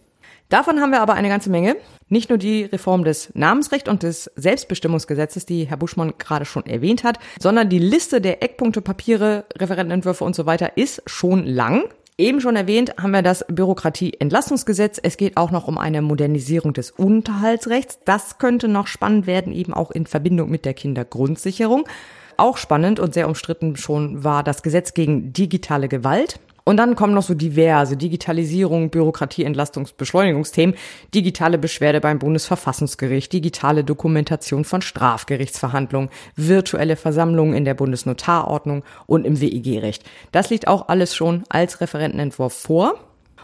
Davon 0.50 0.82
haben 0.82 0.92
wir 0.92 1.00
aber 1.00 1.14
eine 1.14 1.30
ganze 1.30 1.50
Menge. 1.50 1.78
Nicht 2.10 2.28
nur 2.28 2.38
die 2.38 2.64
Reform 2.66 3.06
des 3.06 3.34
Namensrechts 3.36 3.88
und 3.88 4.04
des 4.04 4.30
Selbstbestimmungsgesetzes, 4.36 5.46
die 5.46 5.64
Herr 5.64 5.78
Buschmann 5.78 6.16
gerade 6.18 6.44
schon 6.44 6.66
erwähnt 6.66 7.06
hat, 7.06 7.20
sondern 7.40 7.70
die 7.70 7.80
Liste 7.80 8.20
der 8.20 8.44
Eckpunkte, 8.44 8.82
Papiere, 8.82 9.46
Referentenentwürfe 9.58 10.26
und 10.26 10.36
so 10.36 10.46
weiter 10.46 10.76
ist 10.76 11.04
schon 11.06 11.46
lang. 11.46 11.86
Eben 12.20 12.42
schon 12.42 12.58
erwähnt 12.58 12.96
haben 13.02 13.12
wir 13.12 13.22
das 13.22 13.46
Bürokratieentlastungsgesetz. 13.48 15.00
Es 15.02 15.16
geht 15.16 15.38
auch 15.38 15.52
noch 15.52 15.70
um 15.70 15.78
eine 15.78 16.02
Modernisierung 16.02 16.74
des 16.74 16.92
Unterhaltsrechts. 16.92 18.00
Das 18.04 18.40
könnte 18.40 18.68
noch 18.68 18.88
spannend 18.88 19.26
werden, 19.26 19.54
eben 19.54 19.74
auch 19.74 19.90
in 19.90 20.06
Verbindung 20.06 20.50
mit 20.50 20.66
der 20.66 20.74
Kindergrundsicherung. 20.74 21.86
Auch 22.36 22.58
spannend 22.58 23.00
und 23.00 23.14
sehr 23.14 23.30
umstritten 23.30 23.78
schon 23.78 24.22
war 24.22 24.44
das 24.44 24.64
Gesetz 24.64 24.94
gegen 24.94 25.32
digitale 25.32 25.88
Gewalt. 25.88 26.42
Und 26.70 26.78
dann 26.78 26.96
kommen 26.96 27.16
noch 27.16 27.24
so 27.24 27.34
diverse 27.34 27.98
Digitalisierung, 27.98 28.92
Bürokratie, 28.92 29.44
Entlastungsbeschleunigungsthemen, 29.44 30.76
digitale 31.16 31.58
Beschwerde 31.58 32.00
beim 32.00 32.20
Bundesverfassungsgericht, 32.20 33.34
digitale 33.34 33.84
Dokumentation 33.84 34.64
von 34.66 34.84
Strafgerichtsverhandlungen, 34.84 36.12
virtuelle 36.36 36.96
Versammlungen 36.96 37.56
in 37.56 37.66
der 37.66 37.74
Bundesnotarordnung 37.74 38.84
und 39.08 39.26
im 39.26 39.42
WEG-Recht. 39.42 40.04
Das 40.32 40.52
liegt 40.52 40.68
auch 40.68 40.90
alles 40.90 41.16
schon 41.16 41.44
als 41.50 41.82
Referentenentwurf 41.82 42.54
vor. 42.54 43.00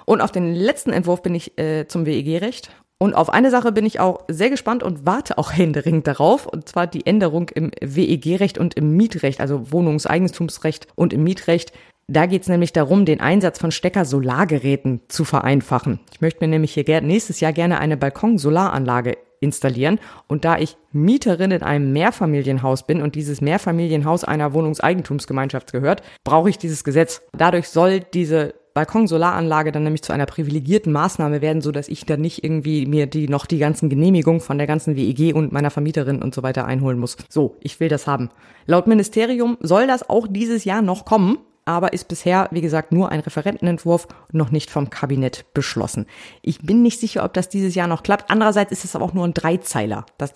Und 0.05 0.21
auf 0.21 0.31
den 0.31 0.53
letzten 0.53 0.91
Entwurf 0.91 1.23
bin 1.23 1.33
ich 1.33 1.57
äh, 1.57 1.87
zum 1.87 2.05
WEG-Recht 2.05 2.69
und 2.97 3.13
auf 3.13 3.29
eine 3.29 3.51
Sache 3.51 3.73
bin 3.73 3.85
ich 3.85 3.99
auch 3.99 4.21
sehr 4.29 4.49
gespannt 4.49 4.81
und 4.81 5.05
warte 5.05 5.37
auch 5.37 5.51
händeringend 5.57 6.07
darauf, 6.07 6.45
und 6.45 6.69
zwar 6.69 6.87
die 6.87 7.05
Änderung 7.05 7.49
im 7.49 7.71
WEG-Recht 7.81 8.57
und 8.57 8.75
im 8.75 8.95
Mietrecht, 8.95 9.41
also 9.41 9.71
Wohnungseigentumsrecht 9.71 10.87
und 10.95 11.11
im 11.11 11.23
Mietrecht. 11.23 11.73
Da 12.07 12.27
geht 12.27 12.43
es 12.43 12.49
nämlich 12.49 12.71
darum, 12.71 13.05
den 13.05 13.19
Einsatz 13.19 13.57
von 13.57 13.71
Stecker-Solargeräten 13.71 15.01
zu 15.07 15.25
vereinfachen. 15.25 15.99
Ich 16.13 16.21
möchte 16.21 16.43
mir 16.43 16.47
nämlich 16.47 16.73
hier 16.73 17.01
nächstes 17.01 17.39
Jahr 17.39 17.51
gerne 17.51 17.79
eine 17.79 17.97
Balkon-Solaranlage 17.97 19.17
installieren. 19.39 19.99
Und 20.27 20.45
da 20.45 20.57
ich 20.57 20.77
Mieterin 20.91 21.51
in 21.51 21.63
einem 21.63 21.93
Mehrfamilienhaus 21.93 22.85
bin 22.85 23.01
und 23.01 23.15
dieses 23.15 23.41
Mehrfamilienhaus 23.41 24.23
einer 24.23 24.53
Wohnungseigentumsgemeinschaft 24.53 25.71
gehört, 25.71 26.03
brauche 26.23 26.49
ich 26.49 26.59
dieses 26.59 26.83
Gesetz. 26.83 27.21
Dadurch 27.35 27.69
soll 27.69 28.01
diese 28.01 28.53
Balkonsolaranlage 28.75 29.71
dann 29.71 29.83
nämlich 29.83 30.03
zu 30.03 30.13
einer 30.13 30.25
privilegierten 30.25 30.91
Maßnahme 30.91 31.41
werden, 31.41 31.61
so 31.61 31.71
dass 31.71 31.87
ich 31.87 32.05
dann 32.05 32.21
nicht 32.21 32.43
irgendwie 32.43 32.85
mir 32.85 33.07
die 33.07 33.29
noch 33.29 33.45
die 33.45 33.57
ganzen 33.57 33.89
Genehmigungen 33.89 34.41
von 34.41 34.57
der 34.57 34.67
ganzen 34.67 34.95
WEG 34.95 35.33
und 35.33 35.53
meiner 35.53 35.71
Vermieterin 35.71 36.21
und 36.21 36.35
so 36.35 36.43
weiter 36.43 36.65
einholen 36.65 36.99
muss. 36.99 37.15
So, 37.29 37.55
ich 37.61 37.79
will 37.79 37.87
das 37.87 38.05
haben. 38.05 38.29
Laut 38.65 38.85
Ministerium 38.85 39.57
soll 39.61 39.87
das 39.87 40.09
auch 40.09 40.27
dieses 40.29 40.65
Jahr 40.65 40.81
noch 40.81 41.05
kommen, 41.05 41.37
aber 41.65 41.93
ist 41.93 42.07
bisher, 42.07 42.47
wie 42.51 42.61
gesagt, 42.61 42.91
nur 42.91 43.09
ein 43.09 43.19
Referentenentwurf 43.19 44.07
noch 44.31 44.51
nicht 44.51 44.69
vom 44.69 44.89
Kabinett 44.89 45.45
beschlossen. 45.53 46.05
Ich 46.41 46.61
bin 46.61 46.81
nicht 46.81 46.99
sicher, 46.99 47.23
ob 47.23 47.33
das 47.33 47.49
dieses 47.49 47.75
Jahr 47.75 47.87
noch 47.87 48.03
klappt. 48.03 48.29
Andererseits 48.29 48.71
ist 48.71 48.85
es 48.85 48.95
aber 48.95 49.05
auch 49.05 49.13
nur 49.13 49.25
ein 49.25 49.33
Dreizeiler. 49.33 50.05
Das 50.17 50.33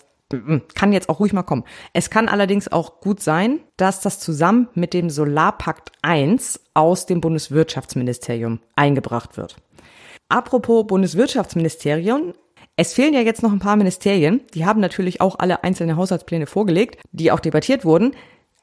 kann 0.74 0.92
jetzt 0.92 1.08
auch 1.08 1.18
ruhig 1.18 1.32
mal 1.32 1.42
kommen. 1.42 1.64
Es 1.92 2.10
kann 2.10 2.28
allerdings 2.28 2.70
auch 2.70 3.00
gut 3.00 3.20
sein, 3.20 3.60
dass 3.76 4.00
das 4.00 4.20
zusammen 4.20 4.68
mit 4.74 4.94
dem 4.94 5.10
Solarpakt 5.10 5.90
1 6.02 6.60
aus 6.74 7.06
dem 7.06 7.20
Bundeswirtschaftsministerium 7.20 8.60
eingebracht 8.76 9.36
wird. 9.36 9.56
Apropos 10.28 10.86
Bundeswirtschaftsministerium, 10.86 12.34
es 12.76 12.94
fehlen 12.94 13.14
ja 13.14 13.20
jetzt 13.20 13.42
noch 13.42 13.52
ein 13.52 13.58
paar 13.58 13.76
Ministerien. 13.76 14.42
Die 14.54 14.64
haben 14.64 14.80
natürlich 14.80 15.20
auch 15.20 15.38
alle 15.38 15.64
einzelne 15.64 15.96
Haushaltspläne 15.96 16.46
vorgelegt, 16.46 17.00
die 17.10 17.32
auch 17.32 17.40
debattiert 17.40 17.84
wurden. 17.84 18.14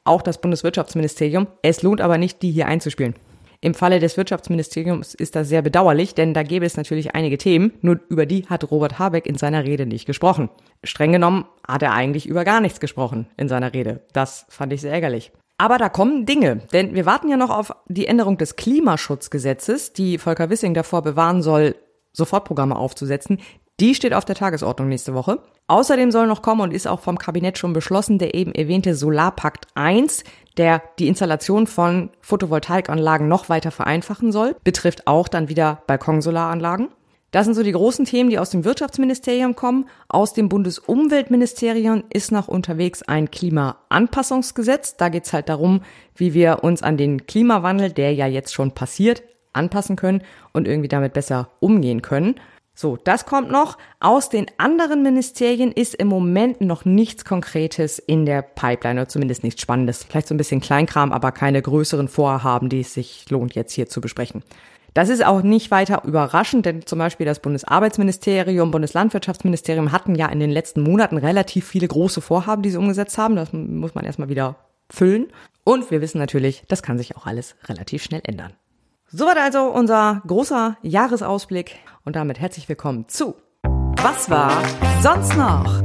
Auch 0.08 0.22
das 0.22 0.40
Bundeswirtschaftsministerium. 0.40 1.48
Es 1.60 1.82
lohnt 1.82 2.00
aber 2.00 2.16
nicht, 2.16 2.40
die 2.40 2.50
hier 2.50 2.66
einzuspielen. 2.66 3.14
Im 3.60 3.74
Falle 3.74 3.98
des 3.98 4.16
Wirtschaftsministeriums 4.16 5.12
ist 5.14 5.36
das 5.36 5.50
sehr 5.50 5.60
bedauerlich, 5.60 6.14
denn 6.14 6.32
da 6.32 6.44
gäbe 6.44 6.64
es 6.64 6.78
natürlich 6.78 7.14
einige 7.14 7.36
Themen, 7.36 7.74
nur 7.82 8.00
über 8.08 8.24
die 8.24 8.46
hat 8.46 8.70
Robert 8.70 8.98
Habeck 8.98 9.26
in 9.26 9.36
seiner 9.36 9.64
Rede 9.64 9.84
nicht 9.84 10.06
gesprochen. 10.06 10.48
Streng 10.82 11.12
genommen 11.12 11.44
hat 11.66 11.82
er 11.82 11.92
eigentlich 11.92 12.26
über 12.26 12.44
gar 12.44 12.62
nichts 12.62 12.80
gesprochen 12.80 13.26
in 13.36 13.48
seiner 13.48 13.74
Rede. 13.74 14.00
Das 14.14 14.46
fand 14.48 14.72
ich 14.72 14.80
sehr 14.80 14.92
ärgerlich. 14.92 15.30
Aber 15.58 15.76
da 15.76 15.90
kommen 15.90 16.24
Dinge, 16.24 16.62
denn 16.72 16.94
wir 16.94 17.04
warten 17.04 17.28
ja 17.28 17.36
noch 17.36 17.50
auf 17.50 17.74
die 17.86 18.06
Änderung 18.06 18.38
des 18.38 18.56
Klimaschutzgesetzes, 18.56 19.92
die 19.92 20.16
Volker 20.16 20.48
Wissing 20.48 20.72
davor 20.72 21.02
bewahren 21.02 21.42
soll, 21.42 21.76
Sofortprogramme 22.12 22.76
aufzusetzen. 22.76 23.40
Die 23.80 23.94
steht 23.94 24.12
auf 24.12 24.24
der 24.24 24.34
Tagesordnung 24.34 24.88
nächste 24.88 25.14
Woche. 25.14 25.38
Außerdem 25.68 26.10
soll 26.10 26.26
noch 26.26 26.42
kommen 26.42 26.62
und 26.62 26.72
ist 26.72 26.88
auch 26.88 26.98
vom 26.98 27.16
Kabinett 27.16 27.58
schon 27.58 27.72
beschlossen 27.72 28.18
der 28.18 28.34
eben 28.34 28.52
erwähnte 28.52 28.96
Solarpakt 28.96 29.68
1, 29.74 30.24
der 30.56 30.82
die 30.98 31.06
Installation 31.06 31.68
von 31.68 32.10
Photovoltaikanlagen 32.20 33.28
noch 33.28 33.48
weiter 33.48 33.70
vereinfachen 33.70 34.32
soll, 34.32 34.56
betrifft 34.64 35.06
auch 35.06 35.28
dann 35.28 35.48
wieder 35.48 35.82
Balkonsolaranlagen. 35.86 36.88
Das 37.30 37.44
sind 37.44 37.54
so 37.54 37.62
die 37.62 37.72
großen 37.72 38.06
Themen, 38.06 38.30
die 38.30 38.38
aus 38.38 38.50
dem 38.50 38.64
Wirtschaftsministerium 38.64 39.54
kommen. 39.54 39.84
Aus 40.08 40.32
dem 40.32 40.48
Bundesumweltministerium 40.48 42.04
ist 42.10 42.32
noch 42.32 42.48
unterwegs 42.48 43.02
ein 43.02 43.30
Klimaanpassungsgesetz. 43.30 44.96
Da 44.96 45.10
geht's 45.10 45.34
halt 45.34 45.50
darum, 45.50 45.82
wie 46.16 46.32
wir 46.32 46.64
uns 46.64 46.82
an 46.82 46.96
den 46.96 47.26
Klimawandel, 47.26 47.92
der 47.92 48.14
ja 48.14 48.26
jetzt 48.26 48.54
schon 48.54 48.72
passiert, 48.72 49.22
anpassen 49.52 49.94
können 49.94 50.22
und 50.54 50.66
irgendwie 50.66 50.88
damit 50.88 51.12
besser 51.12 51.50
umgehen 51.60 52.00
können. 52.00 52.36
So, 52.80 52.96
das 52.96 53.26
kommt 53.26 53.50
noch. 53.50 53.76
Aus 53.98 54.28
den 54.28 54.46
anderen 54.56 55.02
Ministerien 55.02 55.72
ist 55.72 55.96
im 55.96 56.06
Moment 56.06 56.60
noch 56.60 56.84
nichts 56.84 57.24
Konkretes 57.24 57.98
in 57.98 58.24
der 58.24 58.40
Pipeline 58.40 59.00
oder 59.00 59.08
zumindest 59.08 59.42
nichts 59.42 59.62
Spannendes. 59.62 60.04
Vielleicht 60.04 60.28
so 60.28 60.34
ein 60.34 60.38
bisschen 60.38 60.60
Kleinkram, 60.60 61.10
aber 61.10 61.32
keine 61.32 61.60
größeren 61.60 62.06
Vorhaben, 62.06 62.68
die 62.68 62.82
es 62.82 62.94
sich 62.94 63.28
lohnt, 63.30 63.56
jetzt 63.56 63.72
hier 63.72 63.88
zu 63.88 64.00
besprechen. 64.00 64.44
Das 64.94 65.08
ist 65.08 65.26
auch 65.26 65.42
nicht 65.42 65.72
weiter 65.72 66.04
überraschend, 66.04 66.66
denn 66.66 66.86
zum 66.86 67.00
Beispiel 67.00 67.26
das 67.26 67.40
Bundesarbeitsministerium, 67.40 68.70
Bundeslandwirtschaftsministerium 68.70 69.90
hatten 69.90 70.14
ja 70.14 70.26
in 70.26 70.38
den 70.38 70.50
letzten 70.52 70.82
Monaten 70.82 71.16
relativ 71.16 71.66
viele 71.66 71.88
große 71.88 72.20
Vorhaben, 72.20 72.62
die 72.62 72.70
sie 72.70 72.78
umgesetzt 72.78 73.18
haben. 73.18 73.34
Das 73.34 73.52
muss 73.52 73.96
man 73.96 74.04
erstmal 74.04 74.28
wieder 74.28 74.54
füllen. 74.88 75.26
Und 75.64 75.90
wir 75.90 76.00
wissen 76.00 76.18
natürlich, 76.18 76.62
das 76.68 76.84
kann 76.84 76.96
sich 76.96 77.16
auch 77.16 77.26
alles 77.26 77.56
relativ 77.68 78.04
schnell 78.04 78.20
ändern. 78.22 78.52
Soweit 79.10 79.38
also 79.38 79.70
unser 79.70 80.20
großer 80.26 80.76
Jahresausblick 80.82 81.76
und 82.04 82.14
damit 82.14 82.38
herzlich 82.40 82.68
willkommen 82.68 83.08
zu 83.08 83.36
Was 84.02 84.28
war 84.28 84.62
sonst 85.00 85.34
noch? 85.34 85.82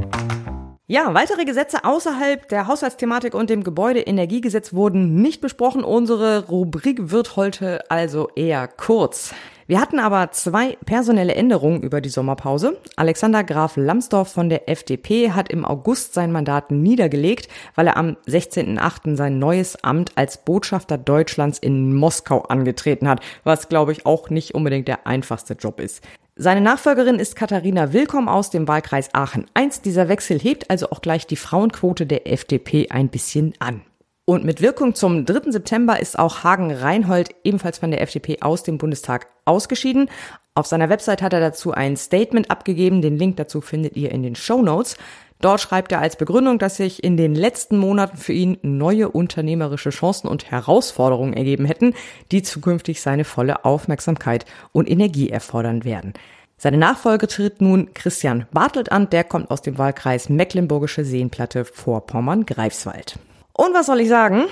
Ja, 0.86 1.14
weitere 1.14 1.46
Gesetze 1.46 1.86
außerhalb 1.86 2.46
der 2.50 2.66
Haushaltsthematik 2.66 3.32
und 3.32 3.48
dem 3.48 3.64
Gebäudeenergiegesetz 3.64 4.74
wurden 4.74 5.22
nicht 5.22 5.40
besprochen. 5.40 5.84
Unsere 5.84 6.48
Rubrik 6.48 7.10
wird 7.10 7.36
heute 7.36 7.90
also 7.90 8.28
eher 8.36 8.68
kurz. 8.68 9.34
Wir 9.66 9.80
hatten 9.80 9.98
aber 9.98 10.30
zwei 10.32 10.76
personelle 10.84 11.34
Änderungen 11.34 11.82
über 11.82 12.02
die 12.02 12.10
Sommerpause. 12.10 12.78
Alexander 12.96 13.42
Graf 13.42 13.76
Lambsdorff 13.76 14.30
von 14.30 14.50
der 14.50 14.68
FDP 14.68 15.30
hat 15.30 15.48
im 15.48 15.64
August 15.64 16.12
sein 16.12 16.32
Mandat 16.32 16.70
niedergelegt, 16.70 17.48
weil 17.74 17.86
er 17.86 17.96
am 17.96 18.16
16.08. 18.28 19.16
sein 19.16 19.38
neues 19.38 19.82
Amt 19.82 20.12
als 20.16 20.44
Botschafter 20.44 20.98
Deutschlands 20.98 21.58
in 21.58 21.94
Moskau 21.94 22.42
angetreten 22.42 23.08
hat, 23.08 23.20
was 23.42 23.70
glaube 23.70 23.92
ich 23.92 24.04
auch 24.04 24.28
nicht 24.28 24.54
unbedingt 24.54 24.86
der 24.86 25.06
einfachste 25.06 25.54
Job 25.54 25.80
ist. 25.80 26.02
Seine 26.36 26.60
Nachfolgerin 26.60 27.18
ist 27.18 27.36
Katharina 27.36 27.92
Willkomm 27.92 28.28
aus 28.28 28.50
dem 28.50 28.68
Wahlkreis 28.68 29.14
Aachen 29.14 29.46
1. 29.54 29.80
Dieser 29.80 30.08
Wechsel 30.08 30.38
hebt 30.38 30.68
also 30.68 30.90
auch 30.90 31.00
gleich 31.00 31.26
die 31.26 31.36
Frauenquote 31.36 32.06
der 32.06 32.30
FDP 32.30 32.88
ein 32.90 33.08
bisschen 33.08 33.54
an. 33.60 33.82
Und 34.26 34.44
mit 34.44 34.62
Wirkung 34.62 34.94
zum 34.94 35.26
3. 35.26 35.50
September 35.50 36.00
ist 36.00 36.18
auch 36.18 36.44
Hagen 36.44 36.72
Reinhold 36.72 37.34
ebenfalls 37.44 37.78
von 37.78 37.90
der 37.90 38.00
FDP 38.00 38.38
aus 38.40 38.62
dem 38.62 38.78
Bundestag 38.78 39.26
ausgeschieden. 39.44 40.08
Auf 40.54 40.66
seiner 40.66 40.88
Website 40.88 41.20
hat 41.20 41.34
er 41.34 41.40
dazu 41.40 41.72
ein 41.72 41.96
Statement 41.98 42.50
abgegeben. 42.50 43.02
Den 43.02 43.18
Link 43.18 43.36
dazu 43.36 43.60
findet 43.60 43.96
ihr 43.96 44.12
in 44.12 44.22
den 44.22 44.34
Show 44.34 44.62
Notes. 44.62 44.96
Dort 45.42 45.60
schreibt 45.60 45.92
er 45.92 46.00
als 46.00 46.16
Begründung, 46.16 46.58
dass 46.58 46.78
sich 46.78 47.04
in 47.04 47.18
den 47.18 47.34
letzten 47.34 47.76
Monaten 47.76 48.16
für 48.16 48.32
ihn 48.32 48.56
neue 48.62 49.10
unternehmerische 49.10 49.90
Chancen 49.90 50.26
und 50.26 50.50
Herausforderungen 50.50 51.34
ergeben 51.34 51.66
hätten, 51.66 51.92
die 52.30 52.42
zukünftig 52.42 53.02
seine 53.02 53.24
volle 53.24 53.66
Aufmerksamkeit 53.66 54.46
und 54.72 54.88
Energie 54.88 55.28
erfordern 55.28 55.84
werden. 55.84 56.14
Seine 56.56 56.78
Nachfolge 56.78 57.26
tritt 57.26 57.60
nun 57.60 57.92
Christian 57.92 58.46
Bartelt 58.52 58.90
an, 58.90 59.10
der 59.10 59.24
kommt 59.24 59.50
aus 59.50 59.60
dem 59.60 59.76
Wahlkreis 59.76 60.30
Mecklenburgische 60.30 61.04
Seenplatte 61.04 61.66
vor 61.66 62.06
Pommern-Greifswald. 62.06 63.18
Und 63.54 63.72
was 63.72 63.86
soll 63.86 64.00
ich 64.00 64.08
sagen? 64.08 64.44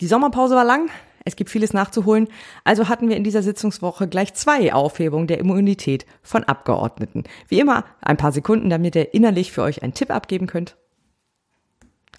Die 0.00 0.06
Sommerpause 0.06 0.54
war 0.54 0.64
lang, 0.64 0.90
es 1.24 1.36
gibt 1.36 1.50
vieles 1.50 1.72
nachzuholen. 1.72 2.28
Also 2.64 2.88
hatten 2.88 3.08
wir 3.08 3.16
in 3.16 3.24
dieser 3.24 3.42
Sitzungswoche 3.42 4.08
gleich 4.08 4.34
zwei 4.34 4.72
Aufhebungen 4.72 5.26
der 5.26 5.38
Immunität 5.38 6.06
von 6.22 6.44
Abgeordneten. 6.44 7.24
Wie 7.48 7.60
immer 7.60 7.84
ein 8.00 8.16
paar 8.16 8.32
Sekunden, 8.32 8.70
damit 8.70 8.96
ihr 8.96 9.14
innerlich 9.14 9.52
für 9.52 9.62
euch 9.62 9.82
einen 9.82 9.94
Tipp 9.94 10.10
abgeben 10.10 10.46
könnt. 10.46 10.76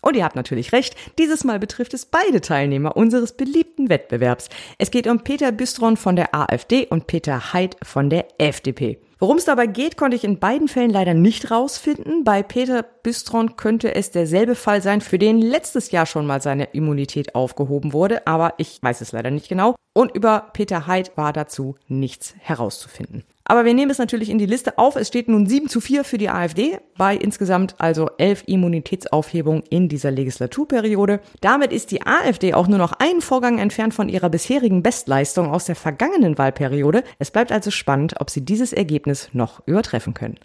Und 0.02 0.16
ihr 0.16 0.24
habt 0.24 0.38
natürlich 0.38 0.72
recht, 0.72 0.96
dieses 1.18 1.44
Mal 1.44 1.60
betrifft 1.60 1.94
es 1.94 2.06
beide 2.06 2.40
Teilnehmer 2.40 2.96
unseres 2.96 3.36
beliebten 3.36 3.90
Wettbewerbs. 3.90 4.50
Es 4.78 4.92
geht 4.92 5.08
um 5.08 5.22
Peter 5.22 5.52
Büstron 5.52 5.98
von 5.98 6.16
der 6.16 6.34
AfD 6.34 6.86
und 6.86 7.08
Peter 7.08 7.52
Heid 7.52 7.76
von 7.84 8.10
der 8.10 8.28
FDP. 8.38 9.00
Worum 9.22 9.36
es 9.36 9.44
dabei 9.44 9.68
geht, 9.68 9.98
konnte 9.98 10.16
ich 10.16 10.24
in 10.24 10.40
beiden 10.40 10.70
Fällen 10.70 10.92
leider 10.92 11.14
nicht 11.14 11.52
rausfinden. 11.52 12.24
Bei 12.24 12.42
Peter 12.42 12.84
Bistron 12.84 13.58
könnte 13.58 13.94
es 13.94 14.12
derselbe 14.12 14.56
Fall 14.56 14.82
sein, 14.82 15.02
für 15.02 15.20
den 15.20 15.42
letztes 15.42 15.92
Jahr 15.92 16.06
schon 16.06 16.26
mal 16.26 16.42
seine 16.42 16.70
Immunität 16.72 17.36
aufgehoben 17.36 17.92
wurde, 17.92 18.26
aber 18.28 18.54
ich 18.56 18.82
weiß 18.82 19.02
es 19.02 19.12
leider 19.12 19.30
nicht 19.30 19.50
genau. 19.50 19.76
Und 19.94 20.16
über 20.16 20.52
Peter 20.54 20.88
Heid 20.88 21.18
war 21.18 21.34
dazu 21.34 21.76
nichts 21.90 22.34
herauszufinden. 22.40 23.26
Aber 23.50 23.66
wir 23.66 23.74
nehmen 23.74 23.90
es 23.90 23.98
natürlich 23.98 24.30
in 24.30 24.38
die 24.38 24.46
Liste 24.46 24.78
auf. 24.78 24.96
Es 24.96 25.08
steht 25.08 25.28
nun 25.28 25.48
7 25.48 25.70
zu 25.70 25.82
4 25.82 26.04
für 26.04 26.20
die 26.20 26.30
AfD 26.30 26.78
bei 27.00 27.16
insgesamt 27.16 27.74
also 27.80 28.08
11 28.20 28.44
Immunitätsaufhebungen 28.46 29.64
in 29.72 29.90
dieser 29.90 30.12
Legislaturperiode. 30.12 31.20
Damit 31.42 31.74
ist 31.74 31.90
die 31.90 32.06
AfD 32.06 32.54
auch 32.54 32.68
nur 32.68 32.78
noch 32.78 32.94
einen 32.94 33.22
Vorgang 33.22 33.58
entfernt 33.58 33.96
von 33.96 34.08
ihrer 34.08 34.30
bisherigen 34.30 34.84
Bestleistung 34.84 35.50
aus 35.50 35.66
der 35.66 35.76
vergangenen 35.76 36.38
Wahlperiode. 36.38 37.04
Es 37.18 37.32
bleibt 37.32 37.52
also 37.52 37.72
spannend, 37.72 38.22
ob 38.22 38.30
sie 38.30 38.46
dieses 38.46 38.72
Ergebnis 38.72 39.30
noch 39.34 39.66
übertreffen 39.66 40.14
können. 40.14 40.38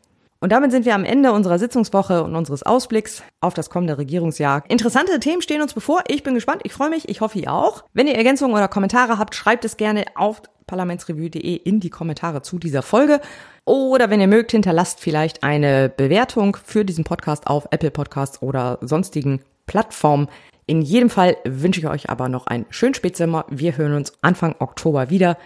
Und 0.44 0.52
damit 0.52 0.72
sind 0.72 0.84
wir 0.84 0.94
am 0.94 1.04
Ende 1.04 1.32
unserer 1.32 1.58
Sitzungswoche 1.58 2.22
und 2.22 2.36
unseres 2.36 2.64
Ausblicks 2.64 3.22
auf 3.40 3.54
das 3.54 3.70
kommende 3.70 3.96
Regierungsjahr. 3.96 4.62
Interessante 4.68 5.18
Themen 5.18 5.40
stehen 5.40 5.62
uns 5.62 5.72
bevor. 5.72 6.04
Ich 6.08 6.22
bin 6.22 6.34
gespannt. 6.34 6.60
Ich 6.64 6.74
freue 6.74 6.90
mich. 6.90 7.08
Ich 7.08 7.22
hoffe, 7.22 7.38
ihr 7.38 7.50
auch. 7.50 7.84
Wenn 7.94 8.06
ihr 8.06 8.14
Ergänzungen 8.14 8.54
oder 8.54 8.68
Kommentare 8.68 9.18
habt, 9.18 9.34
schreibt 9.34 9.64
es 9.64 9.78
gerne 9.78 10.04
auf 10.16 10.42
parlamentsrevue.de 10.66 11.56
in 11.56 11.80
die 11.80 11.90
Kommentare 11.90 12.42
zu 12.42 12.58
dieser 12.58 12.82
Folge. 12.82 13.20
Oder 13.64 14.10
wenn 14.10 14.20
ihr 14.20 14.26
mögt, 14.26 14.52
hinterlasst 14.52 15.00
vielleicht 15.00 15.42
eine 15.42 15.88
Bewertung 15.88 16.56
für 16.64 16.84
diesen 16.84 17.04
Podcast 17.04 17.46
auf 17.46 17.66
Apple 17.70 17.90
Podcasts 17.90 18.42
oder 18.42 18.78
sonstigen 18.80 19.40
Plattformen. 19.66 20.28
In 20.66 20.82
jedem 20.82 21.10
Fall 21.10 21.36
wünsche 21.44 21.80
ich 21.80 21.86
euch 21.86 22.10
aber 22.10 22.28
noch 22.28 22.46
einen 22.46 22.66
schönen 22.70 22.94
Spätsommer. 22.94 23.44
Wir 23.50 23.76
hören 23.76 23.94
uns 23.94 24.12
Anfang 24.22 24.54
Oktober 24.58 25.10
wieder. 25.10 25.36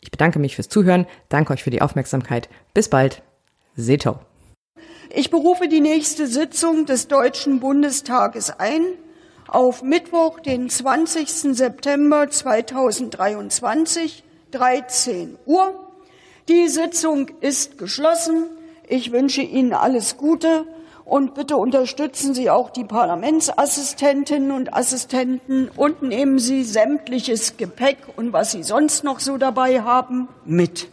Ich 0.00 0.10
bedanke 0.10 0.38
mich 0.38 0.54
fürs 0.54 0.68
Zuhören, 0.68 1.06
danke 1.28 1.52
euch 1.52 1.62
für 1.62 1.70
die 1.70 1.82
Aufmerksamkeit. 1.82 2.48
Bis 2.74 2.88
bald. 2.88 3.22
Seto. 3.74 4.18
Ich 5.14 5.30
berufe 5.30 5.68
die 5.68 5.80
nächste 5.80 6.26
Sitzung 6.26 6.86
des 6.86 7.08
Deutschen 7.08 7.60
Bundestages 7.60 8.50
ein 8.50 8.82
auf 9.48 9.82
Mittwoch, 9.82 10.40
den 10.40 10.68
20. 10.68 11.56
September 11.56 12.28
2023 12.28 14.24
13 14.56 15.36
Uhr. 15.44 15.74
Die 16.48 16.68
Sitzung 16.68 17.30
ist 17.40 17.76
geschlossen. 17.76 18.44
Ich 18.88 19.12
wünsche 19.12 19.42
Ihnen 19.42 19.74
alles 19.74 20.16
Gute 20.16 20.64
und 21.04 21.34
bitte 21.34 21.56
unterstützen 21.56 22.34
Sie 22.34 22.48
auch 22.48 22.70
die 22.70 22.84
Parlamentsassistentinnen 22.84 24.52
und 24.52 24.72
Assistenten 24.72 25.68
und 25.76 26.02
nehmen 26.02 26.38
Sie 26.38 26.64
sämtliches 26.64 27.56
Gepäck 27.56 27.98
und 28.16 28.32
was 28.32 28.52
Sie 28.52 28.62
sonst 28.62 29.04
noch 29.04 29.20
so 29.20 29.36
dabei 29.36 29.82
haben 29.82 30.28
mit. 30.44 30.88